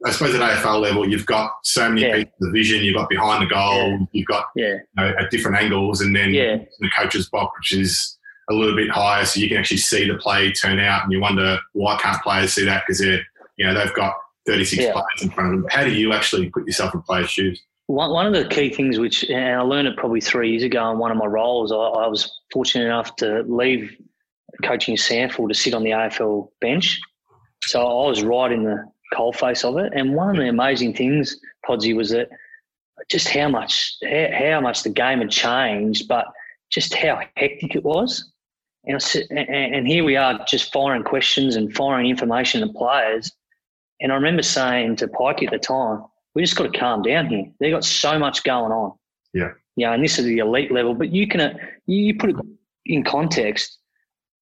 I 0.06 0.12
suppose 0.12 0.34
at 0.34 0.42
AFL 0.42 0.82
level, 0.82 1.08
you've 1.08 1.26
got 1.26 1.52
so 1.64 1.90
many 1.90 2.02
yeah. 2.02 2.16
pieces 2.16 2.34
of 2.42 2.54
vision. 2.54 2.84
You've 2.84 2.96
got 2.96 3.10
behind 3.10 3.44
the 3.44 3.54
goal. 3.54 4.08
You've 4.14 4.28
got 4.28 4.46
yeah. 4.56 4.76
You 4.98 5.04
know, 5.04 5.14
at 5.20 5.30
different 5.32 5.58
angles, 5.58 6.02
and 6.02 6.16
then 6.16 6.32
the 6.32 6.90
coach's 6.98 7.30
box, 7.30 7.60
which 7.60 7.80
is 7.80 8.18
a 8.50 8.54
little 8.54 8.76
bit 8.76 8.90
higher, 8.90 9.26
so 9.26 9.40
you 9.40 9.48
can 9.48 9.58
actually 9.58 9.78
see 9.78 10.08
the 10.08 10.18
play 10.18 10.52
turn 10.52 10.80
out. 10.80 11.04
And 11.04 11.12
you 11.12 11.20
wonder 11.20 11.60
why 11.74 11.98
can't 11.98 12.22
players 12.24 12.54
see 12.54 12.66
that 12.66 12.84
because 12.86 13.00
they're 13.00 13.22
you 13.58 13.66
know 13.66 13.74
they've 13.74 13.94
got 13.94 14.16
36 14.48 14.92
players 14.92 15.06
in 15.22 15.30
front 15.30 15.54
of 15.54 15.62
them. 15.62 15.70
How 15.70 15.84
do 15.84 15.92
you 15.92 16.14
actually 16.14 16.50
put 16.50 16.66
yourself 16.66 16.94
in 16.96 17.02
players' 17.02 17.30
shoes? 17.30 17.62
One, 17.92 18.12
one 18.12 18.26
of 18.26 18.34
the 18.34 18.48
key 18.48 18.70
things, 18.70 19.00
which 19.00 19.26
and 19.30 19.56
I 19.56 19.62
learned 19.62 19.90
it 19.90 19.98
probably 19.98 20.22
three 20.22 20.52
years 20.52 20.64
ago 20.64 20.90
in 20.92 20.98
one 20.98 21.12
of 21.12 21.18
my 21.18 21.26
roles, 21.26 21.74
I, 21.74 21.76
I 21.76 22.08
was 22.08 22.40
fortunate 22.54 22.86
enough 22.86 23.18
to 23.18 23.44
leave 23.46 23.98
coaching 24.64 24.96
SANFL 24.96 25.50
to 25.50 25.54
sit 25.54 25.74
on 25.74 25.84
the 25.84 25.90
AFL 25.90 26.48
bench. 26.62 27.02
So 27.64 27.82
I 27.82 28.08
was 28.08 28.24
right 28.24 28.50
in 28.50 28.64
the 28.64 28.86
coalface 29.14 29.66
of 29.66 29.78
it. 29.78 29.92
And 29.94 30.16
one 30.16 30.30
of 30.30 30.38
the 30.38 30.48
amazing 30.48 30.94
things, 30.94 31.36
Podsy, 31.68 31.94
was 31.94 32.12
that 32.12 32.30
just 33.10 33.28
how 33.28 33.50
much 33.50 33.94
how, 34.04 34.28
how 34.40 34.62
much 34.62 34.84
the 34.84 34.90
game 34.90 35.20
had 35.20 35.30
changed, 35.30 36.08
but 36.08 36.28
just 36.72 36.94
how 36.94 37.20
hectic 37.36 37.76
it 37.76 37.84
was. 37.84 38.32
And, 38.86 39.04
and 39.30 39.86
here 39.86 40.06
we 40.06 40.16
are, 40.16 40.44
just 40.48 40.72
firing 40.72 41.04
questions 41.04 41.58
and 41.58 41.76
firing 41.76 42.10
information 42.10 42.62
to 42.62 42.74
players. 42.74 43.34
And 44.00 44.14
I 44.14 44.16
remember 44.16 44.44
saying 44.44 44.96
to 44.98 45.10
Pyke 45.10 45.44
at 45.44 45.52
the 45.52 45.60
time, 45.60 46.06
we 46.36 46.42
just 46.42 46.56
got 46.56 46.72
to 46.72 46.80
calm 46.80 47.02
down 47.02 47.28
here. 47.28 47.46
They've 47.60 47.74
got 47.74 47.84
so 47.84 48.18
much 48.18 48.44
going 48.44 48.72
on. 48.72 48.94
Yeah. 49.34 49.52
Yeah, 49.76 49.94
and 49.94 50.04
this 50.04 50.20
is 50.20 50.26
the 50.26 50.40
elite 50.40 50.72
level. 50.72 50.94
But 50.94 51.14
you 51.14 51.28
can 51.28 51.42
uh, 51.42 51.54
you 51.88 52.16
put 52.18 52.32
it 52.32 52.36
in 52.86 53.04
context. 53.04 53.78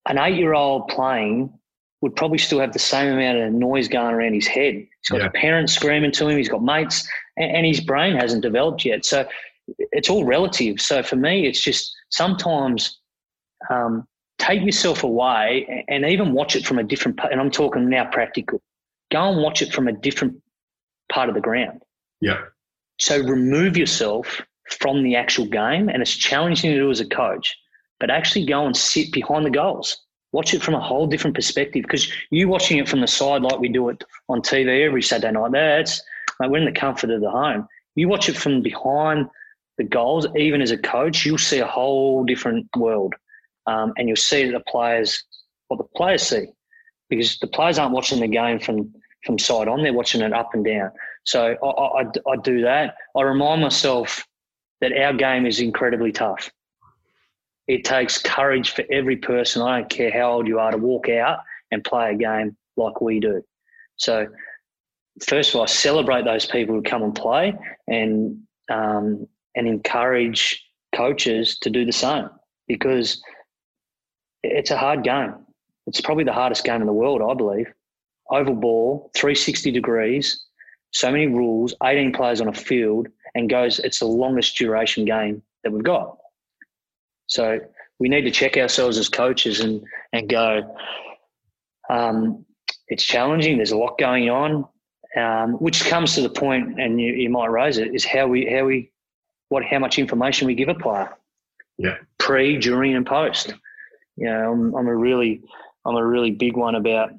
An 0.07 0.17
eight-year-old 0.17 0.87
playing 0.87 1.53
would 2.01 2.15
probably 2.15 2.37
still 2.37 2.59
have 2.59 2.73
the 2.73 2.79
same 2.79 3.13
amount 3.13 3.37
of 3.37 3.53
noise 3.53 3.87
going 3.87 4.15
around 4.15 4.33
his 4.33 4.47
head. 4.47 4.73
He's 4.73 5.09
got 5.09 5.21
yeah. 5.21 5.29
parents 5.29 5.73
screaming 5.73 6.11
to 6.13 6.27
him. 6.27 6.37
He's 6.37 6.49
got 6.49 6.63
mates, 6.63 7.07
and, 7.37 7.51
and 7.57 7.65
his 7.65 7.79
brain 7.79 8.15
hasn't 8.15 8.41
developed 8.41 8.85
yet. 8.85 9.05
So 9.05 9.27
it's 9.91 10.09
all 10.09 10.25
relative. 10.25 10.81
So 10.81 11.03
for 11.03 11.15
me, 11.15 11.45
it's 11.45 11.61
just 11.61 11.93
sometimes 12.09 12.99
um, 13.69 14.07
take 14.39 14.63
yourself 14.63 15.03
away 15.03 15.85
and 15.87 16.05
even 16.05 16.33
watch 16.33 16.55
it 16.55 16.65
from 16.65 16.79
a 16.79 16.83
different. 16.83 17.19
And 17.31 17.39
I'm 17.39 17.51
talking 17.51 17.87
now 17.87 18.09
practical. 18.09 18.61
Go 19.11 19.31
and 19.31 19.43
watch 19.43 19.61
it 19.61 19.73
from 19.73 19.87
a 19.87 19.91
different 19.93 20.41
part 21.09 21.29
of 21.29 21.35
the 21.35 21.41
ground. 21.41 21.81
Yeah. 22.21 22.41
So 22.99 23.21
remove 23.21 23.77
yourself 23.77 24.41
from 24.79 25.03
the 25.03 25.15
actual 25.15 25.45
game, 25.45 25.89
and 25.89 26.01
it's 26.01 26.15
challenging 26.15 26.71
to 26.71 26.77
do 26.77 26.91
as 26.91 26.99
a 26.99 27.05
coach. 27.05 27.55
But 27.99 28.09
actually 28.09 28.45
go 28.45 28.65
and 28.65 28.75
sit 28.75 29.11
behind 29.11 29.45
the 29.45 29.49
goals. 29.49 29.97
Watch 30.31 30.53
it 30.53 30.61
from 30.61 30.75
a 30.75 30.79
whole 30.79 31.07
different 31.07 31.35
perspective 31.35 31.81
because 31.81 32.11
you 32.29 32.47
watching 32.47 32.77
it 32.77 32.87
from 32.87 33.01
the 33.01 33.07
side 33.07 33.41
like 33.41 33.59
we 33.59 33.67
do 33.67 33.89
it 33.89 34.03
on 34.29 34.41
TV 34.41 34.85
every 34.85 35.01
Saturday 35.01 35.33
night. 35.33 35.51
That's 35.51 36.01
like 36.39 36.49
we're 36.49 36.59
in 36.59 36.65
the 36.65 36.79
comfort 36.79 37.09
of 37.09 37.21
the 37.21 37.31
home. 37.31 37.67
You 37.95 38.07
watch 38.07 38.29
it 38.29 38.37
from 38.37 38.61
behind 38.61 39.27
the 39.77 39.83
goals, 39.83 40.27
even 40.35 40.61
as 40.61 40.71
a 40.71 40.77
coach, 40.77 41.25
you'll 41.25 41.37
see 41.37 41.59
a 41.59 41.65
whole 41.65 42.23
different 42.23 42.67
world, 42.77 43.15
um, 43.65 43.93
and 43.97 44.07
you'll 44.07 44.17
see 44.17 44.49
the 44.49 44.59
players 44.59 45.23
what 45.69 45.77
the 45.77 45.83
players 45.95 46.23
see 46.23 46.47
because 47.09 47.39
the 47.39 47.47
players 47.47 47.79
aren't 47.79 47.93
watching 47.93 48.19
the 48.19 48.27
game 48.27 48.59
from 48.59 48.93
from 49.25 49.37
side 49.39 49.67
on. 49.67 49.83
They're 49.83 49.93
watching 49.93 50.21
it 50.21 50.33
up 50.33 50.53
and 50.53 50.63
down. 50.63 50.91
So 51.23 51.55
I, 51.61 51.67
I, 51.67 52.01
I 52.01 52.35
do 52.43 52.61
that. 52.61 52.95
I 53.15 53.21
remind 53.21 53.61
myself 53.61 54.25
that 54.81 54.93
our 54.97 55.13
game 55.13 55.45
is 55.45 55.59
incredibly 55.59 56.11
tough. 56.11 56.49
It 57.67 57.83
takes 57.83 58.17
courage 58.17 58.71
for 58.71 58.83
every 58.91 59.17
person. 59.17 59.61
I 59.61 59.79
don't 59.79 59.89
care 59.89 60.11
how 60.11 60.31
old 60.33 60.47
you 60.47 60.59
are 60.59 60.71
to 60.71 60.77
walk 60.77 61.09
out 61.09 61.39
and 61.71 61.83
play 61.83 62.11
a 62.11 62.15
game 62.15 62.57
like 62.77 63.01
we 63.01 63.19
do. 63.19 63.43
So 63.97 64.27
first 65.21 65.51
of 65.51 65.57
all, 65.57 65.63
I 65.63 65.67
celebrate 65.67 66.25
those 66.25 66.45
people 66.45 66.75
who 66.75 66.81
come 66.81 67.03
and 67.03 67.13
play 67.13 67.53
and 67.87 68.39
um, 68.71 69.27
and 69.55 69.67
encourage 69.67 70.63
coaches 70.95 71.57
to 71.59 71.69
do 71.69 71.85
the 71.85 71.91
same 71.91 72.29
because 72.67 73.21
it's 74.41 74.71
a 74.71 74.77
hard 74.77 75.03
game. 75.03 75.35
It's 75.85 76.01
probably 76.01 76.23
the 76.23 76.33
hardest 76.33 76.63
game 76.63 76.81
in 76.81 76.87
the 76.87 76.93
world, 76.93 77.21
I 77.21 77.33
believe 77.33 77.67
oval 78.31 78.55
ball, 78.55 79.11
360 79.15 79.71
degrees, 79.71 80.45
so 80.91 81.11
many 81.11 81.27
rules, 81.27 81.73
18 81.83 82.13
players 82.13 82.41
on 82.41 82.47
a 82.47 82.53
field, 82.53 83.07
and 83.35 83.49
goes, 83.49 83.79
it's 83.79 83.99
the 83.99 84.05
longest 84.05 84.57
duration 84.57 85.05
game 85.05 85.41
that 85.63 85.71
we've 85.71 85.83
got. 85.83 86.17
So 87.27 87.59
we 87.99 88.09
need 88.09 88.21
to 88.23 88.31
check 88.31 88.57
ourselves 88.57 88.97
as 88.97 89.09
coaches 89.09 89.59
and, 89.59 89.83
and 90.13 90.27
go, 90.27 90.75
um, 91.89 92.45
it's 92.87 93.03
challenging. 93.03 93.57
There's 93.57 93.71
a 93.71 93.77
lot 93.77 93.97
going 93.99 94.29
on, 94.29 94.65
um, 95.15 95.53
which 95.53 95.85
comes 95.85 96.15
to 96.15 96.21
the 96.21 96.29
point, 96.29 96.79
and 96.79 96.99
you, 96.99 97.13
you 97.13 97.29
might 97.29 97.51
raise 97.51 97.77
it, 97.77 97.93
is 97.93 98.05
how 98.05 98.27
we, 98.27 98.51
how 98.51 98.65
we, 98.65 98.91
what, 99.49 99.63
how 99.63 99.79
much 99.79 99.99
information 99.99 100.47
we 100.47 100.55
give 100.55 100.69
a 100.69 100.75
player. 100.75 101.15
Yeah. 101.77 101.97
Pre, 102.17 102.57
during, 102.57 102.95
and 102.95 103.05
post. 103.05 103.53
You 104.15 104.25
know, 104.25 104.51
I'm, 104.51 104.75
I'm 104.75 104.87
a 104.87 104.95
really, 104.95 105.41
I'm 105.85 105.95
a 105.95 106.05
really 106.05 106.31
big 106.31 106.57
one 106.57 106.75
about 106.75 107.11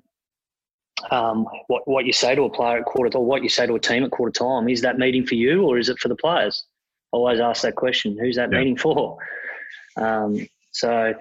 um, 1.11 1.47
what 1.69 1.87
what 1.87 2.07
you 2.07 2.13
say 2.13 2.35
to 2.35 2.43
a 2.43 2.51
player 2.51 2.79
at 2.79 2.85
quarter 2.85 3.17
or 3.17 3.25
what 3.25 3.43
you 3.43 3.49
say 3.49 3.67
to 3.67 3.75
a 3.75 3.81
team 3.81 4.05
at 4.05 4.11
quarter 4.11 4.33
time. 4.33 4.69
Is 4.69 4.83
that 4.83 4.99
meeting 4.99 5.27
for 5.27 5.35
you 5.35 5.63
or 5.63 5.79
is 5.79 5.89
it 5.89 5.99
for 5.99 6.09
the 6.09 6.17
players? 6.17 6.65
I 7.13 7.17
always 7.17 7.41
ask 7.41 7.63
that 7.63 7.77
question. 7.77 8.17
Who's 8.19 8.37
that 8.37 8.53
yeah. 8.53 8.59
meeting 8.59 8.77
for? 8.77 9.19
Um, 9.97 10.47
so 10.73 11.15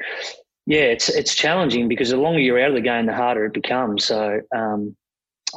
yeah, 0.66 0.82
it's 0.82 1.10
it's 1.10 1.34
challenging 1.36 1.88
because 1.88 2.10
the 2.10 2.18
longer 2.18 2.40
you're 2.40 2.62
out 2.62 2.70
of 2.70 2.76
the 2.76 2.82
game, 2.82 3.06
the 3.06 3.14
harder 3.14 3.46
it 3.46 3.54
becomes. 3.54 4.06
So 4.06 4.42
um, 4.56 4.96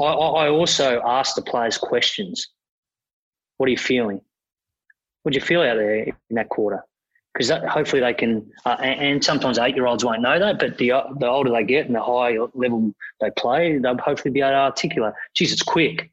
I, 0.01 0.05
I 0.05 0.49
also 0.49 1.03
ask 1.05 1.35
the 1.35 1.43
players 1.43 1.77
questions. 1.77 2.49
What 3.59 3.67
are 3.67 3.71
you 3.71 3.79
feeling? 3.79 4.21
What 5.23 5.33
do 5.33 5.37
you 5.37 5.45
feel 5.45 5.61
out 5.61 5.77
there 5.77 6.05
in 6.05 6.15
that 6.31 6.49
quarter? 6.49 6.85
Because 7.33 7.51
hopefully 7.69 8.01
they 8.01 8.15
can. 8.15 8.51
Uh, 8.65 8.77
and, 8.81 9.25
sometimes 9.25 9.59
eight-year-olds 9.59 10.05
won't 10.05 10.23
know 10.23 10.39
that, 10.39 10.59
but 10.59 10.79
the 10.79 10.93
the 11.19 11.27
older 11.27 11.51
they 11.51 11.65
get 11.65 11.87
and 11.87 11.95
the 11.95 12.03
higher 12.03 12.47
level 12.55 12.93
they 13.21 13.31
play, 13.37 13.79
they'll 13.79 13.97
hopefully 13.99 14.33
be 14.33 14.41
able 14.41 14.51
to 14.51 14.57
articulate. 14.57 15.15
Geez, 15.35 15.53
it's 15.53 15.63
quick. 15.63 16.11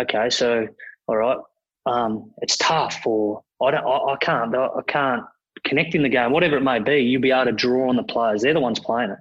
Okay, 0.00 0.28
so 0.30 0.66
all 1.06 1.16
right, 1.16 1.38
um, 1.86 2.32
it's 2.38 2.56
tough, 2.56 3.06
or 3.06 3.42
I 3.62 3.70
don't, 3.70 3.86
I, 3.86 4.12
I 4.12 4.16
can't, 4.16 4.54
I 4.54 4.82
can't 4.86 5.24
connect 5.64 5.94
in 5.94 6.02
the 6.02 6.08
game, 6.08 6.32
whatever 6.32 6.56
it 6.56 6.62
may 6.62 6.78
be. 6.78 6.98
You'll 6.98 7.22
be 7.22 7.30
able 7.30 7.46
to 7.46 7.52
draw 7.52 7.88
on 7.88 7.96
the 7.96 8.02
players. 8.02 8.42
They're 8.42 8.54
the 8.54 8.60
ones 8.60 8.80
playing 8.80 9.10
it. 9.10 9.18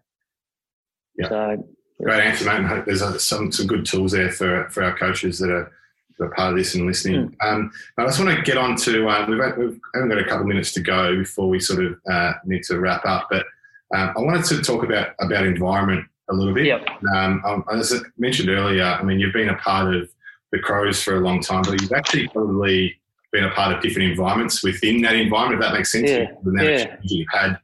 Yeah. 1.17 1.30
So, 1.30 1.67
Great 2.02 2.21
answer, 2.21 2.45
mate. 2.45 2.86
There's 2.86 3.23
some 3.23 3.52
some 3.52 3.67
good 3.67 3.86
tools 3.86 4.13
there 4.13 4.32
for 4.32 4.67
for 4.69 4.84
our 4.84 4.97
coaches 4.97 5.39
that 5.39 5.52
are 5.52 5.71
are 6.19 6.30
part 6.30 6.52
of 6.52 6.58
this 6.58 6.76
and 6.76 6.86
listening. 6.86 7.30
Mm. 7.41 7.47
Um, 7.47 7.71
I 7.97 8.06
just 8.06 8.19
want 8.19 8.36
to 8.36 8.41
get 8.43 8.58
on 8.58 8.76
to, 8.78 9.08
uh, 9.08 9.26
we've, 9.28 9.39
we've 9.58 9.80
only 9.95 10.15
got 10.15 10.19
a 10.19 10.26
couple 10.26 10.41
of 10.41 10.47
minutes 10.47 10.71
to 10.73 10.82
go 10.82 11.17
before 11.17 11.49
we 11.49 11.60
sort 11.60 11.84
of 11.84 11.99
uh, 12.12 12.34
need 12.45 12.63
to 12.63 12.80
wrap 12.80 13.06
up, 13.06 13.28
but 13.30 13.45
um, 13.95 14.13
I 14.17 14.21
wanted 14.21 14.45
to 14.45 14.62
talk 14.62 14.84
about, 14.84 15.10
about 15.19 15.45
environment 15.45 16.06
a 16.30 16.34
little 16.34 16.54
bit. 16.54 16.65
Yep. 16.65 16.88
Um, 17.15 17.63
as 17.71 17.93
I 17.93 17.97
mentioned 18.17 18.49
earlier, 18.49 18.84
I 18.84 19.04
mean, 19.04 19.19
you've 19.19 19.34
been 19.34 19.49
a 19.49 19.58
part 19.58 19.93
of 19.93 20.10
the 20.52 20.60
Crows 20.60 21.02
for 21.02 21.17
a 21.17 21.19
long 21.19 21.41
time, 21.41 21.63
but 21.63 21.82
you've 21.82 21.91
actually 21.91 22.28
probably 22.30 22.99
been 23.32 23.43
a 23.43 23.52
part 23.52 23.76
of 23.76 23.82
different 23.82 24.12
environments 24.12 24.63
within 24.63 25.02
that 25.02 25.15
environment, 25.15 25.62
if 25.62 25.67
that 25.67 25.76
makes 25.76 25.91
sense. 25.91 26.10
Yeah. 26.10 26.32
The 26.43 26.63
yeah. 26.63 26.95
you've 27.02 27.28
had 27.32 27.60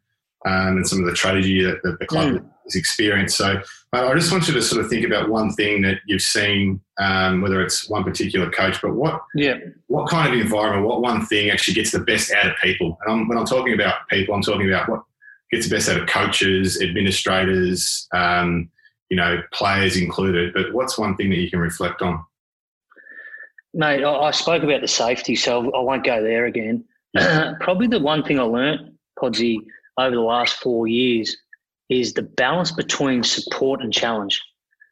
um, 0.45 0.77
and 0.77 0.88
some 0.88 0.99
of 0.99 1.05
the 1.05 1.13
tragedy 1.13 1.63
that, 1.63 1.81
that 1.83 1.99
the 1.99 2.05
club 2.05 2.33
mm. 2.33 2.49
has 2.63 2.75
experienced. 2.75 3.38
So 3.38 3.62
I 3.91 4.13
just 4.13 4.32
want 4.32 4.47
you 4.47 4.54
to 4.54 4.62
sort 4.62 4.84
of 4.84 4.89
think 4.89 5.04
about 5.04 5.30
one 5.30 5.52
thing 5.54 5.82
that 5.82 5.99
you've 6.06 6.21
seen, 6.21 6.80
um, 6.99 7.41
whether 7.41 7.60
it's 7.62 7.90
one 7.90 8.04
particular 8.04 8.50
coach, 8.52 8.79
but 8.81 8.94
what 8.94 9.21
yeah. 9.33 9.58
what 9.87 10.10
kind 10.10 10.31
of 10.31 10.40
environment, 10.40 10.85
what 10.85 11.02
one 11.02 11.25
thing 11.25 11.50
actually 11.50 11.73
gets 11.73 11.92
the 11.92 12.00
best 12.00 12.31
out 12.31 12.46
of 12.46 12.56
people? 12.62 13.00
And 13.02 13.12
I'm, 13.12 13.27
when 13.27 13.37
I'm 13.37 13.46
talking 13.46 13.73
about 13.73 14.08
people, 14.10 14.35
I'm 14.35 14.44
talking 14.44 14.71
about 14.71 14.90
what 14.90 15.04
gets 15.52 15.67
the 15.67 15.75
best 15.75 15.90
out 15.90 16.00
of 16.00 16.08
coaches, 16.08 16.79
administrators, 16.81 18.08
um, 18.13 18.69
you 19.10 19.17
know, 19.17 19.42
players 19.54 19.98
included. 19.98 20.54
But 20.54 20.71
what's 20.71 20.98
one 20.98 21.15
thing 21.15 21.31
that 21.31 21.37
you 21.37 21.50
can 21.50 21.60
reflect 21.60 22.04
on? 22.04 22.23
Mate, 23.73 24.04
I 24.04 24.29
spoke 24.31 24.62
about 24.62 24.81
the 24.81 24.87
safety, 24.87 25.35
so 25.35 25.71
I 25.73 25.79
won't 25.79 26.04
go 26.04 26.21
there 26.21 26.46
again. 26.46 26.85
Yeah. 27.13 27.54
Probably 27.60 27.87
the 27.87 28.00
one 28.00 28.23
thing 28.23 28.40
I 28.40 28.44
learnt, 28.44 28.94
Podsy, 29.17 29.58
over 29.98 30.15
the 30.15 30.21
last 30.21 30.58
four 30.58 30.87
years 30.87 31.35
is 31.90 32.13
the 32.13 32.21
balance 32.21 32.71
between 32.71 33.23
support 33.23 33.81
and 33.81 33.92
challenge. 33.92 34.42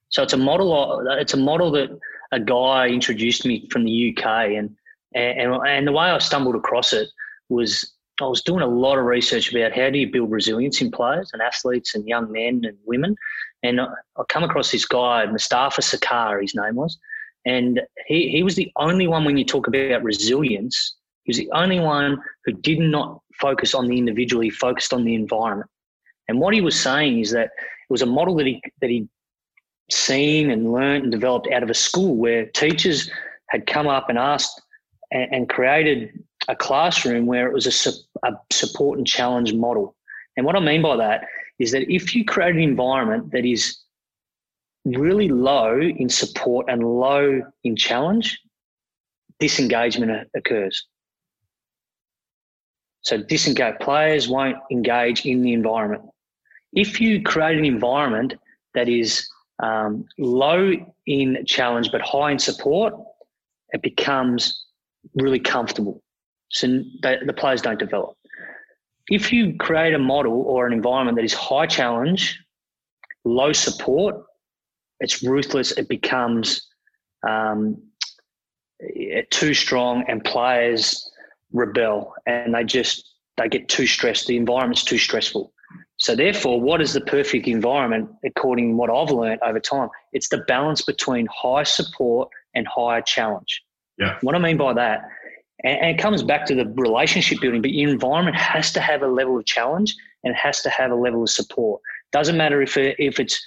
So 0.09 0.23
it's 0.23 0.33
a 0.33 0.37
model. 0.37 1.05
It's 1.11 1.33
a 1.33 1.37
model 1.37 1.71
that 1.71 1.89
a 2.31 2.39
guy 2.39 2.87
introduced 2.87 3.45
me 3.45 3.67
from 3.71 3.83
the 3.83 4.15
UK, 4.15 4.25
and 4.57 4.75
and 5.13 5.53
and 5.67 5.87
the 5.87 5.91
way 5.91 6.05
I 6.05 6.17
stumbled 6.17 6.55
across 6.55 6.93
it 6.93 7.07
was 7.49 7.93
I 8.19 8.25
was 8.25 8.41
doing 8.41 8.61
a 8.61 8.67
lot 8.67 8.97
of 8.97 9.05
research 9.05 9.53
about 9.53 9.73
how 9.73 9.89
do 9.89 9.99
you 9.99 10.11
build 10.11 10.31
resilience 10.31 10.81
in 10.81 10.91
players 10.91 11.29
and 11.33 11.41
athletes 11.41 11.93
and 11.93 12.07
young 12.07 12.31
men 12.31 12.61
and 12.63 12.77
women. 12.85 13.15
And 13.63 13.79
I, 13.79 13.87
come 14.29 14.43
across 14.43 14.71
this 14.71 14.85
guy, 14.85 15.25
Mustafa 15.25 15.81
Sarkar, 15.81 16.41
his 16.41 16.55
name 16.55 16.75
was, 16.75 16.97
and 17.45 17.81
he, 18.07 18.29
he 18.29 18.43
was 18.43 18.55
the 18.55 18.71
only 18.77 19.07
one 19.07 19.23
when 19.23 19.37
you 19.37 19.45
talk 19.45 19.67
about 19.67 20.03
resilience, 20.03 20.95
he 21.23 21.29
was 21.29 21.37
the 21.37 21.51
only 21.51 21.79
one 21.79 22.21
who 22.45 22.53
did 22.53 22.79
not 22.79 23.21
focus 23.39 23.75
on 23.75 23.87
the 23.87 23.97
individual, 23.97 24.41
he 24.41 24.49
focused 24.49 24.93
on 24.93 25.05
the 25.05 25.13
environment. 25.13 25.69
And 26.27 26.39
what 26.39 26.53
he 26.53 26.61
was 26.61 26.79
saying 26.79 27.19
is 27.19 27.31
that 27.31 27.45
it 27.45 27.91
was 27.91 28.01
a 28.01 28.05
model 28.05 28.35
that 28.35 28.45
he 28.45 28.61
that 28.81 28.89
he'd 28.89 29.07
seen 29.89 30.51
and 30.51 30.73
learned 30.73 31.03
and 31.03 31.11
developed 31.11 31.47
out 31.51 31.63
of 31.63 31.69
a 31.69 31.73
school 31.73 32.15
where 32.15 32.45
teachers 32.47 33.09
had 33.49 33.65
come 33.65 33.87
up 33.87 34.09
and 34.09 34.17
asked 34.17 34.61
and, 35.11 35.33
and 35.33 35.49
created 35.49 36.23
a 36.49 36.55
classroom 36.55 37.25
where 37.25 37.47
it 37.47 37.53
was 37.53 37.65
a, 37.67 38.27
a 38.27 38.33
support 38.51 38.97
and 38.97 39.07
challenge 39.07 39.53
model. 39.53 39.95
And 40.35 40.45
what 40.45 40.55
I 40.55 40.59
mean 40.59 40.81
by 40.81 40.97
that 40.97 41.25
is 41.59 41.71
that 41.71 41.91
if 41.91 42.15
you 42.15 42.25
create 42.25 42.55
an 42.55 42.61
environment 42.61 43.31
that 43.31 43.45
is 43.45 43.79
really 44.85 45.29
low 45.29 45.79
in 45.79 46.09
support 46.09 46.67
and 46.69 46.83
low 46.83 47.41
in 47.63 47.75
challenge, 47.75 48.39
disengagement 49.39 50.29
occurs. 50.35 50.85
So 53.01 53.17
disengaged 53.17 53.79
players 53.79 54.27
won't 54.27 54.57
engage 54.71 55.25
in 55.25 55.41
the 55.41 55.53
environment. 55.53 56.03
If 56.73 57.01
you 57.01 57.21
create 57.21 57.57
an 57.57 57.65
environment 57.65 58.33
that 58.73 58.89
is 58.89 59.27
um, 59.63 60.05
low 60.17 60.73
in 61.05 61.43
challenge 61.45 61.91
but 61.91 62.01
high 62.01 62.31
in 62.31 62.39
support, 62.39 62.93
it 63.71 63.81
becomes 63.81 64.65
really 65.15 65.39
comfortable. 65.39 66.03
So 66.49 66.83
they, 67.01 67.17
the 67.25 67.33
players 67.33 67.61
don't 67.61 67.79
develop. 67.79 68.15
If 69.09 69.31
you 69.31 69.55
create 69.57 69.93
a 69.93 69.99
model 69.99 70.41
or 70.41 70.67
an 70.67 70.73
environment 70.73 71.17
that 71.17 71.25
is 71.25 71.33
high 71.33 71.65
challenge, 71.65 72.39
low 73.23 73.53
support, 73.53 74.15
it's 74.99 75.23
ruthless. 75.23 75.71
It 75.71 75.87
becomes 75.87 76.67
um, 77.27 77.81
too 79.29 79.53
strong, 79.53 80.03
and 80.07 80.23
players 80.23 81.09
rebel, 81.53 82.13
and 82.25 82.53
they 82.53 82.63
just 82.63 83.07
they 83.37 83.47
get 83.47 83.69
too 83.69 83.87
stressed. 83.87 84.27
The 84.27 84.37
environment's 84.37 84.83
too 84.83 84.97
stressful. 84.97 85.53
So 85.97 86.15
therefore, 86.15 86.61
what 86.61 86.79
is 86.79 86.93
the 86.93 87.01
perfect 87.01 87.47
environment 87.47 88.09
according 88.23 88.71
to 88.71 88.75
what 88.75 88.89
I've 88.89 89.11
learned 89.11 89.39
over 89.43 89.59
time? 89.59 89.89
It's 90.13 90.29
the 90.29 90.39
balance 90.39 90.83
between 90.83 91.27
high 91.27 91.63
support 91.63 92.29
and 92.53 92.67
higher 92.67 93.01
challenge. 93.01 93.63
Yeah. 93.97 94.17
What 94.21 94.35
I 94.35 94.39
mean 94.39 94.57
by 94.57 94.73
that, 94.73 95.09
and, 95.63 95.89
it 95.89 95.97
comes 95.97 96.21
back 96.21 96.45
to 96.47 96.55
the 96.55 96.71
relationship 96.75 97.39
building, 97.41 97.63
but 97.63 97.71
your 97.71 97.89
environment 97.89 98.37
has 98.37 98.71
to 98.73 98.79
have 98.79 99.01
a 99.01 99.07
level 99.07 99.39
of 99.39 99.45
challenge 99.45 99.95
and 100.23 100.33
it 100.33 100.37
has 100.37 100.61
to 100.61 100.69
have 100.69 100.91
a 100.91 100.95
level 100.95 101.23
of 101.23 101.29
support. 101.29 101.81
Doesn't 102.11 102.37
matter 102.37 102.61
if 102.61 102.77
it, 102.77 102.95
if 102.99 103.19
it's 103.19 103.43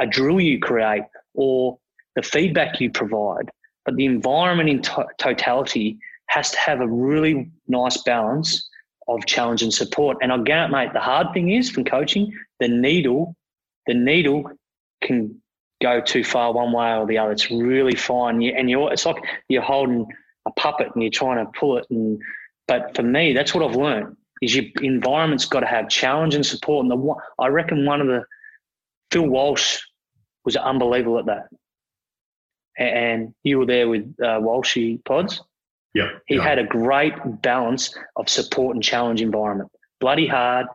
a 0.00 0.06
drill 0.06 0.40
you 0.40 0.58
create 0.58 1.02
or 1.34 1.78
the 2.16 2.22
feedback 2.22 2.80
you 2.80 2.90
provide, 2.90 3.50
but 3.84 3.96
the 3.96 4.06
environment 4.06 4.70
in 4.70 4.80
to- 4.82 5.06
totality 5.18 5.98
has 6.28 6.50
to 6.52 6.58
have 6.58 6.80
a 6.80 6.88
really 6.88 7.50
nice 7.68 8.02
balance 8.04 8.69
of 9.16 9.26
challenge 9.26 9.62
and 9.62 9.72
support. 9.72 10.18
And 10.22 10.32
I 10.32 10.38
get 10.38 10.70
mate, 10.70 10.92
the 10.92 11.00
hard 11.00 11.32
thing 11.32 11.50
is 11.50 11.70
from 11.70 11.84
coaching, 11.84 12.32
the 12.58 12.68
needle, 12.68 13.36
the 13.86 13.94
needle 13.94 14.50
can 15.02 15.40
go 15.82 16.00
too 16.00 16.24
far 16.24 16.52
one 16.52 16.72
way 16.72 16.94
or 16.94 17.06
the 17.06 17.18
other. 17.18 17.32
It's 17.32 17.50
really 17.50 17.94
fine. 17.94 18.42
And 18.42 18.68
you're, 18.68 18.92
it's 18.92 19.06
like 19.06 19.22
you're 19.48 19.62
holding 19.62 20.06
a 20.46 20.50
puppet 20.52 20.88
and 20.94 21.02
you're 21.02 21.10
trying 21.10 21.44
to 21.44 21.50
pull 21.58 21.78
it. 21.78 21.86
And 21.90 22.20
but 22.68 22.94
for 22.94 23.02
me, 23.02 23.32
that's 23.32 23.54
what 23.54 23.64
I've 23.64 23.76
learned 23.76 24.16
is 24.40 24.54
your 24.54 24.64
environment's 24.82 25.44
got 25.44 25.60
to 25.60 25.66
have 25.66 25.88
challenge 25.88 26.34
and 26.34 26.44
support. 26.44 26.84
And 26.84 26.90
the 26.90 27.14
I 27.38 27.48
reckon 27.48 27.84
one 27.84 28.00
of 28.00 28.06
the 28.06 28.24
Phil 29.10 29.26
Walsh 29.26 29.78
was 30.44 30.56
unbelievable 30.56 31.18
at 31.18 31.26
that. 31.26 31.48
And 32.78 33.34
you 33.42 33.58
were 33.58 33.66
there 33.66 33.88
with 33.88 34.14
uh, 34.22 34.40
Walshy 34.40 35.04
Pods. 35.04 35.42
Yeah. 35.94 36.08
He 36.26 36.36
yeah. 36.36 36.42
had 36.42 36.58
a 36.58 36.64
great 36.64 37.14
balance 37.42 37.94
of 38.16 38.28
support 38.28 38.76
and 38.76 38.82
challenge 38.82 39.20
environment. 39.22 39.70
Bloody 40.00 40.26
hard, 40.26 40.66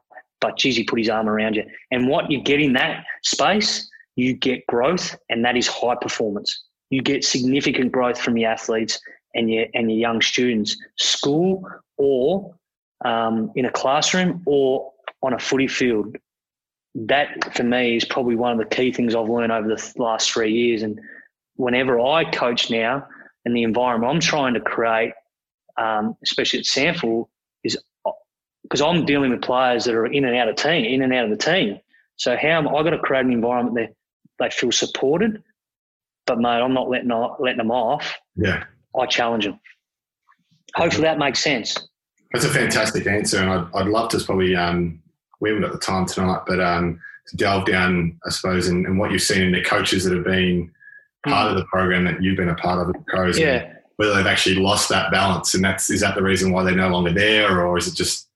but 0.41 0.57
geez, 0.57 0.75
he 0.75 0.83
put 0.83 0.99
his 0.99 1.09
arm 1.09 1.29
around 1.29 1.55
you. 1.55 1.63
And 1.91 2.07
what 2.07 2.29
you 2.29 2.41
get 2.41 2.59
in 2.59 2.73
that 2.73 3.05
space, 3.23 3.89
you 4.15 4.33
get 4.33 4.65
growth, 4.67 5.17
and 5.29 5.43
that 5.45 5.57
is 5.57 5.67
high 5.67 5.95
performance. 5.95 6.63
You 6.89 7.01
get 7.01 7.23
significant 7.23 7.91
growth 7.91 8.19
from 8.19 8.37
your 8.37 8.51
athletes 8.51 8.99
and 9.33 9.49
your 9.49 9.65
and 9.73 9.89
your 9.89 9.99
young 9.99 10.21
students, 10.21 10.77
school 10.97 11.67
or 11.97 12.55
um, 13.03 13.51
in 13.55 13.65
a 13.65 13.71
classroom 13.71 14.43
or 14.45 14.91
on 15.21 15.33
a 15.33 15.39
footy 15.39 15.67
field. 15.67 16.15
That 16.93 17.53
for 17.53 17.63
me 17.63 17.97
is 17.97 18.05
probably 18.05 18.35
one 18.35 18.53
of 18.53 18.57
the 18.57 18.75
key 18.75 18.91
things 18.91 19.15
I've 19.15 19.27
learned 19.27 19.51
over 19.51 19.67
the 19.67 19.93
last 19.97 20.31
three 20.31 20.53
years. 20.53 20.81
And 20.81 20.99
whenever 21.55 21.99
I 21.99 22.23
coach 22.31 22.69
now, 22.69 23.05
and 23.45 23.55
the 23.55 23.63
environment 23.63 24.11
I'm 24.11 24.19
trying 24.19 24.55
to 24.55 24.59
create, 24.59 25.13
um, 25.77 26.17
especially 26.23 26.59
at 26.59 26.65
SANFL, 26.65 27.27
is 27.63 27.77
because 28.63 28.81
I'm 28.81 29.05
dealing 29.05 29.31
with 29.31 29.41
players 29.41 29.85
that 29.85 29.95
are 29.95 30.07
in 30.07 30.25
and 30.25 30.35
out 30.35 30.49
of 30.49 30.55
team, 30.55 30.85
in 30.85 31.01
and 31.01 31.13
out 31.13 31.25
of 31.25 31.29
the 31.29 31.37
team. 31.37 31.79
So 32.17 32.35
how 32.35 32.49
am 32.49 32.67
I 32.67 32.81
going 32.81 32.93
to 32.93 32.99
create 32.99 33.25
an 33.25 33.31
environment 33.31 33.75
that 33.75 33.95
they 34.39 34.49
feel 34.49 34.71
supported, 34.71 35.43
but 36.25 36.39
mate, 36.39 36.61
I'm 36.61 36.73
not 36.73 36.89
letting 36.89 37.09
letting 37.39 37.57
them 37.57 37.71
off. 37.71 38.15
Yeah, 38.35 38.63
I 38.99 39.05
challenge 39.05 39.45
them. 39.45 39.59
Hopefully 40.75 41.03
that 41.03 41.19
makes 41.19 41.43
sense. 41.43 41.77
That's 42.33 42.45
a 42.45 42.49
fantastic 42.49 43.07
answer, 43.07 43.39
and 43.39 43.49
I'd, 43.49 43.67
I'd 43.73 43.87
love 43.87 44.09
to 44.11 44.19
probably 44.19 44.55
um, 44.55 45.01
we 45.39 45.49
haven't 45.49 45.63
got 45.63 45.73
the 45.73 45.79
time 45.79 46.05
tonight, 46.05 46.41
but 46.47 46.59
um, 46.59 46.99
to 47.27 47.37
delve 47.37 47.65
down, 47.65 48.19
I 48.25 48.29
suppose, 48.29 48.67
in 48.67 48.97
what 48.97 49.11
you've 49.11 49.21
seen 49.21 49.41
in 49.41 49.51
the 49.51 49.63
coaches 49.63 50.03
that 50.03 50.13
have 50.13 50.25
been 50.25 50.71
part 51.25 51.51
of 51.51 51.57
the 51.57 51.65
program 51.65 52.05
that 52.05 52.21
you've 52.21 52.37
been 52.37 52.49
a 52.49 52.55
part 52.55 52.81
of 52.81 52.95
at 52.95 53.05
Crows. 53.07 53.39
Yeah. 53.39 53.73
Whether 53.97 54.15
they've 54.15 54.25
actually 54.25 54.55
lost 54.55 54.89
that 54.89 55.11
balance, 55.11 55.53
and 55.53 55.63
that's 55.63 55.89
is 55.89 56.01
that 56.01 56.15
the 56.15 56.23
reason 56.23 56.51
why 56.51 56.63
they're 56.63 56.75
no 56.75 56.89
longer 56.89 57.13
there, 57.13 57.65
or 57.65 57.77
is 57.77 57.87
it 57.87 57.95
just? 57.95 58.27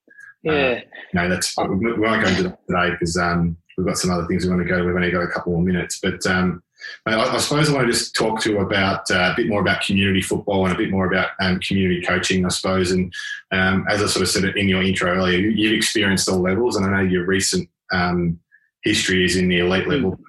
Uh, 0.47 0.51
yeah. 0.51 0.61
Uh, 0.61 0.79
you 1.13 1.19
know, 1.19 1.29
that's 1.29 1.57
we 1.57 1.65
won't 1.65 2.23
go 2.23 2.29
into 2.29 2.43
that 2.43 2.59
today 2.67 2.91
because 2.91 3.17
um, 3.17 3.57
we've 3.77 3.85
got 3.85 3.97
some 3.97 4.11
other 4.11 4.25
things 4.27 4.45
we 4.45 4.51
want 4.51 4.61
to 4.61 4.69
go. 4.69 4.77
to. 4.77 4.85
We've 4.85 4.95
only 4.95 5.11
got 5.11 5.23
a 5.23 5.27
couple 5.27 5.51
more 5.51 5.61
minutes, 5.61 5.99
but 6.01 6.25
um, 6.27 6.63
I, 7.05 7.15
I, 7.15 7.37
suppose 7.37 7.69
I 7.69 7.73
want 7.73 7.87
to 7.87 7.91
just 7.93 8.15
talk 8.15 8.39
to 8.41 8.51
you 8.51 8.59
about 8.59 9.09
uh, 9.11 9.31
a 9.31 9.35
bit 9.35 9.47
more 9.47 9.61
about 9.61 9.81
community 9.81 10.21
football 10.21 10.65
and 10.65 10.73
a 10.73 10.77
bit 10.77 10.91
more 10.91 11.07
about 11.07 11.31
um, 11.41 11.59
community 11.59 12.01
coaching, 12.01 12.45
I 12.45 12.49
suppose. 12.49 12.91
And 12.91 13.13
um, 13.51 13.85
as 13.89 14.01
I 14.01 14.07
sort 14.07 14.23
of 14.23 14.29
said 14.29 14.45
in 14.55 14.69
your 14.69 14.81
intro 14.81 15.13
earlier, 15.13 15.39
you've 15.39 15.73
experienced 15.73 16.29
all 16.29 16.39
levels, 16.39 16.75
and 16.75 16.85
I 16.85 16.89
know 16.89 17.09
your 17.09 17.25
recent 17.25 17.69
um, 17.91 18.39
history 18.83 19.25
is 19.25 19.35
in 19.35 19.49
the 19.49 19.59
elite 19.59 19.85
hmm. 19.85 19.91
level 19.91 20.19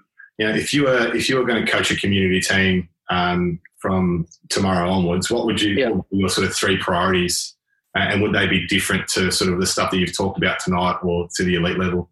you 0.40 0.48
know, 0.48 0.54
if 0.54 0.72
you 0.72 0.84
were 0.84 1.14
if 1.14 1.28
you 1.28 1.36
were 1.36 1.44
going 1.44 1.62
to 1.62 1.70
coach 1.70 1.90
a 1.90 1.96
community 1.96 2.40
team 2.40 2.88
um, 3.10 3.60
from 3.76 4.26
tomorrow 4.48 4.90
onwards, 4.90 5.30
what 5.30 5.44
would 5.44 5.60
you 5.60 5.74
yeah. 5.74 5.90
what 5.90 6.06
your 6.10 6.30
sort 6.30 6.46
of 6.46 6.54
three 6.54 6.78
priorities, 6.78 7.54
uh, 7.94 8.04
and 8.08 8.22
would 8.22 8.32
they 8.32 8.46
be 8.46 8.66
different 8.66 9.06
to 9.08 9.30
sort 9.30 9.52
of 9.52 9.60
the 9.60 9.66
stuff 9.66 9.90
that 9.90 9.98
you've 9.98 10.16
talked 10.16 10.38
about 10.38 10.58
tonight, 10.58 10.96
or 11.02 11.28
to 11.34 11.44
the 11.44 11.56
elite 11.56 11.78
level? 11.78 12.10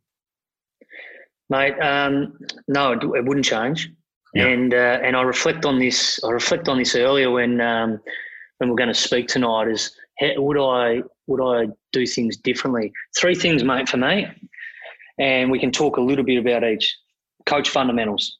Mate, 1.48 1.80
um, 1.80 2.38
no, 2.68 2.92
it, 2.92 3.02
it, 3.02 3.24
wouldn't 3.24 3.46
change. 3.46 3.90
Yeah. 4.34 4.48
And 4.48 4.74
uh, 4.74 5.00
and 5.02 5.16
I 5.16 5.22
reflect 5.22 5.64
on 5.64 5.78
this. 5.78 6.22
I 6.22 6.30
reflect 6.30 6.68
on 6.68 6.76
this 6.76 6.94
earlier 6.94 7.30
when 7.30 7.62
um, 7.62 7.98
when 8.58 8.68
we're 8.68 8.76
going 8.76 8.92
to 8.92 8.94
speak 8.94 9.28
tonight. 9.28 9.68
Is 9.68 9.90
how, 10.18 10.32
would 10.36 10.58
I 10.58 11.02
would 11.28 11.42
I 11.42 11.68
do 11.92 12.06
things 12.06 12.36
differently? 12.36 12.92
Three 13.18 13.34
things, 13.34 13.64
mate, 13.64 13.88
for 13.88 13.96
me, 13.96 14.26
and 15.18 15.50
we 15.50 15.58
can 15.58 15.72
talk 15.72 15.96
a 15.96 16.02
little 16.02 16.26
bit 16.26 16.36
about 16.36 16.62
each 16.62 16.94
coach 17.48 17.70
fundamentals. 17.70 18.38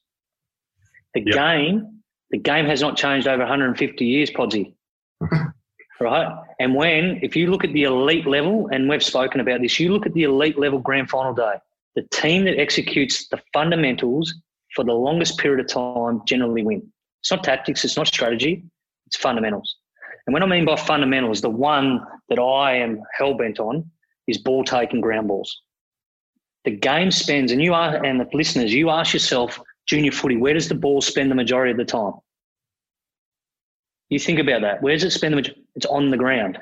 The 1.13 1.23
yep. 1.25 1.35
game, 1.35 2.01
the 2.31 2.37
game 2.37 2.65
has 2.65 2.81
not 2.81 2.95
changed 2.95 3.27
over 3.27 3.39
150 3.39 4.05
years, 4.05 4.29
Podsy. 4.29 4.73
right? 5.99 6.43
And 6.59 6.75
when, 6.75 7.19
if 7.23 7.35
you 7.35 7.49
look 7.49 7.63
at 7.63 7.73
the 7.73 7.83
elite 7.83 8.27
level, 8.27 8.69
and 8.71 8.87
we've 8.87 9.03
spoken 9.03 9.39
about 9.41 9.61
this, 9.61 9.79
you 9.79 9.91
look 9.91 10.05
at 10.05 10.13
the 10.13 10.23
elite 10.23 10.59
level 10.59 10.79
grand 10.79 11.09
final 11.09 11.33
day, 11.33 11.55
the 11.95 12.03
team 12.13 12.45
that 12.45 12.59
executes 12.59 13.27
the 13.29 13.41
fundamentals 13.51 14.33
for 14.75 14.85
the 14.85 14.93
longest 14.93 15.39
period 15.39 15.59
of 15.59 15.67
time 15.67 16.21
generally 16.25 16.63
win. 16.63 16.87
It's 17.21 17.31
not 17.31 17.43
tactics, 17.43 17.83
it's 17.83 17.97
not 17.97 18.07
strategy, 18.07 18.63
it's 19.07 19.17
fundamentals. 19.17 19.75
And 20.27 20.33
when 20.33 20.43
I 20.43 20.45
mean 20.45 20.65
by 20.65 20.75
fundamentals, 20.75 21.41
the 21.41 21.49
one 21.49 22.01
that 22.29 22.39
I 22.39 22.75
am 22.75 23.01
hell 23.17 23.33
bent 23.33 23.59
on 23.59 23.89
is 24.27 24.37
ball 24.37 24.63
taking 24.63 25.01
ground 25.01 25.27
balls 25.27 25.61
the 26.69 26.77
game 26.77 27.11
spends, 27.11 27.51
and 27.51 27.61
you 27.61 27.73
are, 27.73 28.03
and 28.03 28.19
the 28.19 28.27
listeners, 28.33 28.73
you 28.73 28.89
ask 28.89 29.13
yourself, 29.13 29.59
junior 29.87 30.11
footy, 30.11 30.37
where 30.37 30.53
does 30.53 30.69
the 30.69 30.75
ball 30.75 31.01
spend 31.01 31.31
the 31.31 31.35
majority 31.35 31.71
of 31.71 31.77
the 31.77 31.85
time? 31.85 32.13
You 34.09 34.19
think 34.19 34.39
about 34.39 34.61
that. 34.61 34.81
Where 34.81 34.93
does 34.93 35.03
it 35.03 35.11
spend 35.11 35.33
the 35.33 35.37
majority? 35.37 35.63
It's 35.75 35.85
on 35.87 36.09
the 36.09 36.17
ground. 36.17 36.59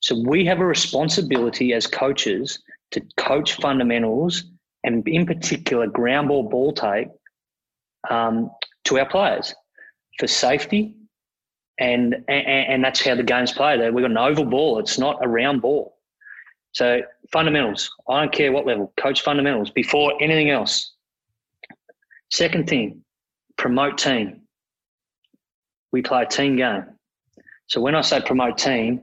So 0.00 0.22
we 0.26 0.44
have 0.44 0.60
a 0.60 0.66
responsibility 0.66 1.72
as 1.72 1.86
coaches 1.86 2.58
to 2.90 3.02
coach 3.16 3.54
fundamentals 3.54 4.44
and, 4.84 5.06
in 5.08 5.26
particular, 5.26 5.86
ground 5.86 6.28
ball 6.28 6.48
ball 6.48 6.72
take 6.72 7.08
um, 8.10 8.50
to 8.84 8.98
our 8.98 9.08
players 9.08 9.54
for 10.18 10.26
safety. 10.26 10.94
And, 11.78 12.16
and, 12.28 12.46
and 12.46 12.84
that's 12.84 13.04
how 13.04 13.14
the 13.14 13.22
game's 13.22 13.52
played. 13.52 13.80
We've 13.92 14.02
got 14.02 14.10
an 14.10 14.18
oval 14.18 14.44
ball. 14.44 14.78
It's 14.78 14.98
not 14.98 15.24
a 15.24 15.28
round 15.28 15.62
ball. 15.62 15.95
So 16.76 17.00
fundamentals. 17.32 17.90
I 18.06 18.20
don't 18.20 18.32
care 18.32 18.52
what 18.52 18.66
level. 18.66 18.92
Coach 18.98 19.22
fundamentals 19.22 19.70
before 19.70 20.12
anything 20.22 20.50
else. 20.50 20.92
Second 22.30 22.68
thing, 22.68 23.02
promote 23.56 23.96
team. 23.96 24.42
We 25.90 26.02
play 26.02 26.24
a 26.24 26.26
team 26.26 26.56
game. 26.56 26.84
So 27.66 27.80
when 27.80 27.94
I 27.94 28.02
say 28.02 28.20
promote 28.20 28.58
team, 28.58 29.02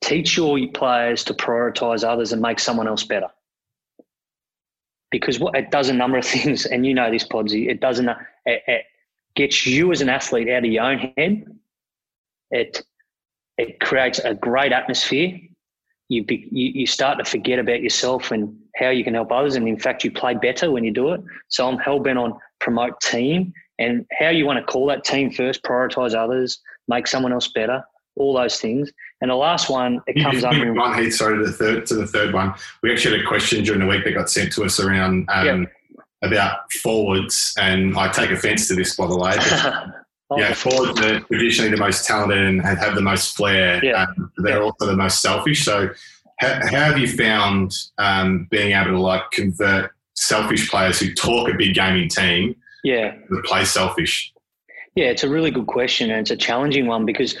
teach 0.00 0.36
your 0.36 0.58
players 0.74 1.22
to 1.26 1.34
prioritize 1.34 2.02
others 2.02 2.32
and 2.32 2.42
make 2.42 2.58
someone 2.58 2.88
else 2.88 3.04
better. 3.04 3.28
Because 5.12 5.38
what 5.38 5.54
it 5.54 5.70
does 5.70 5.88
a 5.88 5.94
number 5.94 6.18
of 6.18 6.24
things, 6.34 6.66
and 6.66 6.84
you 6.84 6.92
know 6.92 7.08
this, 7.08 7.24
Podsy, 7.24 7.68
it 7.68 7.80
doesn't 7.80 8.08
it, 8.08 8.62
it 8.66 8.82
gets 9.36 9.64
you 9.64 9.92
as 9.92 10.00
an 10.00 10.08
athlete 10.08 10.48
out 10.48 10.64
of 10.64 10.72
your 10.72 10.82
own 10.82 11.12
head. 11.16 11.44
It 12.50 12.82
it 13.58 13.78
creates 13.78 14.18
a 14.18 14.34
great 14.34 14.72
atmosphere. 14.72 15.38
You, 16.08 16.24
be, 16.24 16.48
you 16.52 16.66
you 16.74 16.86
start 16.86 17.18
to 17.18 17.24
forget 17.24 17.58
about 17.58 17.82
yourself 17.82 18.30
and 18.30 18.56
how 18.76 18.90
you 18.90 19.02
can 19.02 19.14
help 19.14 19.32
others, 19.32 19.56
and 19.56 19.66
in 19.66 19.78
fact, 19.78 20.04
you 20.04 20.10
play 20.10 20.34
better 20.34 20.70
when 20.70 20.84
you 20.84 20.92
do 20.92 21.10
it. 21.10 21.20
So 21.48 21.68
I'm 21.68 21.78
hell 21.78 21.98
bent 21.98 22.18
on 22.18 22.38
promote 22.60 23.00
team 23.00 23.52
and 23.78 24.06
how 24.18 24.28
you 24.28 24.46
want 24.46 24.58
to 24.58 24.64
call 24.64 24.86
that 24.86 25.04
team 25.04 25.30
first, 25.30 25.62
prioritize 25.62 26.14
others, 26.14 26.60
make 26.88 27.06
someone 27.06 27.32
else 27.32 27.48
better, 27.48 27.84
all 28.16 28.34
those 28.34 28.60
things. 28.60 28.90
And 29.20 29.30
the 29.30 29.34
last 29.34 29.68
one, 29.68 30.00
it 30.06 30.22
comes 30.22 30.44
under 30.44 30.72
one 30.72 30.98
Heath. 30.98 31.14
Sorry, 31.14 31.38
to 31.38 31.44
the 31.44 31.52
third 31.52 31.86
to 31.86 31.94
the 31.94 32.06
third 32.06 32.34
one. 32.34 32.54
We 32.82 32.92
actually 32.92 33.18
had 33.18 33.24
a 33.24 33.28
question 33.28 33.64
during 33.64 33.80
the 33.80 33.86
week 33.86 34.04
that 34.04 34.12
got 34.12 34.30
sent 34.30 34.52
to 34.54 34.64
us 34.64 34.78
around 34.80 35.28
um, 35.30 35.46
yep. 35.46 35.68
about 36.22 36.72
forwards, 36.82 37.54
and 37.58 37.96
I 37.96 38.08
take 38.08 38.30
offence 38.30 38.68
to 38.68 38.74
this, 38.74 38.96
by 38.96 39.06
the 39.06 39.16
way. 39.16 39.36
But, 40.28 40.40
yeah, 40.40 40.54
forwards 40.54 41.00
are 41.00 41.20
traditionally 41.20 41.70
the 41.70 41.76
most 41.76 42.06
talented 42.06 42.38
and 42.38 42.60
have 42.62 42.94
the 42.94 43.02
most 43.02 43.36
flair. 43.36 43.84
Yeah. 43.84 44.04
Um, 44.04 44.32
they're 44.38 44.62
also 44.62 44.86
the 44.86 44.96
most 44.96 45.22
selfish. 45.22 45.64
So, 45.64 45.90
how, 46.38 46.54
how 46.66 46.80
have 46.80 46.98
you 46.98 47.08
found 47.08 47.72
um, 47.98 48.48
being 48.50 48.72
able 48.72 48.90
to 48.92 49.00
like 49.00 49.30
convert 49.30 49.92
selfish 50.14 50.68
players 50.70 50.98
who 50.98 51.14
talk 51.14 51.48
a 51.48 51.54
big 51.54 51.74
gaming 51.74 52.08
team 52.08 52.56
yeah. 52.82 53.12
to 53.12 53.42
play 53.44 53.64
selfish? 53.64 54.32
Yeah, 54.96 55.06
it's 55.06 55.22
a 55.22 55.28
really 55.28 55.50
good 55.50 55.66
question 55.66 56.10
and 56.10 56.20
it's 56.20 56.30
a 56.30 56.36
challenging 56.36 56.86
one 56.86 57.04
because 57.04 57.36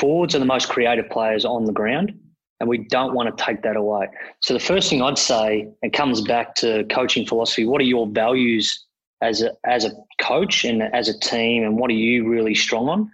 forwards 0.00 0.34
are 0.34 0.38
the 0.38 0.46
most 0.46 0.68
creative 0.68 1.08
players 1.10 1.44
on 1.44 1.64
the 1.64 1.72
ground 1.72 2.18
and 2.60 2.68
we 2.68 2.78
don't 2.78 3.14
want 3.14 3.36
to 3.36 3.44
take 3.44 3.62
that 3.62 3.76
away. 3.76 4.08
So 4.40 4.54
the 4.54 4.60
first 4.60 4.88
thing 4.88 5.02
I'd 5.02 5.18
say, 5.18 5.68
it 5.82 5.92
comes 5.92 6.22
back 6.22 6.54
to 6.56 6.84
coaching 6.90 7.26
philosophy. 7.26 7.66
What 7.66 7.80
are 7.80 7.84
your 7.84 8.06
values 8.06 8.86
as 9.22 9.42
a 9.42 9.52
as 9.64 9.84
a 9.84 9.90
coach 10.18 10.64
and 10.64 10.82
as 10.82 11.08
a 11.08 11.18
team, 11.18 11.64
and 11.64 11.78
what 11.78 11.90
are 11.90 11.94
you 11.94 12.28
really 12.28 12.54
strong 12.54 12.88
on? 12.88 13.10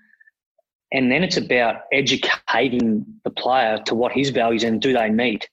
And 0.93 1.11
then 1.11 1.25
it's 1.25 1.37
about 1.37 1.83
educating 1.93 3.05
the 3.25 3.31
player 3.31 3.79
to 3.87 3.95
what 3.95 4.13
his 4.13 4.31
values 4.31 4.63
and 4.63 4.81
do 4.81 4.93
they 4.93 5.09
meet. 5.11 5.49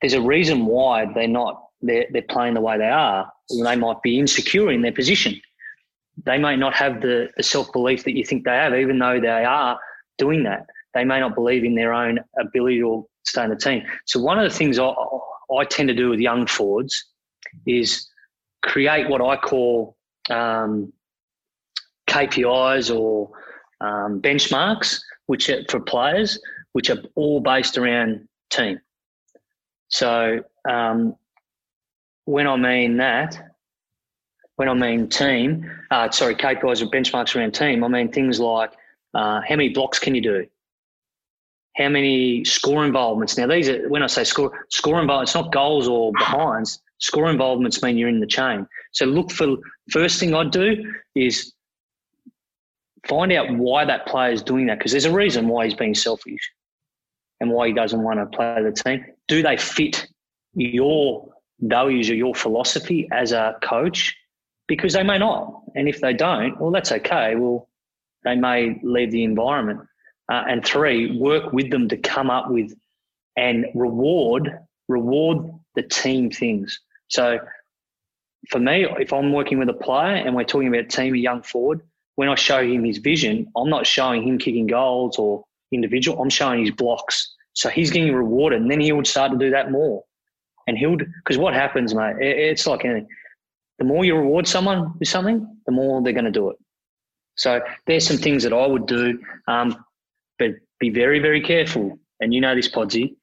There's 0.00 0.12
a 0.12 0.20
reason 0.20 0.66
why 0.66 1.06
they're 1.12 1.28
not 1.28 1.62
they're, 1.82 2.06
they're 2.10 2.22
playing 2.22 2.54
the 2.54 2.60
way 2.60 2.76
they 2.78 2.88
are. 2.88 3.30
They 3.62 3.76
might 3.76 4.02
be 4.02 4.18
insecure 4.18 4.70
in 4.70 4.82
their 4.82 4.92
position. 4.92 5.40
They 6.24 6.36
may 6.36 6.56
not 6.56 6.74
have 6.74 7.00
the, 7.00 7.28
the 7.36 7.42
self 7.42 7.72
belief 7.72 8.04
that 8.04 8.16
you 8.16 8.24
think 8.24 8.44
they 8.44 8.50
have, 8.50 8.74
even 8.74 8.98
though 8.98 9.18
they 9.20 9.44
are 9.44 9.78
doing 10.18 10.42
that. 10.44 10.66
They 10.92 11.04
may 11.04 11.20
not 11.20 11.34
believe 11.34 11.64
in 11.64 11.74
their 11.74 11.94
own 11.94 12.18
ability 12.38 12.82
or 12.82 13.06
stay 13.24 13.44
in 13.44 13.50
the 13.50 13.56
team. 13.56 13.82
So 14.06 14.20
one 14.20 14.38
of 14.38 14.50
the 14.50 14.56
things 14.56 14.78
I, 14.78 14.88
I 14.88 15.64
tend 15.64 15.88
to 15.88 15.94
do 15.94 16.10
with 16.10 16.20
young 16.20 16.46
forwards 16.46 17.06
is 17.66 18.06
create 18.62 19.08
what 19.08 19.22
I 19.22 19.36
call 19.36 19.96
um, 20.30 20.92
KPIs 22.08 22.94
or 22.94 23.30
um, 23.80 24.20
benchmarks, 24.20 25.00
which 25.26 25.48
are 25.48 25.62
for 25.68 25.80
players, 25.80 26.38
which 26.72 26.90
are 26.90 26.98
all 27.14 27.40
based 27.40 27.78
around 27.78 28.28
team. 28.50 28.80
So 29.88 30.40
um, 30.68 31.16
when 32.24 32.46
I 32.46 32.56
mean 32.56 32.96
that, 32.98 33.54
when 34.56 34.68
I 34.68 34.74
mean 34.74 35.08
team, 35.08 35.70
uh, 35.90 36.10
sorry, 36.10 36.34
KPIs 36.34 36.82
or 36.82 36.86
benchmarks 36.86 37.34
around 37.34 37.52
team, 37.54 37.82
I 37.82 37.88
mean 37.88 38.12
things 38.12 38.38
like 38.38 38.72
uh, 39.14 39.40
how 39.40 39.56
many 39.56 39.70
blocks 39.70 39.98
can 39.98 40.14
you 40.14 40.20
do? 40.20 40.46
How 41.80 41.88
many 41.88 42.44
score 42.44 42.84
involvements? 42.84 43.38
Now, 43.38 43.46
these 43.46 43.68
are 43.70 43.88
when 43.88 44.02
I 44.02 44.06
say 44.06 44.22
score 44.24 44.66
score 44.68 45.00
involvements, 45.00 45.34
not 45.34 45.50
goals 45.50 45.88
or 45.88 46.12
behinds. 46.12 46.80
Score 46.98 47.30
involvements 47.30 47.82
mean 47.82 47.96
you're 47.96 48.10
in 48.10 48.20
the 48.20 48.26
chain. 48.26 48.66
So 48.92 49.06
look 49.06 49.30
for 49.30 49.56
first 49.88 50.20
thing 50.20 50.34
I'd 50.34 50.50
do 50.50 50.92
is 51.14 51.54
find 53.08 53.32
out 53.32 53.50
why 53.56 53.86
that 53.86 54.06
player 54.06 54.30
is 54.30 54.42
doing 54.42 54.66
that 54.66 54.78
because 54.78 54.92
there's 54.92 55.06
a 55.06 55.12
reason 55.12 55.48
why 55.48 55.64
he's 55.64 55.74
being 55.74 55.94
selfish 55.94 56.52
and 57.40 57.50
why 57.50 57.68
he 57.68 57.72
doesn't 57.72 58.02
want 58.02 58.18
to 58.20 58.36
play 58.36 58.62
the 58.62 58.72
team. 58.72 59.02
Do 59.28 59.42
they 59.42 59.56
fit 59.56 60.06
your 60.52 61.30
values 61.60 62.10
or 62.10 62.14
your 62.14 62.34
philosophy 62.34 63.08
as 63.10 63.32
a 63.32 63.56
coach? 63.62 64.14
Because 64.68 64.92
they 64.92 65.02
may 65.02 65.16
not. 65.16 65.62
And 65.74 65.88
if 65.88 66.02
they 66.02 66.12
don't, 66.12 66.60
well, 66.60 66.70
that's 66.70 66.92
okay. 66.92 67.36
Well, 67.36 67.68
they 68.24 68.36
may 68.36 68.78
leave 68.82 69.10
the 69.12 69.24
environment. 69.24 69.80
Uh, 70.30 70.44
and 70.48 70.64
three, 70.64 71.18
work 71.18 71.52
with 71.52 71.70
them 71.70 71.88
to 71.88 71.96
come 71.96 72.30
up 72.30 72.50
with 72.50 72.72
and 73.36 73.66
reward 73.74 74.58
reward 74.88 75.38
the 75.74 75.82
team 75.82 76.30
things. 76.30 76.80
So 77.08 77.38
for 78.48 78.58
me, 78.58 78.86
if 78.98 79.12
I'm 79.12 79.32
working 79.32 79.58
with 79.58 79.68
a 79.68 79.74
player 79.74 80.16
and 80.16 80.34
we're 80.34 80.44
talking 80.44 80.68
about 80.68 80.88
team, 80.88 81.14
a 81.14 81.18
young 81.18 81.42
forward, 81.42 81.80
when 82.16 82.28
I 82.28 82.34
show 82.34 82.62
him 82.62 82.84
his 82.84 82.98
vision, 82.98 83.50
I'm 83.56 83.70
not 83.70 83.86
showing 83.86 84.22
him 84.22 84.38
kicking 84.38 84.66
goals 84.66 85.18
or 85.18 85.44
individual. 85.72 86.20
I'm 86.20 86.30
showing 86.30 86.60
his 86.60 86.70
blocks. 86.70 87.34
So 87.52 87.68
he's 87.68 87.90
getting 87.90 88.14
rewarded, 88.14 88.60
and 88.62 88.70
then 88.70 88.80
he 88.80 88.92
would 88.92 89.06
start 89.06 89.32
to 89.32 89.38
do 89.38 89.50
that 89.50 89.70
more. 89.70 90.04
And 90.66 90.76
he'll 90.76 90.96
because 90.96 91.38
what 91.38 91.54
happens, 91.54 91.94
mate? 91.94 92.16
It's 92.20 92.66
like 92.66 92.84
anything. 92.84 93.08
The 93.78 93.84
more 93.84 94.04
you 94.04 94.14
reward 94.14 94.46
someone 94.46 94.92
with 94.98 95.08
something, 95.08 95.46
the 95.66 95.72
more 95.72 96.02
they're 96.02 96.12
going 96.12 96.26
to 96.26 96.30
do 96.30 96.50
it. 96.50 96.56
So 97.36 97.60
there's 97.86 98.06
some 98.06 98.18
things 98.18 98.42
that 98.42 98.52
I 98.52 98.66
would 98.66 98.86
do, 98.86 99.18
um, 99.48 99.82
be 100.80 100.90
very, 100.90 101.20
very 101.20 101.40
careful. 101.40 101.98
And 102.20 102.34
you 102.34 102.40
know 102.40 102.54
this, 102.54 102.68
Podsy. 102.68 103.14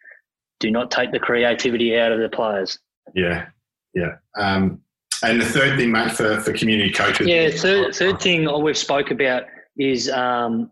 Do 0.60 0.72
not 0.72 0.90
take 0.90 1.12
the 1.12 1.20
creativity 1.20 1.98
out 1.98 2.12
of 2.12 2.20
the 2.20 2.30
players. 2.30 2.80
Yeah, 3.14 3.48
yeah. 3.94 4.16
Um, 4.38 4.82
and 5.24 5.42
the 5.42 5.46
third 5.46 5.78
thing, 5.78 5.92
mate, 5.92 6.12
for, 6.12 6.40
for 6.42 6.54
community 6.54 6.92
coaches. 6.92 7.28
Yeah, 7.28 7.50
third, 7.50 7.94
third 7.94 8.22
thing 8.22 8.48
we've 8.62 8.78
spoke 8.78 9.12
about 9.12 9.44
is 9.78 10.10
um, 10.10 10.72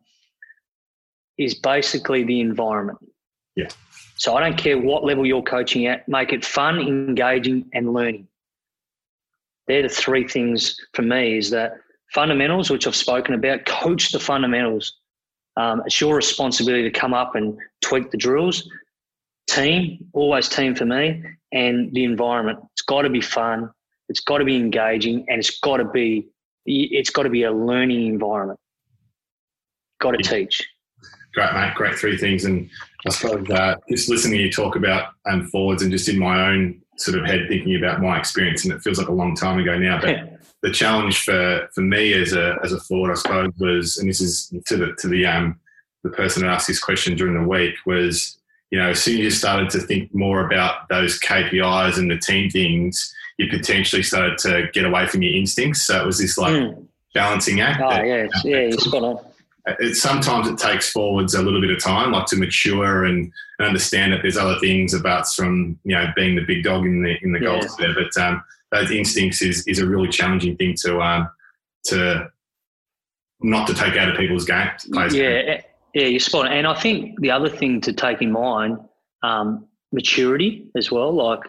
is 1.38 1.56
basically 1.56 2.24
the 2.24 2.40
environment. 2.40 3.00
Yeah. 3.56 3.68
So 4.18 4.36
I 4.36 4.42
don't 4.42 4.58
care 4.58 4.78
what 4.78 5.04
level 5.04 5.26
you're 5.26 5.44
coaching 5.44 5.88
at, 5.88 6.08
make 6.08 6.32
it 6.32 6.46
fun, 6.46 6.80
engaging, 6.80 7.70
and 7.74 7.94
learning. 7.94 8.28
They're 9.68 9.84
the 9.84 9.90
three 9.90 10.28
things 10.28 10.78
for 10.94 11.02
me 11.02 11.38
is 11.38 11.50
that 11.50 11.74
fundamentals, 12.14 12.70
which 12.70 12.88
I've 12.88 12.96
spoken 12.96 13.34
about, 13.34 13.66
coach 13.66 14.12
the 14.12 14.20
fundamentals. 14.20 14.96
Um, 15.58 15.84
it's 15.86 16.00
your 16.02 16.16
responsibility 16.16 16.84
to 16.84 16.92
come 16.92 17.14
up 17.14 17.36
and 17.36 17.58
tweak 17.82 18.12
the 18.12 18.18
drills. 18.18 18.70
Team, 19.48 20.10
always 20.14 20.50
team 20.50 20.76
for 20.76 20.86
me, 20.86 21.24
and 21.52 21.94
the 21.94 22.04
environment. 22.04 22.60
It's 22.74 22.82
got 22.82 23.04
to 23.04 23.10
be 23.10 23.22
fun. 23.22 23.72
It's 24.10 24.20
got 24.20 24.40
to 24.40 24.46
be 24.46 24.56
engaging, 24.56 25.26
and 25.30 25.40
it's 25.40 25.60
got 25.60 25.78
to 25.78 25.86
be 25.86 26.28
it's 26.66 27.12
got 27.12 27.24
to 27.24 27.30
be 27.30 27.44
a 27.44 27.52
learning 27.52 28.08
environment. 28.08 28.60
Got 30.02 30.12
to 30.12 30.24
teach. 30.24 30.68
Great, 31.36 31.54
mate. 31.54 31.76
Great 31.76 31.96
three 31.96 32.18
things, 32.18 32.46
and 32.46 32.70
I 33.06 33.12
suppose 33.12 33.50
uh, 33.50 33.76
just 33.90 34.10
listening 34.10 34.40
to 34.40 34.44
you 34.46 34.52
talk 34.52 34.76
about 34.76 35.14
um, 35.30 35.48
forwards, 35.48 35.84
and 35.84 35.92
just 35.92 36.10
in 36.10 36.18
my 36.18 36.50
own 36.50 36.82
sort 36.98 37.20
of 37.20 37.26
head 37.26 37.46
thinking 37.48 37.76
about 37.76 38.02
my 38.02 38.18
experience, 38.18 38.66
and 38.66 38.74
it 38.74 38.82
feels 38.82 38.98
like 38.98 39.10
a 39.10 39.14
long 39.14 39.36
time 39.36 39.60
ago 39.60 39.78
now, 39.78 40.00
but. 40.02 40.32
The 40.66 40.72
challenge 40.72 41.22
for, 41.24 41.70
for 41.74 41.82
me 41.82 42.14
as 42.14 42.34
a 42.34 42.58
as 42.64 42.74
a 42.74 42.80
forward, 42.80 43.12
I 43.12 43.16
suppose, 43.16 43.52
was, 43.60 43.98
and 43.98 44.10
this 44.10 44.20
is 44.20 44.52
to 44.66 44.78
the 44.78 44.94
to 45.00 45.08
the 45.08 45.26
um 45.26 45.60
the 46.04 46.10
person 46.12 46.44
that 46.44 46.52
asked 46.52 46.68
this 46.68 46.80
question 46.80 47.16
during 47.16 47.34
the 47.34 47.48
week 47.48 47.76
was, 47.86 48.38
you 48.72 48.80
know, 48.80 48.90
as 48.90 49.02
soon 49.02 49.16
as 49.16 49.20
you 49.20 49.30
started 49.32 49.70
to 49.72 49.80
think 49.80 50.14
more 50.14 50.46
about 50.46 50.88
those 50.88 51.20
KPIs 51.20 51.98
and 51.98 52.10
the 52.10 52.18
team 52.18 52.50
things, 52.50 53.14
you 53.38 53.48
potentially 53.50 54.04
started 54.04 54.38
to 54.40 54.70
get 54.72 54.86
away 54.86 55.08
from 55.08 55.24
your 55.24 55.34
instincts. 55.34 55.84
So 55.84 56.02
it 56.02 56.06
was 56.06 56.20
this 56.20 56.38
like 56.38 56.54
mm. 56.54 56.88
balancing 57.14 57.60
act. 57.60 57.82
Oh 57.84 57.90
that, 57.90 58.06
yeah, 58.06 58.28
yeah, 58.44 58.60
you're 58.68 58.72
spot 58.74 59.04
on. 59.04 59.20
It, 59.80 59.96
sometimes 59.96 60.48
it 60.48 60.60
takes 60.60 60.92
forwards 60.92 61.34
a 61.34 61.42
little 61.42 61.60
bit 61.60 61.72
of 61.72 61.80
time, 61.80 62.12
like 62.12 62.28
to 62.28 62.36
mature 62.36 63.06
and, 63.06 63.32
and 63.58 63.68
understand 63.68 64.14
that 64.14 64.22
there's 64.22 64.38
other 64.38 64.60
things 64.60 64.94
about 64.94 65.28
from 65.28 65.80
you 65.84 65.96
know 65.96 66.06
being 66.16 66.36
the 66.36 66.46
big 66.46 66.64
dog 66.64 66.86
in 66.86 67.02
the 67.02 67.16
in 67.24 67.32
the 67.32 67.40
yeah. 67.40 67.60
goals 67.60 67.76
there. 67.78 67.96
But 67.96 68.16
um, 68.22 68.44
those 68.76 68.92
instincts 68.92 69.42
is 69.42 69.66
is 69.68 69.80
a 69.80 69.88
really 69.88 70.10
challenging 70.10 70.56
thing 70.58 70.76
to 70.82 71.00
um, 71.02 71.30
to 71.86 72.30
not 73.42 73.68
to 73.68 73.74
take 73.74 73.96
out 73.96 74.10
of 74.10 74.18
people's 74.18 74.46
game. 74.46 74.70
Yeah, 74.90 75.08
game. 75.10 75.62
yeah, 75.94 76.06
you're 76.06 76.20
spot 76.20 76.48
on. 76.48 76.54
And 76.54 76.68
I 76.68 76.80
think 76.80 77.20
the 77.22 77.32
other 77.32 77.50
thing 77.50 77.82
to 77.82 77.94
take 77.94 78.22
in 78.22 78.32
mind, 78.32 78.80
um, 79.24 79.68
maturity 79.92 80.68
as 80.76 80.92
well. 80.92 81.14
Like, 81.14 81.42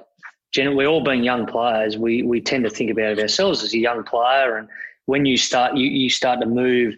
generally, 0.52 0.76
we're 0.76 0.86
all 0.86 1.04
being 1.04 1.24
young 1.24 1.46
players. 1.46 1.96
We 1.96 2.22
we 2.22 2.40
tend 2.40 2.64
to 2.64 2.70
think 2.70 2.90
about 2.90 3.18
ourselves 3.18 3.62
as 3.62 3.74
a 3.74 3.78
young 3.78 4.04
player, 4.04 4.56
and 4.56 4.68
when 5.06 5.24
you 5.24 5.36
start, 5.36 5.76
you 5.76 5.88
you 5.88 6.10
start 6.10 6.40
to 6.40 6.46
move. 6.46 6.94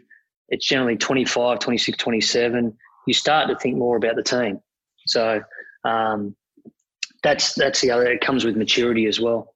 It's 0.50 0.66
generally 0.66 0.96
25, 0.96 1.58
26, 1.58 1.98
27. 1.98 2.74
You 3.06 3.12
start 3.12 3.50
to 3.50 3.56
think 3.56 3.76
more 3.76 3.98
about 3.98 4.16
the 4.16 4.22
team. 4.22 4.60
So 5.06 5.42
um, 5.84 6.34
that's 7.22 7.54
that's 7.54 7.80
the 7.80 7.90
other. 7.90 8.06
It 8.06 8.20
comes 8.20 8.44
with 8.44 8.56
maturity 8.56 9.06
as 9.06 9.20
well. 9.20 9.54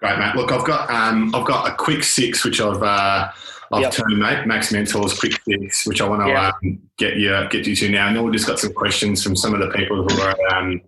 Great, 0.00 0.18
mate. 0.18 0.34
Look, 0.34 0.50
I've 0.50 0.64
got 0.64 0.90
um, 0.90 1.34
I've 1.34 1.46
got 1.46 1.68
a 1.70 1.74
quick 1.74 2.02
six, 2.02 2.42
which 2.44 2.60
I've 2.60 2.82
uh, 2.82 3.30
I've 3.72 3.82
yep. 3.82 3.92
termed 3.92 4.18
mate 4.18 4.46
Max 4.46 4.72
Mentors 4.72 5.18
quick 5.18 5.38
six, 5.46 5.86
which 5.86 6.00
I 6.00 6.08
want 6.08 6.22
to 6.22 6.28
yep. 6.28 6.54
um, 6.54 6.78
get 6.96 7.16
you 7.16 7.48
get 7.50 7.66
you 7.66 7.76
to 7.76 7.88
now. 7.90 8.08
And 8.08 8.16
then 8.16 8.24
we've 8.24 8.32
just 8.32 8.46
got 8.46 8.58
some 8.58 8.72
questions 8.72 9.22
from 9.22 9.36
some 9.36 9.52
of 9.52 9.60
the 9.60 9.68
people 9.76 10.02
who 10.02 10.20
are 10.22 10.36
um, 10.54 10.80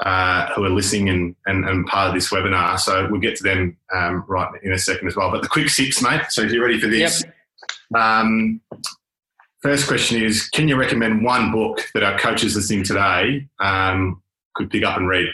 uh, 0.00 0.52
who 0.52 0.64
are 0.64 0.70
listening 0.70 1.08
and, 1.08 1.34
and, 1.46 1.64
and 1.64 1.86
part 1.86 2.08
of 2.08 2.14
this 2.14 2.30
webinar. 2.30 2.78
So 2.78 3.08
we'll 3.10 3.20
get 3.20 3.36
to 3.36 3.42
them 3.42 3.76
um, 3.94 4.24
right 4.28 4.50
in 4.62 4.72
a 4.72 4.78
second 4.78 5.08
as 5.08 5.16
well. 5.16 5.30
But 5.30 5.42
the 5.42 5.48
quick 5.48 5.70
six, 5.70 6.02
mate. 6.02 6.22
So 6.28 6.42
if 6.42 6.52
you're 6.52 6.64
ready 6.64 6.78
for 6.78 6.88
this, 6.88 7.24
yep. 7.24 8.02
um, 8.02 8.60
first 9.62 9.88
question 9.88 10.22
is: 10.22 10.50
Can 10.50 10.68
you 10.68 10.76
recommend 10.76 11.24
one 11.24 11.50
book 11.50 11.80
that 11.94 12.02
our 12.02 12.18
coaches 12.18 12.56
listening 12.56 12.84
today 12.84 13.48
um, 13.58 14.22
could 14.54 14.68
pick 14.68 14.84
up 14.84 14.98
and 14.98 15.08
read? 15.08 15.28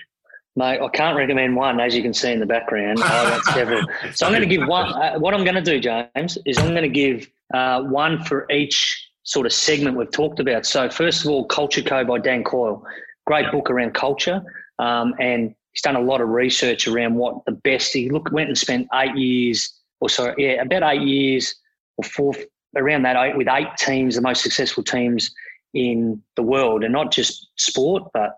Mate, 0.60 0.78
I 0.82 0.88
can't 0.88 1.16
recommend 1.16 1.56
one, 1.56 1.80
as 1.80 1.94
you 1.94 2.02
can 2.02 2.12
see 2.12 2.32
in 2.32 2.38
the 2.38 2.44
background. 2.44 2.98
I 3.02 3.40
several. 3.54 3.82
So 4.12 4.26
I'm 4.26 4.32
going 4.32 4.46
to 4.46 4.56
give 4.56 4.68
one. 4.68 4.92
Uh, 4.92 5.18
what 5.18 5.32
I'm 5.32 5.42
going 5.42 5.54
to 5.54 5.62
do, 5.62 5.80
James, 5.80 6.36
is 6.44 6.58
I'm 6.58 6.70
going 6.70 6.82
to 6.82 6.88
give 6.88 7.30
uh, 7.54 7.80
one 7.84 8.22
for 8.24 8.46
each 8.52 9.10
sort 9.22 9.46
of 9.46 9.54
segment 9.54 9.96
we've 9.96 10.10
talked 10.10 10.38
about. 10.38 10.66
So 10.66 10.90
first 10.90 11.24
of 11.24 11.30
all, 11.30 11.46
Culture 11.46 11.80
Code 11.80 12.06
by 12.06 12.18
Dan 12.18 12.44
Coyle 12.44 12.84
great 13.26 13.50
book 13.52 13.70
around 13.70 13.94
culture. 13.94 14.42
Um, 14.78 15.14
and 15.18 15.54
he's 15.72 15.80
done 15.80 15.96
a 15.96 16.00
lot 16.00 16.20
of 16.20 16.28
research 16.28 16.86
around 16.86 17.14
what 17.14 17.42
the 17.46 17.52
best. 17.52 17.94
He 17.94 18.10
look 18.10 18.30
went 18.30 18.48
and 18.48 18.58
spent 18.58 18.86
eight 18.92 19.16
years, 19.16 19.72
or 20.00 20.10
sorry, 20.10 20.34
yeah, 20.36 20.60
about 20.60 20.82
eight 20.82 21.02
years 21.02 21.54
or 21.96 22.04
four 22.04 22.34
around 22.76 23.02
that 23.04 23.16
eight 23.16 23.36
with 23.36 23.48
eight 23.48 23.68
teams, 23.78 24.16
the 24.16 24.20
most 24.20 24.42
successful 24.42 24.82
teams 24.82 25.32
in 25.72 26.22
the 26.36 26.42
world, 26.42 26.84
and 26.84 26.92
not 26.92 27.12
just 27.12 27.48
sport, 27.56 28.02
but 28.12 28.36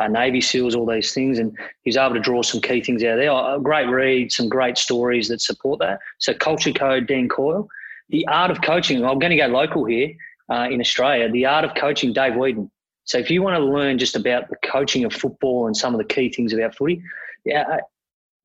uh, 0.00 0.08
Navy 0.08 0.40
SEALs, 0.40 0.74
all 0.74 0.86
these 0.86 1.12
things. 1.12 1.38
And 1.38 1.56
he's 1.82 1.96
able 1.96 2.14
to 2.14 2.20
draw 2.20 2.42
some 2.42 2.60
key 2.60 2.82
things 2.82 3.04
out 3.04 3.16
there. 3.16 3.30
A 3.30 3.60
great 3.60 3.86
read, 3.86 4.32
some 4.32 4.48
great 4.48 4.76
stories 4.76 5.28
that 5.28 5.40
support 5.40 5.78
that. 5.80 6.00
So, 6.18 6.34
Culture 6.34 6.72
Code, 6.72 7.06
Dan 7.06 7.28
Coyle. 7.28 7.68
The 8.08 8.26
Art 8.26 8.50
of 8.50 8.60
Coaching, 8.62 9.04
I'm 9.04 9.20
going 9.20 9.30
to 9.30 9.36
go 9.36 9.46
local 9.46 9.84
here 9.84 10.12
uh, 10.50 10.66
in 10.68 10.80
Australia. 10.80 11.30
The 11.30 11.46
Art 11.46 11.64
of 11.64 11.74
Coaching, 11.76 12.12
Dave 12.12 12.32
Wheadon. 12.32 12.68
So 13.04 13.18
if 13.18 13.30
you 13.30 13.42
want 13.42 13.56
to 13.56 13.64
learn 13.64 13.98
just 13.98 14.14
about 14.14 14.48
the 14.50 14.56
coaching 14.64 15.04
of 15.04 15.12
football 15.12 15.66
and 15.66 15.76
some 15.76 15.94
of 15.94 15.98
the 15.98 16.04
key 16.04 16.32
things 16.32 16.52
about 16.52 16.76
footy, 16.76 17.02
yeah, 17.44 17.78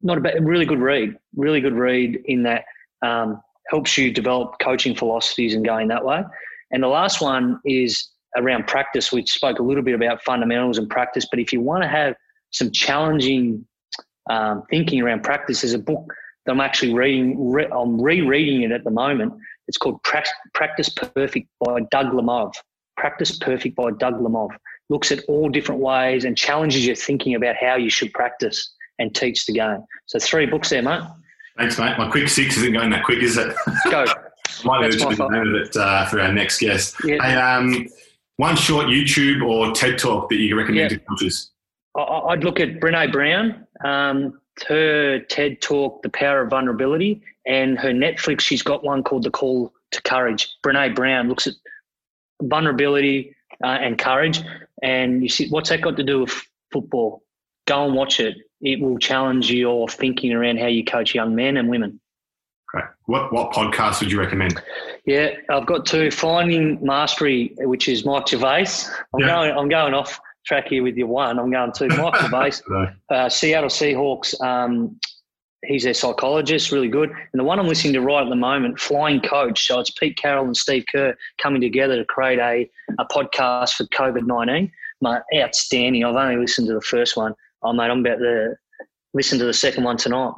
not 0.01 0.17
a 0.17 0.21
bad, 0.21 0.43
really 0.43 0.65
good 0.65 0.79
read, 0.79 1.15
really 1.35 1.61
good 1.61 1.73
read 1.73 2.21
in 2.25 2.43
that 2.43 2.65
um, 3.01 3.41
helps 3.69 3.97
you 3.97 4.11
develop 4.11 4.55
coaching 4.59 4.95
philosophies 4.95 5.53
and 5.53 5.65
going 5.65 5.87
that 5.89 6.03
way. 6.03 6.23
And 6.71 6.81
the 6.81 6.87
last 6.87 7.21
one 7.21 7.59
is 7.65 8.09
around 8.37 8.67
practice. 8.67 9.11
We 9.11 9.25
spoke 9.25 9.59
a 9.59 9.63
little 9.63 9.83
bit 9.83 9.95
about 9.95 10.23
fundamentals 10.23 10.77
and 10.77 10.89
practice, 10.89 11.25
but 11.29 11.39
if 11.39 11.53
you 11.53 11.61
want 11.61 11.83
to 11.83 11.89
have 11.89 12.15
some 12.51 12.71
challenging 12.71 13.65
um, 14.29 14.63
thinking 14.69 15.01
around 15.01 15.23
practice, 15.23 15.61
there's 15.61 15.73
a 15.73 15.79
book 15.79 16.13
that 16.45 16.51
I'm 16.51 16.61
actually 16.61 16.93
reading. 16.93 17.51
Re- 17.51 17.69
I'm 17.71 17.99
rereading 18.01 18.63
it 18.63 18.71
at 18.71 18.83
the 18.83 18.91
moment. 18.91 19.33
It's 19.67 19.77
called 19.77 20.01
Practice 20.03 20.89
Perfect 20.89 21.47
by 21.59 21.81
Doug 21.91 22.07
Lemov. 22.07 22.53
Practice 22.97 23.37
Perfect 23.37 23.75
by 23.75 23.91
Doug 23.91 24.15
Lemov 24.15 24.49
looks 24.89 25.11
at 25.11 25.23
all 25.27 25.49
different 25.49 25.81
ways 25.81 26.25
and 26.25 26.37
challenges 26.37 26.85
your 26.85 26.95
thinking 26.95 27.35
about 27.35 27.55
how 27.55 27.75
you 27.75 27.89
should 27.89 28.13
practice 28.13 28.73
and 28.99 29.13
teach 29.15 29.45
the 29.45 29.53
game. 29.53 29.79
So 30.05 30.19
three 30.19 30.45
books 30.45 30.69
there, 30.69 30.81
mate. 30.81 31.01
Thanks, 31.57 31.79
mate. 31.79 31.97
My 31.97 32.09
quick 32.09 32.29
six 32.29 32.57
isn't 32.57 32.73
going 32.73 32.89
that 32.91 33.03
quick, 33.03 33.23
is 33.23 33.37
it? 33.37 33.55
Go. 33.89 34.05
Might 34.63 34.89
need 34.89 34.99
to 34.99 35.09
be 35.09 35.59
it 35.59 35.75
uh, 35.75 36.05
for 36.05 36.21
our 36.21 36.31
next 36.31 36.59
guest. 36.59 36.95
Yeah. 37.03 37.17
Hey, 37.21 37.35
um, 37.35 37.87
one 38.37 38.55
short 38.55 38.87
YouTube 38.87 39.47
or 39.47 39.71
TED 39.73 39.97
talk 39.97 40.29
that 40.29 40.35
you 40.35 40.57
recommend 40.57 40.91
yeah. 40.91 40.97
to 40.97 41.03
coaches? 41.05 41.51
I'd 41.95 42.43
look 42.43 42.59
at 42.59 42.79
Brene 42.79 43.11
Brown. 43.11 43.65
Um, 43.83 44.39
her 44.67 45.19
TED 45.19 45.61
talk, 45.61 46.01
The 46.01 46.09
Power 46.09 46.41
of 46.41 46.49
Vulnerability, 46.49 47.21
and 47.45 47.77
her 47.79 47.91
Netflix, 47.91 48.41
she's 48.41 48.61
got 48.61 48.83
one 48.83 49.03
called 49.03 49.23
The 49.23 49.31
Call 49.31 49.73
to 49.91 50.01
Courage. 50.01 50.49
Brene 50.63 50.95
Brown 50.95 51.29
looks 51.29 51.47
at 51.47 51.53
vulnerability 52.41 53.35
uh, 53.63 53.67
and 53.67 53.97
courage. 53.97 54.41
And 54.81 55.23
you 55.23 55.29
see, 55.29 55.49
what's 55.49 55.69
that 55.69 55.81
got 55.81 55.95
to 55.97 56.03
do 56.03 56.21
with 56.21 56.47
football? 56.71 57.23
Go 57.67 57.85
and 57.85 57.95
watch 57.95 58.19
it. 58.19 58.35
It 58.61 58.79
will 58.79 58.97
challenge 58.97 59.51
your 59.51 59.87
thinking 59.87 60.33
around 60.33 60.59
how 60.59 60.67
you 60.67 60.83
coach 60.83 61.15
young 61.15 61.35
men 61.35 61.57
and 61.57 61.69
women. 61.69 61.99
Great. 62.75 62.85
What 63.05 63.31
what 63.31 63.53
podcast 63.53 64.01
would 64.01 64.11
you 64.11 64.19
recommend? 64.19 64.61
Yeah, 65.05 65.29
I've 65.49 65.65
got 65.65 65.85
two. 65.85 66.11
Finding 66.11 66.77
Mastery, 66.85 67.55
which 67.59 67.87
is 67.87 68.03
Mike 68.03 68.27
Gervais. 68.27 68.65
I'm 69.13 69.21
yeah. 69.21 69.27
going. 69.27 69.57
I'm 69.57 69.69
going 69.69 69.93
off 69.93 70.19
track 70.45 70.67
here 70.67 70.83
with 70.83 70.97
your 70.97 71.07
one. 71.07 71.39
I'm 71.39 71.49
going 71.49 71.71
to 71.71 71.87
Mike 71.87 72.15
Gervais, 72.21 72.91
uh, 73.09 73.29
Seattle 73.29 73.69
Seahawks 73.69 74.39
um, 74.43 74.99
he's 75.67 75.83
their 75.83 75.93
psychologist, 75.93 76.71
really 76.71 76.89
good. 76.89 77.09
And 77.09 77.39
the 77.39 77.43
one 77.45 77.59
I'm 77.59 77.67
listening 77.67 77.93
to 77.93 78.01
right 78.01 78.23
at 78.23 78.29
the 78.29 78.35
moment, 78.35 78.77
Flying 78.77 79.21
Coach. 79.21 79.67
So 79.67 79.79
it's 79.79 79.89
Pete 79.91 80.17
Carroll 80.17 80.45
and 80.45 80.57
Steve 80.57 80.83
Kerr 80.91 81.15
coming 81.41 81.61
together 81.61 81.97
to 81.97 82.05
create 82.05 82.39
a, 82.39 82.69
a 82.99 83.05
podcast 83.05 83.75
for 83.75 83.85
COVID 83.85 84.27
19. 84.27 84.69
Mate, 85.01 85.21
outstanding. 85.37 86.03
I've 86.03 86.15
only 86.15 86.37
listened 86.37 86.67
to 86.67 86.73
the 86.73 86.81
first 86.81 87.15
one. 87.15 87.33
Oh, 87.63 87.73
mate, 87.73 87.89
I'm 87.89 87.99
about 87.99 88.19
to 88.19 88.55
listen 89.13 89.39
to 89.39 89.45
the 89.45 89.53
second 89.53 89.85
one 89.85 89.97
tonight. 89.97 90.33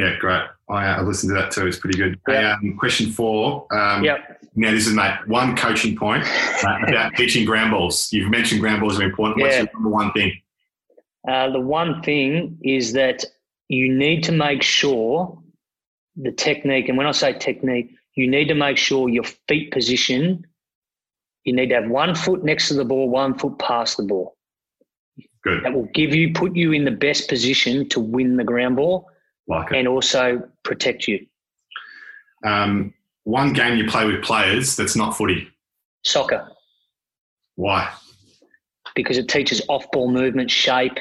Yeah, 0.00 0.16
great. 0.16 0.44
I, 0.70 0.94
uh, 0.94 1.02
listened 1.02 1.30
to 1.30 1.34
that 1.34 1.50
too. 1.50 1.66
It's 1.66 1.76
pretty 1.76 1.98
good. 1.98 2.18
Hey, 2.26 2.42
um, 2.42 2.74
question 2.78 3.10
four. 3.10 3.66
Um, 3.70 4.02
yep. 4.02 4.42
Now, 4.54 4.70
this 4.70 4.86
is, 4.86 4.94
mate, 4.94 5.14
one 5.26 5.54
coaching 5.54 5.94
point 5.94 6.24
uh, 6.64 6.78
about 6.88 7.14
teaching 7.16 7.44
ground 7.44 7.72
balls. 7.72 8.10
You've 8.10 8.30
mentioned 8.30 8.62
ground 8.62 8.80
balls 8.80 8.98
are 8.98 9.02
important. 9.02 9.42
What's 9.42 9.56
yeah. 9.56 9.64
the 9.64 9.70
number 9.74 9.90
one 9.90 10.10
thing? 10.12 10.32
Uh, 11.28 11.50
the 11.50 11.60
one 11.60 12.00
thing 12.00 12.56
is 12.62 12.94
that 12.94 13.26
you 13.68 13.92
need 13.92 14.24
to 14.24 14.32
make 14.32 14.62
sure 14.62 15.38
the 16.16 16.32
technique, 16.32 16.88
and 16.88 16.96
when 16.96 17.06
I 17.06 17.12
say 17.12 17.34
technique, 17.34 17.94
you 18.14 18.26
need 18.26 18.48
to 18.48 18.54
make 18.54 18.78
sure 18.78 19.10
your 19.10 19.24
feet 19.48 19.70
position, 19.70 20.46
you 21.44 21.54
need 21.54 21.68
to 21.68 21.74
have 21.74 21.90
one 21.90 22.14
foot 22.14 22.42
next 22.42 22.68
to 22.68 22.74
the 22.74 22.86
ball, 22.86 23.10
one 23.10 23.38
foot 23.38 23.58
past 23.58 23.98
the 23.98 24.04
ball. 24.04 24.38
Good. 25.44 25.62
That 25.62 25.74
will 25.74 25.88
give 25.92 26.14
you, 26.14 26.32
put 26.32 26.56
you 26.56 26.72
in 26.72 26.86
the 26.86 26.90
best 26.90 27.28
position 27.28 27.86
to 27.90 28.00
win 28.00 28.38
the 28.38 28.44
ground 28.44 28.76
ball 28.76 29.09
like 29.50 29.72
and 29.72 29.88
also 29.88 30.48
protect 30.62 31.08
you. 31.08 31.26
Um, 32.44 32.94
one 33.24 33.52
game 33.52 33.76
you 33.76 33.86
play 33.86 34.06
with 34.06 34.22
players 34.22 34.76
that's 34.76 34.96
not 34.96 35.16
footy? 35.16 35.48
Soccer. 36.04 36.48
Why? 37.56 37.92
Because 38.94 39.18
it 39.18 39.28
teaches 39.28 39.60
off 39.68 39.90
ball 39.92 40.10
movement, 40.10 40.50
shape, 40.50 40.98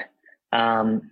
um, 0.51 1.09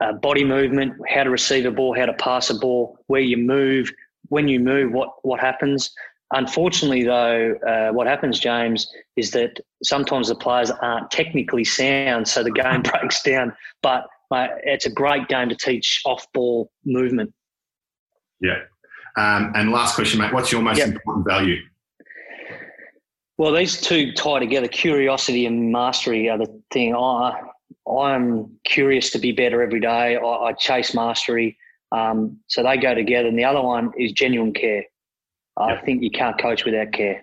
uh, 0.00 0.12
body 0.12 0.44
movement, 0.44 0.94
how 1.08 1.22
to 1.22 1.30
receive 1.30 1.64
a 1.64 1.70
ball, 1.70 1.96
how 1.96 2.06
to 2.06 2.12
pass 2.14 2.50
a 2.50 2.54
ball, 2.54 2.98
where 3.06 3.20
you 3.20 3.36
move, 3.36 3.90
when 4.28 4.48
you 4.48 4.60
move, 4.60 4.92
what 4.92 5.14
what 5.22 5.40
happens. 5.40 5.94
Unfortunately, 6.32 7.04
though, 7.04 7.54
uh, 7.66 7.92
what 7.92 8.06
happens, 8.06 8.40
James, 8.40 8.90
is 9.16 9.30
that 9.30 9.60
sometimes 9.84 10.28
the 10.28 10.34
players 10.34 10.70
aren't 10.70 11.10
technically 11.10 11.64
sound, 11.64 12.26
so 12.26 12.42
the 12.42 12.50
game 12.50 12.82
breaks 12.90 13.22
down. 13.22 13.54
But 13.82 14.06
uh, 14.34 14.48
it's 14.64 14.86
a 14.86 14.90
great 14.90 15.28
game 15.28 15.48
to 15.48 15.56
teach 15.56 16.02
off-ball 16.04 16.70
movement. 16.84 17.32
Yeah. 18.40 18.58
Um, 19.16 19.52
and 19.54 19.70
last 19.70 19.94
question, 19.94 20.20
mate. 20.20 20.32
What's 20.32 20.50
your 20.50 20.60
most 20.60 20.78
yep. 20.78 20.88
important 20.88 21.26
value? 21.26 21.60
Well, 23.38 23.52
these 23.52 23.80
two 23.80 24.12
tie 24.12 24.40
together. 24.40 24.68
Curiosity 24.68 25.46
and 25.46 25.72
mastery 25.72 26.28
are 26.28 26.38
the 26.38 26.62
thing. 26.72 26.94
I 26.94 27.40
I'm 27.90 28.58
curious 28.64 29.10
to 29.10 29.18
be 29.18 29.32
better 29.32 29.62
every 29.62 29.80
day. 29.80 30.16
I, 30.16 30.20
I 30.20 30.52
chase 30.52 30.94
mastery. 30.94 31.56
Um, 31.92 32.38
so 32.48 32.62
they 32.62 32.76
go 32.76 32.94
together. 32.94 33.28
And 33.28 33.38
the 33.38 33.44
other 33.44 33.62
one 33.62 33.92
is 33.98 34.12
genuine 34.12 34.52
care. 34.52 34.84
I 35.56 35.76
think 35.84 36.02
you 36.02 36.10
can't 36.10 36.40
coach 36.40 36.64
without 36.64 36.92
care. 36.92 37.22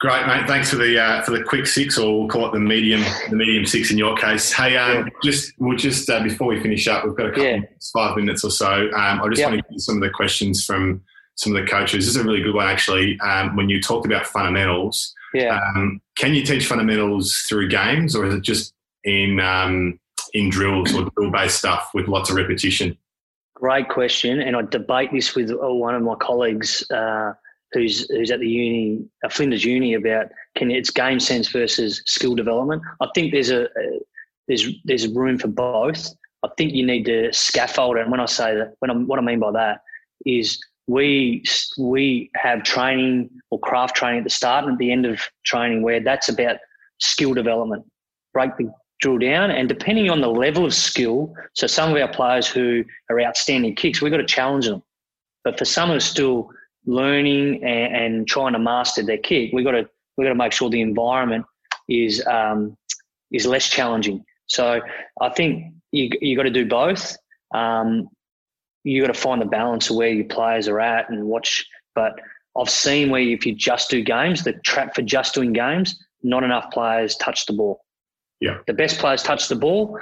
Great, 0.00 0.26
mate. 0.26 0.46
Thanks 0.46 0.70
for 0.70 0.76
the 0.76 1.00
uh, 1.00 1.22
for 1.22 1.30
the 1.30 1.42
quick 1.42 1.66
six, 1.66 1.96
or 1.96 2.20
we'll 2.20 2.28
call 2.28 2.48
it 2.48 2.52
the 2.52 2.60
medium 2.60 3.02
the 3.30 3.36
medium 3.36 3.64
six 3.64 3.90
in 3.90 3.96
your 3.96 4.16
case. 4.16 4.52
Hey, 4.52 4.76
um, 4.76 5.04
yeah. 5.04 5.12
just 5.22 5.52
we'll 5.58 5.76
just 5.76 6.10
uh, 6.10 6.22
before 6.22 6.48
we 6.48 6.60
finish 6.60 6.86
up, 6.88 7.04
we've 7.04 7.16
got 7.16 7.26
a 7.26 7.30
couple 7.30 7.44
yeah. 7.44 7.52
minutes, 7.52 7.90
five 7.90 8.16
minutes 8.16 8.44
or 8.44 8.50
so. 8.50 8.90
Um, 8.90 9.22
I 9.22 9.28
just 9.28 9.44
want 9.44 9.56
to 9.56 9.62
get 9.70 9.80
some 9.80 9.96
of 9.96 10.02
the 10.02 10.10
questions 10.10 10.64
from 10.64 11.00
some 11.36 11.54
of 11.54 11.62
the 11.62 11.70
coaches. 11.70 12.06
This 12.06 12.16
is 12.16 12.20
a 12.20 12.24
really 12.24 12.42
good 12.42 12.54
one, 12.54 12.66
actually. 12.66 13.18
Um, 13.20 13.56
when 13.56 13.68
you 13.68 13.80
talked 13.80 14.04
about 14.04 14.26
fundamentals, 14.26 15.14
yeah. 15.34 15.58
Um, 15.74 16.00
can 16.16 16.32
you 16.32 16.44
teach 16.44 16.66
fundamentals 16.66 17.44
through 17.48 17.68
games, 17.68 18.14
or 18.14 18.24
is 18.24 18.34
it 18.34 18.42
just 18.42 18.72
in 19.02 19.40
um, 19.40 19.98
in 20.32 20.48
drills 20.48 20.94
or 20.94 21.10
drill 21.16 21.30
based 21.30 21.58
stuff 21.58 21.90
with 21.92 22.08
lots 22.08 22.30
of 22.30 22.36
repetition? 22.36 22.96
Great 23.54 23.88
question, 23.88 24.40
and 24.40 24.56
I 24.56 24.62
debate 24.62 25.10
this 25.12 25.34
with 25.34 25.50
uh, 25.50 25.74
one 25.74 25.94
of 25.94 26.02
my 26.02 26.14
colleagues 26.14 26.88
uh, 26.90 27.32
who's 27.74 28.08
who's 28.08 28.30
at 28.30 28.40
the 28.40 28.48
uni, 28.48 29.04
uh, 29.24 29.28
Flinders 29.28 29.64
Uni, 29.64 29.94
about 29.94 30.26
can 30.56 30.70
it's 30.70 30.90
game 30.90 31.20
sense 31.20 31.48
versus 31.48 32.02
skill 32.06 32.34
development. 32.34 32.82
I 33.00 33.08
think 33.14 33.32
there's 33.32 33.50
a, 33.50 33.64
a 33.64 34.00
there's 34.48 34.66
there's 34.84 35.08
room 35.08 35.38
for 35.38 35.48
both. 35.48 36.08
I 36.42 36.48
think 36.56 36.72
you 36.72 36.86
need 36.86 37.04
to 37.06 37.32
scaffold 37.32 37.96
it. 37.96 38.02
And 38.02 38.10
when 38.10 38.20
I 38.20 38.26
say 38.26 38.54
that, 38.54 38.74
when 38.80 38.90
I'm, 38.90 39.06
what 39.06 39.18
I 39.18 39.22
mean 39.22 39.40
by 39.40 39.50
that 39.52 39.80
is 40.24 40.58
we 40.86 41.42
we 41.78 42.30
have 42.36 42.62
training 42.62 43.30
or 43.50 43.58
craft 43.60 43.96
training 43.96 44.18
at 44.18 44.24
the 44.24 44.30
start 44.30 44.64
and 44.64 44.74
at 44.74 44.78
the 44.78 44.92
end 44.92 45.06
of 45.06 45.20
training 45.44 45.82
where 45.82 46.00
that's 46.00 46.28
about 46.28 46.56
skill 46.98 47.34
development. 47.34 47.84
Break 48.32 48.56
the 48.56 48.72
drill 49.00 49.18
down. 49.18 49.50
And 49.50 49.68
depending 49.68 50.10
on 50.10 50.20
the 50.20 50.28
level 50.28 50.64
of 50.64 50.74
skill, 50.74 51.34
so 51.54 51.66
some 51.66 51.90
of 51.90 52.00
our 52.00 52.08
players 52.08 52.46
who 52.46 52.84
are 53.10 53.20
outstanding 53.20 53.74
kicks, 53.74 54.00
we've 54.00 54.10
got 54.10 54.18
to 54.18 54.26
challenge 54.26 54.66
them. 54.66 54.82
But 55.44 55.58
for 55.58 55.64
some 55.64 55.90
who 55.90 55.96
are 55.96 56.00
still 56.00 56.50
learning 56.86 57.64
and, 57.64 57.96
and 57.96 58.28
trying 58.28 58.52
to 58.52 58.58
master 58.58 59.02
their 59.02 59.18
kick, 59.18 59.50
we've 59.52 59.64
got 59.64 59.72
to 59.72 59.88
we've 60.16 60.26
got 60.26 60.30
to 60.30 60.38
make 60.38 60.52
sure 60.52 60.70
the 60.70 60.80
environment 60.80 61.44
is 61.88 62.24
um, 62.26 62.76
is 63.32 63.46
less 63.46 63.68
challenging. 63.68 64.24
So 64.46 64.80
I 65.20 65.28
think 65.30 65.74
you 65.92 66.10
you 66.20 66.36
got 66.36 66.44
to 66.44 66.50
do 66.50 66.66
both. 66.66 67.16
Um, 67.54 68.08
you 68.84 69.00
got 69.00 69.12
to 69.12 69.18
find 69.18 69.40
the 69.40 69.46
balance 69.46 69.88
of 69.90 69.96
where 69.96 70.10
your 70.10 70.26
players 70.26 70.68
are 70.68 70.80
at 70.80 71.08
and 71.08 71.24
watch. 71.24 71.66
But 71.94 72.12
I've 72.56 72.70
seen 72.70 73.10
where 73.10 73.22
if 73.22 73.46
you 73.46 73.54
just 73.54 73.90
do 73.90 74.02
games, 74.02 74.44
the 74.44 74.52
trap 74.52 74.94
for 74.94 75.02
just 75.02 75.34
doing 75.34 75.52
games, 75.52 75.98
not 76.22 76.44
enough 76.44 76.70
players 76.70 77.16
touch 77.16 77.46
the 77.46 77.52
ball. 77.54 77.84
Yeah. 78.40 78.58
The 78.66 78.74
best 78.74 78.98
players 78.98 79.22
touch 79.22 79.48
the 79.48 79.56
ball. 79.56 79.98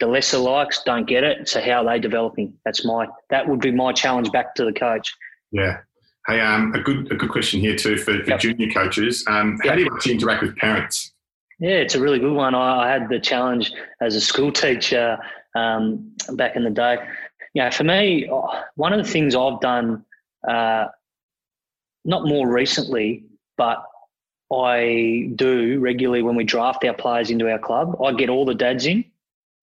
The 0.00 0.06
lesser 0.06 0.38
likes 0.38 0.82
don't 0.84 1.06
get 1.06 1.24
it. 1.24 1.48
So 1.48 1.60
how 1.60 1.84
are 1.84 1.84
they 1.84 1.98
developing? 1.98 2.54
That's 2.64 2.84
my 2.84 3.06
that 3.30 3.48
would 3.48 3.60
be 3.60 3.70
my 3.70 3.92
challenge 3.92 4.30
back 4.32 4.54
to 4.56 4.64
the 4.64 4.72
coach. 4.72 5.14
Yeah. 5.52 5.78
Hey, 6.26 6.40
um, 6.40 6.72
a 6.74 6.80
good 6.80 7.12
a 7.12 7.16
good 7.16 7.30
question 7.30 7.60
here 7.60 7.76
too 7.76 7.98
for, 7.98 8.22
for 8.24 8.30
Yep. 8.30 8.40
junior 8.40 8.70
coaches. 8.72 9.24
Um, 9.28 9.58
how 9.62 9.74
do 9.74 9.82
you 9.82 9.90
actually 9.92 10.12
interact 10.12 10.42
with 10.42 10.56
parents? 10.56 11.12
Yeah, 11.60 11.76
it's 11.76 11.94
a 11.94 12.00
really 12.00 12.18
good 12.18 12.32
one. 12.32 12.54
I, 12.54 12.84
I 12.84 12.90
had 12.90 13.08
the 13.08 13.20
challenge 13.20 13.72
as 14.00 14.16
a 14.16 14.20
school 14.20 14.50
teacher 14.64 15.18
um, 15.54 16.12
back 16.32 16.56
in 16.56 16.64
the 16.64 16.70
day. 16.70 16.98
Yeah, 17.52 17.70
for 17.70 17.84
me, 17.84 18.28
one 18.74 18.92
of 18.92 19.04
the 19.04 19.10
things 19.10 19.36
I've 19.36 19.60
done, 19.60 20.04
uh, 20.48 20.86
not 22.04 22.26
more 22.26 22.48
recently, 22.48 23.24
but 23.56 23.84
I 24.52 25.30
do 25.36 25.78
regularly 25.78 26.22
when 26.22 26.36
we 26.36 26.44
draft 26.44 26.84
our 26.84 26.94
players 26.94 27.30
into 27.30 27.50
our 27.50 27.58
club. 27.58 27.96
I 28.02 28.12
get 28.12 28.28
all 28.28 28.44
the 28.44 28.54
dads 28.54 28.86
in 28.86 29.04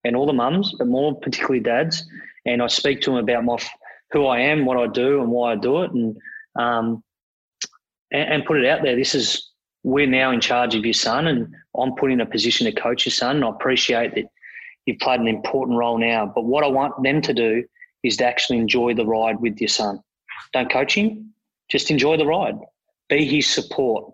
and 0.03 0.15
all 0.15 0.25
the 0.25 0.33
mums, 0.33 0.73
but 0.77 0.87
more 0.87 1.19
particularly 1.19 1.59
dads, 1.59 2.05
and 2.45 2.61
I 2.61 2.67
speak 2.67 3.01
to 3.01 3.11
them 3.11 3.19
about 3.19 3.43
my 3.43 3.57
who 4.11 4.25
I 4.27 4.39
am, 4.39 4.65
what 4.65 4.77
I 4.77 4.87
do, 4.87 5.21
and 5.21 5.29
why 5.29 5.53
I 5.53 5.55
do 5.55 5.83
it, 5.83 5.91
and 5.91 6.17
um, 6.55 7.03
and, 8.11 8.33
and 8.33 8.45
put 8.45 8.57
it 8.57 8.67
out 8.67 8.83
there. 8.83 8.95
This 8.95 9.15
is 9.15 9.49
we're 9.83 10.07
now 10.07 10.31
in 10.31 10.41
charge 10.41 10.75
of 10.75 10.85
your 10.85 10.93
son, 10.93 11.27
and 11.27 11.53
I'm 11.77 11.95
put 11.95 12.11
in 12.11 12.21
a 12.21 12.25
position 12.25 12.65
to 12.65 12.71
coach 12.71 13.05
your 13.05 13.11
son. 13.11 13.43
I 13.43 13.49
appreciate 13.49 14.15
that 14.15 14.25
you've 14.85 14.99
played 14.99 15.19
an 15.19 15.27
important 15.27 15.77
role 15.77 15.97
now. 15.97 16.31
But 16.33 16.45
what 16.45 16.63
I 16.63 16.67
want 16.67 17.01
them 17.03 17.21
to 17.21 17.33
do 17.33 17.63
is 18.03 18.17
to 18.17 18.25
actually 18.25 18.59
enjoy 18.59 18.93
the 18.93 19.05
ride 19.05 19.39
with 19.39 19.59
your 19.59 19.67
son. 19.67 19.99
Don't 20.53 20.71
coach 20.71 20.95
him, 20.95 21.33
just 21.69 21.89
enjoy 21.91 22.17
the 22.17 22.25
ride. 22.25 22.55
Be 23.09 23.25
his 23.25 23.49
support. 23.49 24.13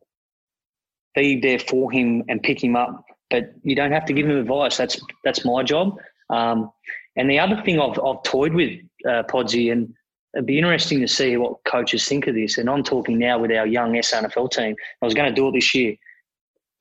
Be 1.15 1.39
there 1.39 1.59
for 1.59 1.91
him 1.91 2.23
and 2.27 2.41
pick 2.41 2.63
him 2.63 2.75
up. 2.75 3.03
But 3.29 3.51
you 3.63 3.75
don't 3.75 3.91
have 3.91 4.05
to 4.05 4.13
give 4.13 4.27
him 4.27 4.37
advice. 4.37 4.77
That's 4.77 4.99
that's 5.23 5.43
my 5.43 5.63
job. 5.63 5.97
Um, 6.29 6.71
and 7.15 7.29
the 7.29 7.39
other 7.39 7.61
thing 7.63 7.79
I've, 7.79 7.99
I've 7.99 8.21
toyed 8.23 8.53
with, 8.53 8.79
uh, 9.05 9.23
Podsy, 9.23 9.71
and 9.71 9.93
it'd 10.33 10.45
be 10.45 10.57
interesting 10.57 10.99
to 11.01 11.07
see 11.07 11.37
what 11.37 11.63
coaches 11.63 12.05
think 12.05 12.27
of 12.27 12.35
this. 12.35 12.57
And 12.57 12.69
I'm 12.69 12.83
talking 12.83 13.17
now 13.17 13.39
with 13.39 13.51
our 13.51 13.65
young 13.65 13.93
SANFL 13.93 14.51
team. 14.51 14.75
I 15.01 15.05
was 15.05 15.13
going 15.13 15.29
to 15.29 15.35
do 15.35 15.47
it 15.47 15.53
this 15.53 15.73
year. 15.73 15.95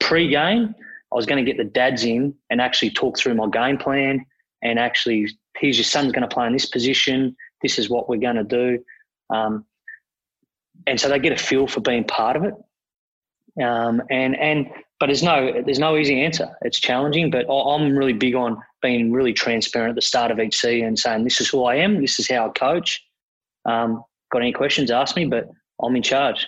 Pre-game, 0.00 0.74
I 1.12 1.14
was 1.14 1.26
going 1.26 1.42
to 1.44 1.50
get 1.50 1.56
the 1.56 1.70
dads 1.70 2.04
in 2.04 2.34
and 2.50 2.60
actually 2.60 2.90
talk 2.90 3.18
through 3.18 3.34
my 3.34 3.48
game 3.48 3.78
plan 3.78 4.26
and 4.62 4.78
actually, 4.78 5.28
here's 5.56 5.76
your 5.76 5.84
son's 5.84 6.12
going 6.12 6.28
to 6.28 6.34
play 6.34 6.46
in 6.46 6.52
this 6.52 6.66
position. 6.66 7.36
This 7.62 7.78
is 7.78 7.88
what 7.88 8.08
we're 8.08 8.18
going 8.18 8.36
to 8.36 8.44
do. 8.44 8.78
Um, 9.30 9.64
and 10.86 11.00
so 11.00 11.08
they 11.08 11.18
get 11.18 11.32
a 11.32 11.36
feel 11.36 11.66
for 11.66 11.80
being 11.80 12.04
part 12.04 12.36
of 12.36 12.44
it. 12.44 12.54
Um, 13.62 14.02
and 14.10 14.36
and 14.36 14.66
but 15.00 15.06
there's 15.06 15.22
no 15.22 15.62
there's 15.64 15.78
no 15.78 15.96
easy 15.96 16.22
answer. 16.22 16.48
It's 16.60 16.78
challenging, 16.78 17.30
but 17.30 17.46
I'm 17.50 17.96
really 17.96 18.12
big 18.12 18.34
on 18.34 18.58
being 18.82 19.12
really 19.12 19.32
transparent 19.32 19.90
at 19.90 19.94
the 19.94 20.02
start 20.02 20.30
of 20.30 20.38
each 20.38 20.56
season 20.56 20.96
saying 20.96 21.24
this 21.24 21.40
is 21.40 21.48
who 21.48 21.64
I 21.64 21.76
am, 21.76 22.00
this 22.00 22.18
is 22.18 22.28
how 22.28 22.46
I 22.46 22.48
coach. 22.50 23.02
Um, 23.66 24.02
got 24.32 24.42
any 24.42 24.52
questions? 24.52 24.90
Ask 24.90 25.16
me, 25.16 25.24
but 25.26 25.48
I'm 25.82 25.94
in 25.96 26.02
charge. 26.02 26.46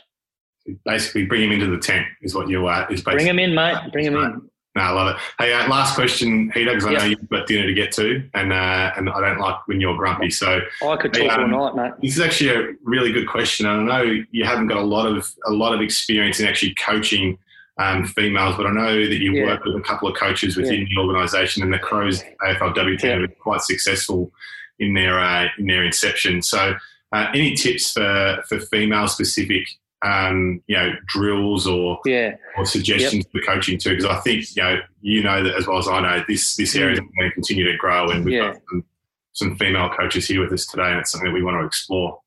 Basically, 0.85 1.25
bring 1.25 1.43
him 1.45 1.53
into 1.53 1.67
the 1.67 1.79
tent 1.79 2.07
is 2.23 2.35
what 2.35 2.49
you 2.49 2.67
uh, 2.67 2.83
is 2.91 3.01
basically. 3.01 3.15
Bring 3.15 3.27
them 3.27 3.39
in, 3.39 3.55
mate. 3.55 3.77
Bring 3.93 4.05
them 4.13 4.17
in. 4.23 4.51
No, 4.77 4.83
I 4.83 4.91
love 4.91 5.17
it. 5.17 5.23
Hey, 5.43 5.53
uh, 5.55 5.67
last 5.69 5.95
question, 5.95 6.51
Heater, 6.53 6.73
because 6.75 6.85
I 6.85 6.91
Yep. 6.93 7.01
know 7.01 7.07
you've 7.09 7.29
got 7.31 7.47
dinner 7.47 7.67
to 7.67 7.73
get 7.75 7.91
to, 7.93 8.23
and 8.35 8.53
uh, 8.53 8.93
and 8.97 9.09
I 9.09 9.21
don't 9.21 9.39
like 9.41 9.67
when 9.67 9.81
you're 9.81 9.97
grumpy. 9.97 10.31
So 10.31 10.61
I 10.87 10.97
could 10.97 11.17
Hey, 11.17 11.27
talk 11.27 11.39
um, 11.39 11.55
all 11.55 11.75
night, 11.75 11.83
mate. 11.85 11.93
this 12.03 12.17
is 12.17 12.21
actually 12.21 12.51
a 12.51 12.75
really 12.85 13.11
good 13.11 13.27
question. 13.27 13.67
And 13.67 13.91
I 13.91 13.97
know 14.05 14.23
you 14.31 14.45
haven't 14.45 14.67
got 14.69 14.77
a 14.77 14.83
lot 14.83 15.07
of 15.07 15.27
a 15.47 15.51
lot 15.51 15.75
of 15.75 15.81
experience 15.81 16.39
in 16.39 16.47
actually 16.47 16.75
coaching 16.75 17.39
um, 17.79 18.05
females, 18.05 18.57
but 18.57 18.67
I 18.67 18.71
know 18.71 18.95
that 19.07 19.19
you 19.19 19.33
Yeah. 19.33 19.47
work 19.47 19.65
with 19.65 19.75
a 19.77 19.81
couple 19.81 20.07
of 20.09 20.17
coaches 20.17 20.57
within 20.57 20.87
the 20.95 21.01
organisation, 21.01 21.63
and 21.63 21.73
the 21.73 21.79
Crows 21.79 22.23
AFLW 22.47 22.99
team 22.99 23.11
Yeah. 23.11 23.19
have 23.21 23.29
been 23.31 23.37
quite 23.41 23.63
successful 23.63 24.31
in 24.79 24.93
their 24.95 25.19
uh, 25.19 25.47
in 25.59 25.67
their 25.67 25.83
inception. 25.83 26.43
So, 26.43 26.75
uh, 27.13 27.27
any 27.35 27.55
tips 27.55 27.93
for 27.93 28.43
for 28.49 28.59
female 28.61 29.09
specific? 29.09 29.67
Um, 30.05 30.63
you 30.69 30.77
know, 30.77 30.93
drills 31.09 31.67
or 31.67 31.99
Yeah, 32.05 32.37
or 32.57 32.65
suggestions 32.65 33.27
for 33.33 33.41
coaching 33.41 33.79
too? 33.79 33.91
Because 33.97 34.05
I 34.05 34.21
think 34.21 34.45
you 34.57 34.63
know 34.63 34.77
you 35.01 35.23
know 35.25 35.43
that 35.43 35.57
as 35.57 35.67
well 35.67 35.79
as 35.79 35.89
I 35.89 36.01
know 36.01 36.25
this 36.29 36.55
this 36.55 36.77
area 36.77 36.93
is 36.93 37.01
going 37.01 37.29
to 37.29 37.31
continue 37.33 37.65
to 37.71 37.77
grow, 37.77 38.09
and 38.11 38.25
we've 38.25 38.35
Mm. 38.35 38.45
Yeah. 38.45 38.53
got 38.53 38.61
some, 38.71 38.85
some 39.33 39.57
female 39.57 39.91
coaches 39.91 40.29
here 40.29 40.41
with 40.41 40.53
us 40.53 40.67
today, 40.67 40.85
and 40.91 41.01
it's 41.01 41.11
something 41.11 41.29
that 41.31 41.35
we 41.35 41.43
want 41.43 41.61
to 41.61 41.67
explore. 41.67 42.21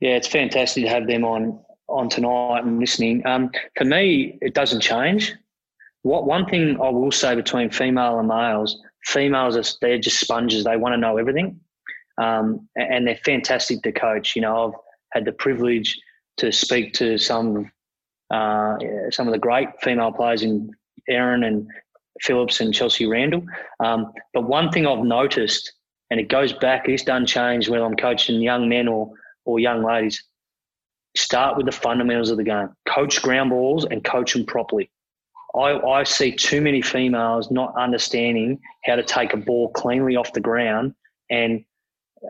yeah, 0.00 0.16
it's 0.16 0.28
fantastic 0.28 0.84
to 0.84 0.90
have 0.90 1.06
them 1.06 1.24
on 1.24 1.58
on 1.88 2.10
tonight 2.10 2.62
and 2.64 2.78
listening. 2.78 3.26
Um, 3.26 3.50
for 3.76 3.84
me, 3.86 4.38
it 4.42 4.52
doesn't 4.52 4.80
change. 4.82 5.32
What 6.02 6.26
one 6.26 6.44
thing 6.44 6.78
I 6.78 6.90
will 6.90 7.10
say 7.12 7.34
between 7.34 7.70
female 7.70 8.18
and 8.18 8.28
males, 8.28 8.78
females 9.04 9.56
are 9.56 9.64
they're 9.80 9.98
just 9.98 10.20
sponges. 10.20 10.64
They 10.64 10.76
want 10.76 10.92
to 10.92 10.98
know 10.98 11.16
everything, 11.16 11.58
um, 12.18 12.68
and 12.76 13.06
they're 13.06 13.18
fantastic 13.24 13.82
to 13.82 13.92
coach. 13.92 14.36
You 14.36 14.42
know, 14.42 14.68
I've 14.68 14.80
had 15.12 15.24
the 15.24 15.32
privilege 15.32 15.98
to 16.38 16.52
speak 16.52 16.92
to 16.94 17.18
some 17.18 17.70
uh, 18.30 18.76
some 19.10 19.28
of 19.28 19.32
the 19.32 19.38
great 19.38 19.68
female 19.82 20.12
players 20.12 20.42
in 20.42 20.70
Erin 21.08 21.44
and 21.44 21.68
Phillips 22.20 22.60
and 22.60 22.74
Chelsea 22.74 23.06
Randall. 23.06 23.44
Um, 23.80 24.12
but 24.32 24.48
one 24.48 24.70
thing 24.70 24.86
I've 24.86 25.04
noticed, 25.04 25.72
and 26.10 26.18
it 26.18 26.28
goes 26.28 26.52
back, 26.52 26.88
it's 26.88 27.02
done 27.02 27.26
change 27.26 27.68
whether 27.68 27.84
I'm 27.84 27.96
coaching 27.96 28.40
young 28.40 28.68
men 28.68 28.88
or 28.88 29.10
or 29.44 29.60
young 29.60 29.84
ladies. 29.84 30.22
Start 31.16 31.56
with 31.56 31.66
the 31.66 31.72
fundamentals 31.72 32.30
of 32.30 32.38
the 32.38 32.44
game. 32.44 32.70
Coach 32.88 33.22
ground 33.22 33.50
balls 33.50 33.84
and 33.84 34.02
coach 34.02 34.32
them 34.32 34.44
properly. 34.44 34.90
I, 35.54 35.78
I 35.78 36.02
see 36.02 36.32
too 36.32 36.60
many 36.60 36.82
females 36.82 37.50
not 37.52 37.72
understanding 37.76 38.58
how 38.84 38.96
to 38.96 39.02
take 39.04 39.32
a 39.32 39.36
ball 39.36 39.70
cleanly 39.70 40.16
off 40.16 40.32
the 40.32 40.40
ground, 40.40 40.94
and 41.30 41.64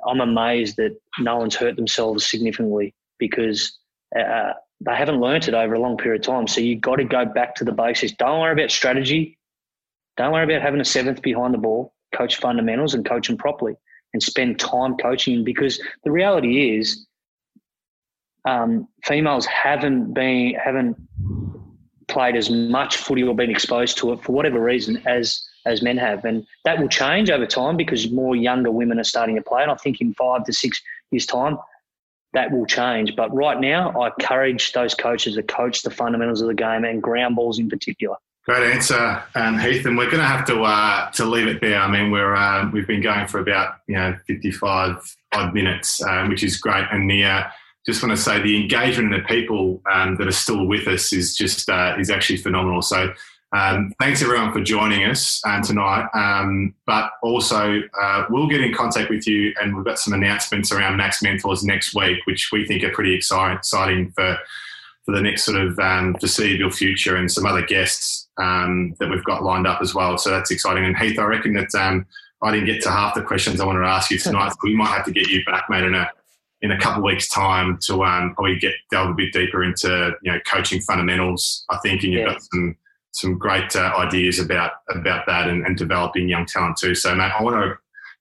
I'm 0.06 0.20
amazed 0.20 0.76
that 0.76 0.96
no 1.18 1.36
one's 1.36 1.54
hurt 1.54 1.76
themselves 1.76 2.26
significantly 2.26 2.94
because 3.18 3.78
uh, 4.18 4.52
they 4.80 4.94
haven't 4.94 5.20
learnt 5.20 5.48
it 5.48 5.54
over 5.54 5.74
a 5.74 5.80
long 5.80 5.96
period 5.96 6.22
of 6.22 6.26
time. 6.26 6.46
So 6.46 6.60
you've 6.60 6.80
got 6.80 6.96
to 6.96 7.04
go 7.04 7.24
back 7.24 7.54
to 7.56 7.64
the 7.64 7.72
basics. 7.72 8.12
Don't 8.12 8.40
worry 8.40 8.52
about 8.52 8.70
strategy. 8.70 9.38
Don't 10.16 10.32
worry 10.32 10.44
about 10.44 10.62
having 10.62 10.80
a 10.80 10.84
seventh 10.84 11.22
behind 11.22 11.54
the 11.54 11.58
ball. 11.58 11.92
Coach 12.14 12.36
fundamentals 12.36 12.94
and 12.94 13.04
coach 13.04 13.26
them 13.26 13.36
properly, 13.36 13.74
and 14.12 14.22
spend 14.22 14.60
time 14.60 14.96
coaching 14.96 15.42
because 15.42 15.82
the 16.04 16.10
reality 16.12 16.78
is 16.78 17.06
um, 18.44 18.86
females 19.02 19.46
haven't 19.46 20.12
been 20.12 20.54
haven't 20.54 20.96
played 22.06 22.36
as 22.36 22.50
much 22.50 22.98
footy 22.98 23.22
or 23.22 23.34
been 23.34 23.50
exposed 23.50 23.98
to 23.98 24.12
it 24.12 24.22
for 24.22 24.32
whatever 24.32 24.60
reason 24.60 25.02
as 25.06 25.44
as 25.66 25.82
men 25.82 25.96
have, 25.96 26.24
and 26.24 26.46
that 26.64 26.78
will 26.78 26.88
change 26.88 27.30
over 27.30 27.46
time 27.46 27.76
because 27.76 28.10
more 28.10 28.36
younger 28.36 28.70
women 28.70 28.98
are 28.98 29.04
starting 29.04 29.36
to 29.36 29.42
play. 29.42 29.62
And 29.62 29.70
I 29.70 29.76
think 29.76 30.00
in 30.00 30.14
five 30.14 30.44
to 30.44 30.52
six 30.52 30.82
years' 31.10 31.26
time, 31.26 31.58
that 32.34 32.50
will 32.50 32.66
change. 32.66 33.16
But 33.16 33.34
right 33.34 33.58
now, 33.58 33.90
I 33.98 34.08
encourage 34.08 34.72
those 34.72 34.94
coaches 34.94 35.36
to 35.36 35.42
coach 35.42 35.82
the 35.82 35.90
fundamentals 35.90 36.42
of 36.42 36.48
the 36.48 36.54
game 36.54 36.84
and 36.84 37.02
ground 37.02 37.36
balls 37.36 37.58
in 37.58 37.68
particular. 37.68 38.16
Great 38.44 38.74
answer, 38.74 39.22
um, 39.34 39.58
Heath. 39.58 39.86
And 39.86 39.96
we're 39.96 40.10
going 40.10 40.18
to 40.18 40.26
have 40.26 40.44
to 40.48 40.62
uh, 40.62 41.10
to 41.12 41.24
leave 41.24 41.46
it 41.46 41.62
there. 41.62 41.80
I 41.80 41.90
mean, 41.90 42.10
we're 42.10 42.34
uh, 42.34 42.70
we've 42.70 42.86
been 42.86 43.00
going 43.00 43.26
for 43.26 43.40
about 43.40 43.76
you 43.86 43.94
know 43.94 44.14
fifty 44.26 44.50
five 44.50 44.96
odd 45.32 45.54
minutes, 45.54 46.02
um, 46.02 46.28
which 46.28 46.44
is 46.44 46.58
great. 46.58 46.84
And 46.92 47.10
the 47.10 47.24
uh, 47.24 47.44
just 47.86 48.02
want 48.02 48.14
to 48.14 48.22
say 48.22 48.42
the 48.42 48.60
engagement 48.60 49.14
of 49.14 49.22
the 49.22 49.26
people 49.26 49.80
um, 49.90 50.16
that 50.16 50.26
are 50.26 50.32
still 50.32 50.66
with 50.66 50.86
us 50.88 51.10
is 51.10 51.34
just 51.34 51.70
uh, 51.70 51.96
is 51.98 52.10
actually 52.10 52.36
phenomenal. 52.36 52.82
So. 52.82 53.14
Um, 53.54 53.92
thanks 54.00 54.20
everyone 54.20 54.52
for 54.52 54.60
joining 54.60 55.04
us 55.08 55.40
um, 55.46 55.62
tonight. 55.62 56.08
Um, 56.12 56.74
but 56.86 57.12
also, 57.22 57.80
uh, 58.02 58.24
we'll 58.28 58.48
get 58.48 58.60
in 58.60 58.74
contact 58.74 59.10
with 59.10 59.28
you, 59.28 59.54
and 59.62 59.76
we've 59.76 59.84
got 59.84 59.98
some 60.00 60.12
announcements 60.12 60.72
around 60.72 60.96
Max 60.96 61.22
Mentors 61.22 61.62
next 61.62 61.94
week, 61.94 62.18
which 62.26 62.50
we 62.50 62.66
think 62.66 62.82
are 62.82 62.90
pretty 62.90 63.14
exciting, 63.14 63.56
exciting 63.56 64.10
for 64.10 64.36
for 65.04 65.14
the 65.14 65.20
next 65.20 65.44
sort 65.44 65.58
of 65.58 65.78
um, 65.78 66.14
foreseeable 66.18 66.70
future, 66.70 67.14
and 67.16 67.30
some 67.30 67.46
other 67.46 67.64
guests 67.64 68.26
um, 68.42 68.94
that 68.98 69.08
we've 69.08 69.24
got 69.24 69.44
lined 69.44 69.66
up 69.66 69.80
as 69.82 69.94
well. 69.94 70.18
So 70.18 70.30
that's 70.30 70.50
exciting. 70.50 70.84
And 70.84 70.96
Heath, 70.96 71.18
I 71.18 71.24
reckon 71.24 71.52
that 71.54 71.72
um, 71.76 72.06
I 72.42 72.50
didn't 72.50 72.66
get 72.66 72.82
to 72.82 72.90
half 72.90 73.14
the 73.14 73.22
questions 73.22 73.60
I 73.60 73.66
wanted 73.66 73.82
to 73.82 73.86
ask 73.88 74.10
you 74.10 74.18
tonight, 74.18 74.48
so 74.50 74.56
we 74.64 74.74
might 74.74 74.88
have 74.88 75.04
to 75.04 75.12
get 75.12 75.28
you 75.28 75.44
back, 75.44 75.66
mate, 75.70 75.84
in 75.84 75.94
a 75.94 76.10
in 76.62 76.72
a 76.72 76.80
couple 76.80 77.00
of 77.00 77.04
weeks' 77.04 77.28
time 77.28 77.78
to 77.82 78.02
um, 78.02 78.34
probably 78.34 78.58
get 78.58 78.72
delve 78.90 79.10
a 79.10 79.14
bit 79.14 79.32
deeper 79.32 79.62
into 79.62 80.12
you 80.22 80.32
know 80.32 80.40
coaching 80.44 80.80
fundamentals. 80.80 81.64
I 81.70 81.76
think, 81.84 82.02
and 82.02 82.12
you've 82.14 82.22
Yeah. 82.26 82.32
got 82.32 82.42
some 82.42 82.74
some 83.14 83.38
great 83.38 83.74
uh, 83.76 83.92
ideas 83.96 84.38
about 84.40 84.72
about 84.90 85.24
that 85.26 85.48
and, 85.48 85.64
and, 85.64 85.76
developing 85.76 86.28
young 86.28 86.44
talent 86.44 86.76
too. 86.76 86.94
So, 86.96 87.14
mate, 87.14 87.32
I 87.38 87.42
want 87.42 87.56
to 87.56 87.78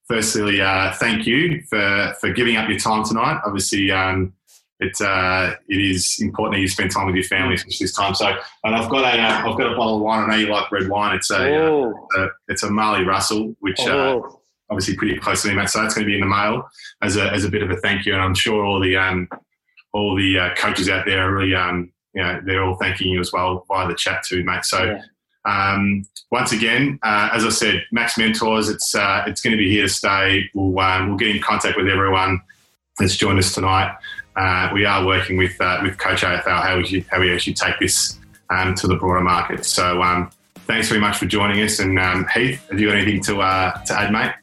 firstly 0.07 0.61
uh, 0.61 0.93
thank 0.93 1.25
you 1.25 1.63
for 1.69 2.15
for 2.21 2.31
giving 2.31 2.55
up 2.57 2.69
your 2.69 2.77
time 2.77 3.03
tonight. 3.03 3.41
Obviously, 3.43 3.91
um, 3.91 4.33
it 4.79 5.01
uh, 5.01 5.55
it 5.67 5.81
is 5.81 6.19
important 6.21 6.55
that 6.55 6.61
you 6.61 6.67
spend 6.67 6.91
time 6.91 7.07
with 7.07 7.15
your 7.15 7.23
family 7.23 7.55
especially 7.55 7.85
this 7.85 7.95
time. 7.95 8.13
So, 8.13 8.27
and 8.63 8.75
I've 8.75 8.89
got 8.89 9.03
a 9.03 9.19
uh, 9.19 9.49
I've 9.51 9.57
got 9.57 9.73
a 9.73 9.75
bottle 9.75 9.95
of 9.95 10.01
wine. 10.03 10.25
I 10.25 10.27
know 10.27 10.37
you 10.37 10.53
like 10.53 10.71
red 10.71 10.87
wine. 10.87 11.15
It's 11.15 11.31
a, 11.31 11.37
uh, 11.37 11.69
oh. 11.69 12.07
a 12.15 12.27
it's 12.47 12.63
a 12.63 12.69
Marley 12.69 13.03
Russell, 13.03 13.55
which. 13.59 13.79
Uh, 13.81 13.91
oh. 13.91 14.39
Obviously, 14.69 14.95
pretty 14.95 15.19
close 15.19 15.43
to 15.43 15.49
me, 15.49 15.55
mate. 15.55 15.69
So 15.69 15.81
that's 15.81 15.93
going 15.93 16.07
to 16.07 16.09
be 16.09 16.15
in 16.15 16.21
the 16.21 16.25
mail 16.25 16.67
as 17.03 17.15
a, 17.15 17.31
as 17.31 17.43
a 17.43 17.49
bit 17.49 17.61
of 17.61 17.69
a 17.69 17.75
thank 17.75 18.07
you, 18.07 18.13
and 18.13 18.21
I'm 18.23 18.33
sure 18.33 18.65
all 18.65 18.79
the 18.79 18.95
um, 18.95 19.27
all 19.91 20.15
the 20.15 20.51
coaches 20.55 20.89
out 20.89 21.05
there 21.05 21.27
are 21.27 21.35
really 21.35 21.53
um, 21.53 21.93
you 22.13 22.21
know, 22.21 22.39
they're 22.45 22.63
all 22.63 22.75
thanking 22.75 23.07
you 23.11 23.19
as 23.19 23.31
well 23.31 23.65
via 23.67 23.87
the 23.87 23.95
chat 23.95 24.23
too, 24.23 24.43
mate. 24.43 24.65
So, 24.65 24.83
yeah. 24.83 25.01
um, 25.45 26.05
once 26.31 26.51
again, 26.51 26.99
uh, 27.03 27.29
as 27.33 27.45
I 27.45 27.49
said, 27.49 27.83
Max 27.91 28.17
Mentors, 28.17 28.69
it's 28.69 28.93
uh, 28.95 29.23
it's 29.27 29.41
going 29.41 29.51
to 29.51 29.57
be 29.57 29.69
here 29.69 29.83
to 29.83 29.89
stay. 29.89 30.49
We'll 30.53 30.79
um, 30.79 31.09
we'll 31.09 31.17
get 31.17 31.35
in 31.35 31.41
contact 31.41 31.77
with 31.77 31.87
everyone 31.87 32.41
that's 32.99 33.15
joined 33.15 33.39
us 33.39 33.53
tonight. 33.53 33.95
Uh, 34.35 34.69
we 34.73 34.85
are 34.85 35.05
working 35.05 35.37
with 35.37 35.59
uh, 35.59 35.79
with 35.83 35.97
Coach 35.97 36.21
AFL 36.21 36.61
how 36.61 36.77
we 36.77 37.05
how 37.11 37.19
we 37.19 37.33
actually 37.33 37.53
take 37.53 37.79
this 37.79 38.19
um, 38.49 38.75
to 38.75 38.87
the 38.87 38.95
broader 38.95 39.21
market. 39.21 39.65
So, 39.65 40.01
um, 40.01 40.29
thanks 40.67 40.89
very 40.89 41.01
much 41.01 41.17
for 41.17 41.25
joining 41.25 41.61
us. 41.61 41.79
And 41.79 41.99
um, 41.99 42.27
Heath, 42.33 42.67
have 42.69 42.79
you 42.79 42.87
got 42.87 42.97
anything 42.97 43.21
to 43.23 43.41
uh, 43.41 43.83
to 43.85 43.99
add, 43.99 44.11
mate? 44.11 44.33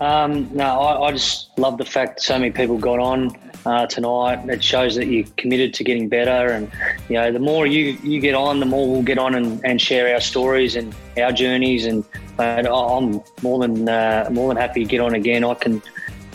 Um, 0.00 0.50
no, 0.54 0.80
I, 0.80 1.08
I, 1.08 1.12
just 1.12 1.56
love 1.56 1.78
the 1.78 1.84
fact 1.84 2.20
so 2.20 2.36
many 2.36 2.50
people 2.50 2.76
got 2.76 2.98
on 2.98 3.34
uh, 3.66 3.86
tonight. 3.86 4.48
It 4.48 4.62
shows 4.62 4.94
that 4.96 5.06
you're 5.06 5.26
committed 5.36 5.74
to 5.74 5.84
getting 5.84 6.08
better, 6.08 6.52
and 6.52 6.70
you 7.08 7.16
know 7.16 7.32
the 7.32 7.38
more 7.38 7.66
you, 7.66 7.98
you 8.02 8.20
get 8.20 8.34
on, 8.34 8.60
the 8.60 8.66
more 8.66 8.90
we'll 8.90 9.02
get 9.02 9.18
on 9.18 9.34
and, 9.34 9.60
and 9.64 9.80
share 9.80 10.12
our 10.14 10.20
stories 10.20 10.76
and 10.76 10.94
our 11.18 11.32
journeys. 11.32 11.86
And, 11.86 12.04
and 12.38 12.66
I'm 12.66 13.22
more 13.42 13.58
than 13.60 13.88
uh, 13.88 14.28
more 14.30 14.48
than 14.48 14.56
happy 14.56 14.84
to 14.84 14.88
get 14.88 15.00
on 15.00 15.14
again. 15.14 15.44
I 15.44 15.54
can, 15.54 15.82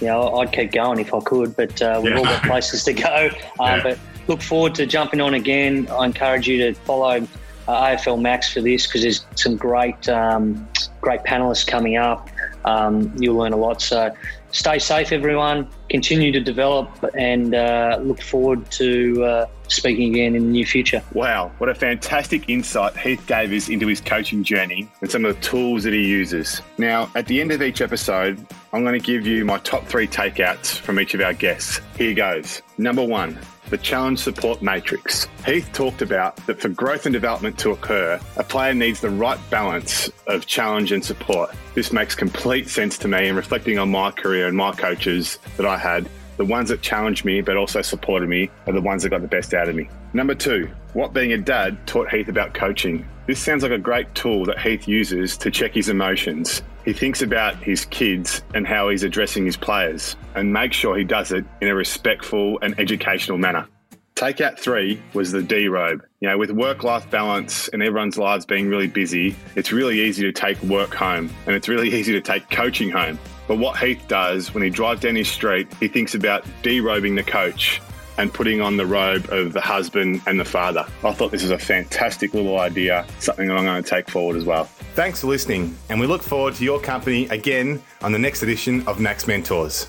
you 0.01 0.07
know, 0.07 0.37
I'd 0.37 0.51
keep 0.51 0.71
going 0.71 0.99
if 0.99 1.13
I 1.13 1.19
could, 1.19 1.55
but 1.55 1.81
uh, 1.81 1.99
we've 2.03 2.13
yeah. 2.13 2.17
all 2.17 2.25
got 2.25 2.43
places 2.43 2.83
to 2.85 2.93
go. 2.93 3.29
Uh, 3.59 3.75
yeah. 3.75 3.83
But 3.83 3.99
look 4.27 4.41
forward 4.41 4.73
to 4.75 4.85
jumping 4.85 5.19
on 5.19 5.33
again. 5.33 5.87
I 5.91 6.05
encourage 6.05 6.47
you 6.47 6.57
to 6.59 6.73
follow 6.73 7.27
uh, 7.67 7.87
AFL 7.87 8.21
Max 8.21 8.53
for 8.53 8.61
this 8.61 8.87
because 8.87 9.01
there's 9.01 9.25
some 9.35 9.57
great 9.57 10.07
um, 10.07 10.67
great 11.01 11.23
panelists 11.23 11.67
coming 11.67 11.97
up. 11.97 12.29
Um, 12.65 13.13
you'll 13.17 13.35
learn 13.35 13.53
a 13.53 13.57
lot. 13.57 13.81
So 13.81 14.13
stay 14.51 14.79
safe, 14.79 15.11
everyone. 15.11 15.67
Continue 15.89 16.31
to 16.31 16.39
develop 16.39 16.89
and 17.15 17.55
uh, 17.55 17.99
look 18.01 18.21
forward 18.21 18.69
to 18.71 19.23
uh, 19.23 19.45
speaking 19.67 20.13
again 20.13 20.35
in 20.35 20.45
the 20.47 20.51
near 20.51 20.65
future. 20.65 21.01
Wow, 21.13 21.51
what 21.57 21.69
a 21.69 21.75
fantastic 21.75 22.49
insight 22.49 22.97
Heath 22.97 23.25
gave 23.27 23.51
us 23.53 23.69
into 23.69 23.87
his 23.87 24.01
coaching 24.01 24.43
journey 24.43 24.89
and 25.01 25.09
some 25.09 25.25
of 25.25 25.35
the 25.35 25.41
tools 25.41 25.83
that 25.83 25.93
he 25.93 26.05
uses. 26.05 26.61
Now, 26.77 27.09
at 27.15 27.27
the 27.27 27.41
end 27.41 27.51
of 27.51 27.61
each 27.61 27.81
episode, 27.81 28.45
I'm 28.73 28.83
going 28.83 28.99
to 28.99 29.05
give 29.05 29.25
you 29.25 29.45
my 29.45 29.57
top 29.59 29.85
three 29.87 30.07
takeouts 30.07 30.77
from 30.77 30.99
each 30.99 31.13
of 31.13 31.21
our 31.21 31.33
guests. 31.33 31.81
Here 31.97 32.13
goes. 32.13 32.61
Number 32.77 33.03
one, 33.03 33.39
the 33.69 33.77
challenge 33.77 34.19
support 34.19 34.61
matrix. 34.61 35.27
Heath 35.45 35.69
talked 35.73 36.01
about 36.01 36.35
that 36.47 36.59
for 36.59 36.69
growth 36.69 37.05
and 37.05 37.13
development 37.13 37.57
to 37.59 37.71
occur, 37.71 38.19
a 38.37 38.43
player 38.43 38.73
needs 38.73 38.99
the 38.99 39.09
right 39.09 39.39
balance 39.49 40.09
of 40.27 40.45
challenge 40.45 40.91
and 40.91 41.03
support. 41.03 41.51
This 41.75 41.91
makes 41.91 42.15
complete 42.15 42.69
sense 42.69 42.97
to 42.99 43.07
me 43.07 43.27
and 43.27 43.37
reflecting 43.37 43.77
on 43.77 43.91
my 43.91 44.11
career 44.11 44.47
and 44.47 44.57
my 44.57 44.71
coaches 44.71 45.39
that 45.57 45.65
I 45.65 45.77
had. 45.77 46.09
The 46.37 46.45
ones 46.45 46.69
that 46.69 46.81
challenged 46.81 47.25
me 47.25 47.41
but 47.41 47.57
also 47.57 47.81
supported 47.81 48.29
me 48.29 48.49
are 48.65 48.73
the 48.73 48.81
ones 48.81 49.03
that 49.03 49.09
got 49.09 49.21
the 49.21 49.27
best 49.27 49.53
out 49.53 49.67
of 49.67 49.75
me. 49.75 49.89
Number 50.13 50.33
two, 50.33 50.69
what 50.93 51.13
being 51.13 51.33
a 51.33 51.37
dad 51.37 51.85
taught 51.85 52.09
Heath 52.09 52.29
about 52.29 52.53
coaching. 52.53 53.07
This 53.27 53.39
sounds 53.39 53.61
like 53.61 53.71
a 53.71 53.77
great 53.77 54.15
tool 54.15 54.45
that 54.45 54.59
Heath 54.59 54.87
uses 54.87 55.37
to 55.37 55.51
check 55.51 55.73
his 55.73 55.89
emotions. 55.89 56.63
He 56.89 56.93
thinks 56.93 57.21
about 57.21 57.55
his 57.61 57.85
kids 57.85 58.41
and 58.55 58.65
how 58.65 58.89
he's 58.89 59.03
addressing 59.03 59.45
his 59.45 59.55
players 59.55 60.15
and 60.33 60.51
makes 60.51 60.75
sure 60.75 60.97
he 60.97 61.03
does 61.03 61.31
it 61.31 61.45
in 61.61 61.67
a 61.67 61.75
respectful 61.75 62.57
and 62.63 62.73
educational 62.79 63.37
manner. 63.37 63.67
Takeout 64.15 64.57
three 64.57 64.99
was 65.13 65.31
the 65.31 65.43
D 65.43 65.67
robe. 65.67 66.03
You 66.19 66.29
know, 66.29 66.39
with 66.39 66.49
work 66.49 66.83
life 66.83 67.07
balance 67.11 67.67
and 67.67 67.83
everyone's 67.83 68.17
lives 68.17 68.43
being 68.43 68.69
really 68.69 68.87
busy, 68.87 69.35
it's 69.55 69.71
really 69.71 70.01
easy 70.01 70.23
to 70.23 70.31
take 70.31 70.59
work 70.63 70.95
home 70.95 71.29
and 71.45 71.55
it's 71.55 71.67
really 71.67 71.89
easy 71.93 72.11
to 72.13 72.21
take 72.21 72.49
coaching 72.49 72.89
home. 72.89 73.19
But 73.47 73.59
what 73.59 73.77
Heath 73.77 74.03
does 74.07 74.51
when 74.55 74.63
he 74.63 74.71
drives 74.71 75.01
down 75.01 75.15
his 75.15 75.29
street, 75.29 75.71
he 75.79 75.87
thinks 75.87 76.15
about 76.15 76.43
derobing 76.63 77.15
the 77.15 77.23
coach 77.23 77.83
and 78.19 78.33
putting 78.33 78.59
on 78.59 78.75
the 78.75 78.85
robe 78.85 79.29
of 79.31 79.53
the 79.53 79.61
husband 79.61 80.21
and 80.27 80.37
the 80.37 80.45
father. 80.45 80.85
I 81.03 81.13
thought 81.13 81.31
this 81.31 81.41
was 81.41 81.51
a 81.51 81.57
fantastic 81.57 82.33
little 82.33 82.59
idea, 82.59 83.07
something 83.19 83.47
that 83.47 83.57
I'm 83.57 83.63
going 83.63 83.81
to 83.81 83.89
take 83.89 84.09
forward 84.09 84.35
as 84.35 84.43
well. 84.43 84.65
Thanks 84.93 85.21
for 85.21 85.27
listening, 85.27 85.75
and 85.87 85.99
we 86.01 86.05
look 86.05 86.21
forward 86.21 86.55
to 86.55 86.63
your 86.65 86.81
company 86.81 87.27
again 87.29 87.81
on 88.01 88.11
the 88.11 88.19
next 88.19 88.43
edition 88.43 88.85
of 88.87 88.99
Max 88.99 89.25
Mentors. 89.25 89.87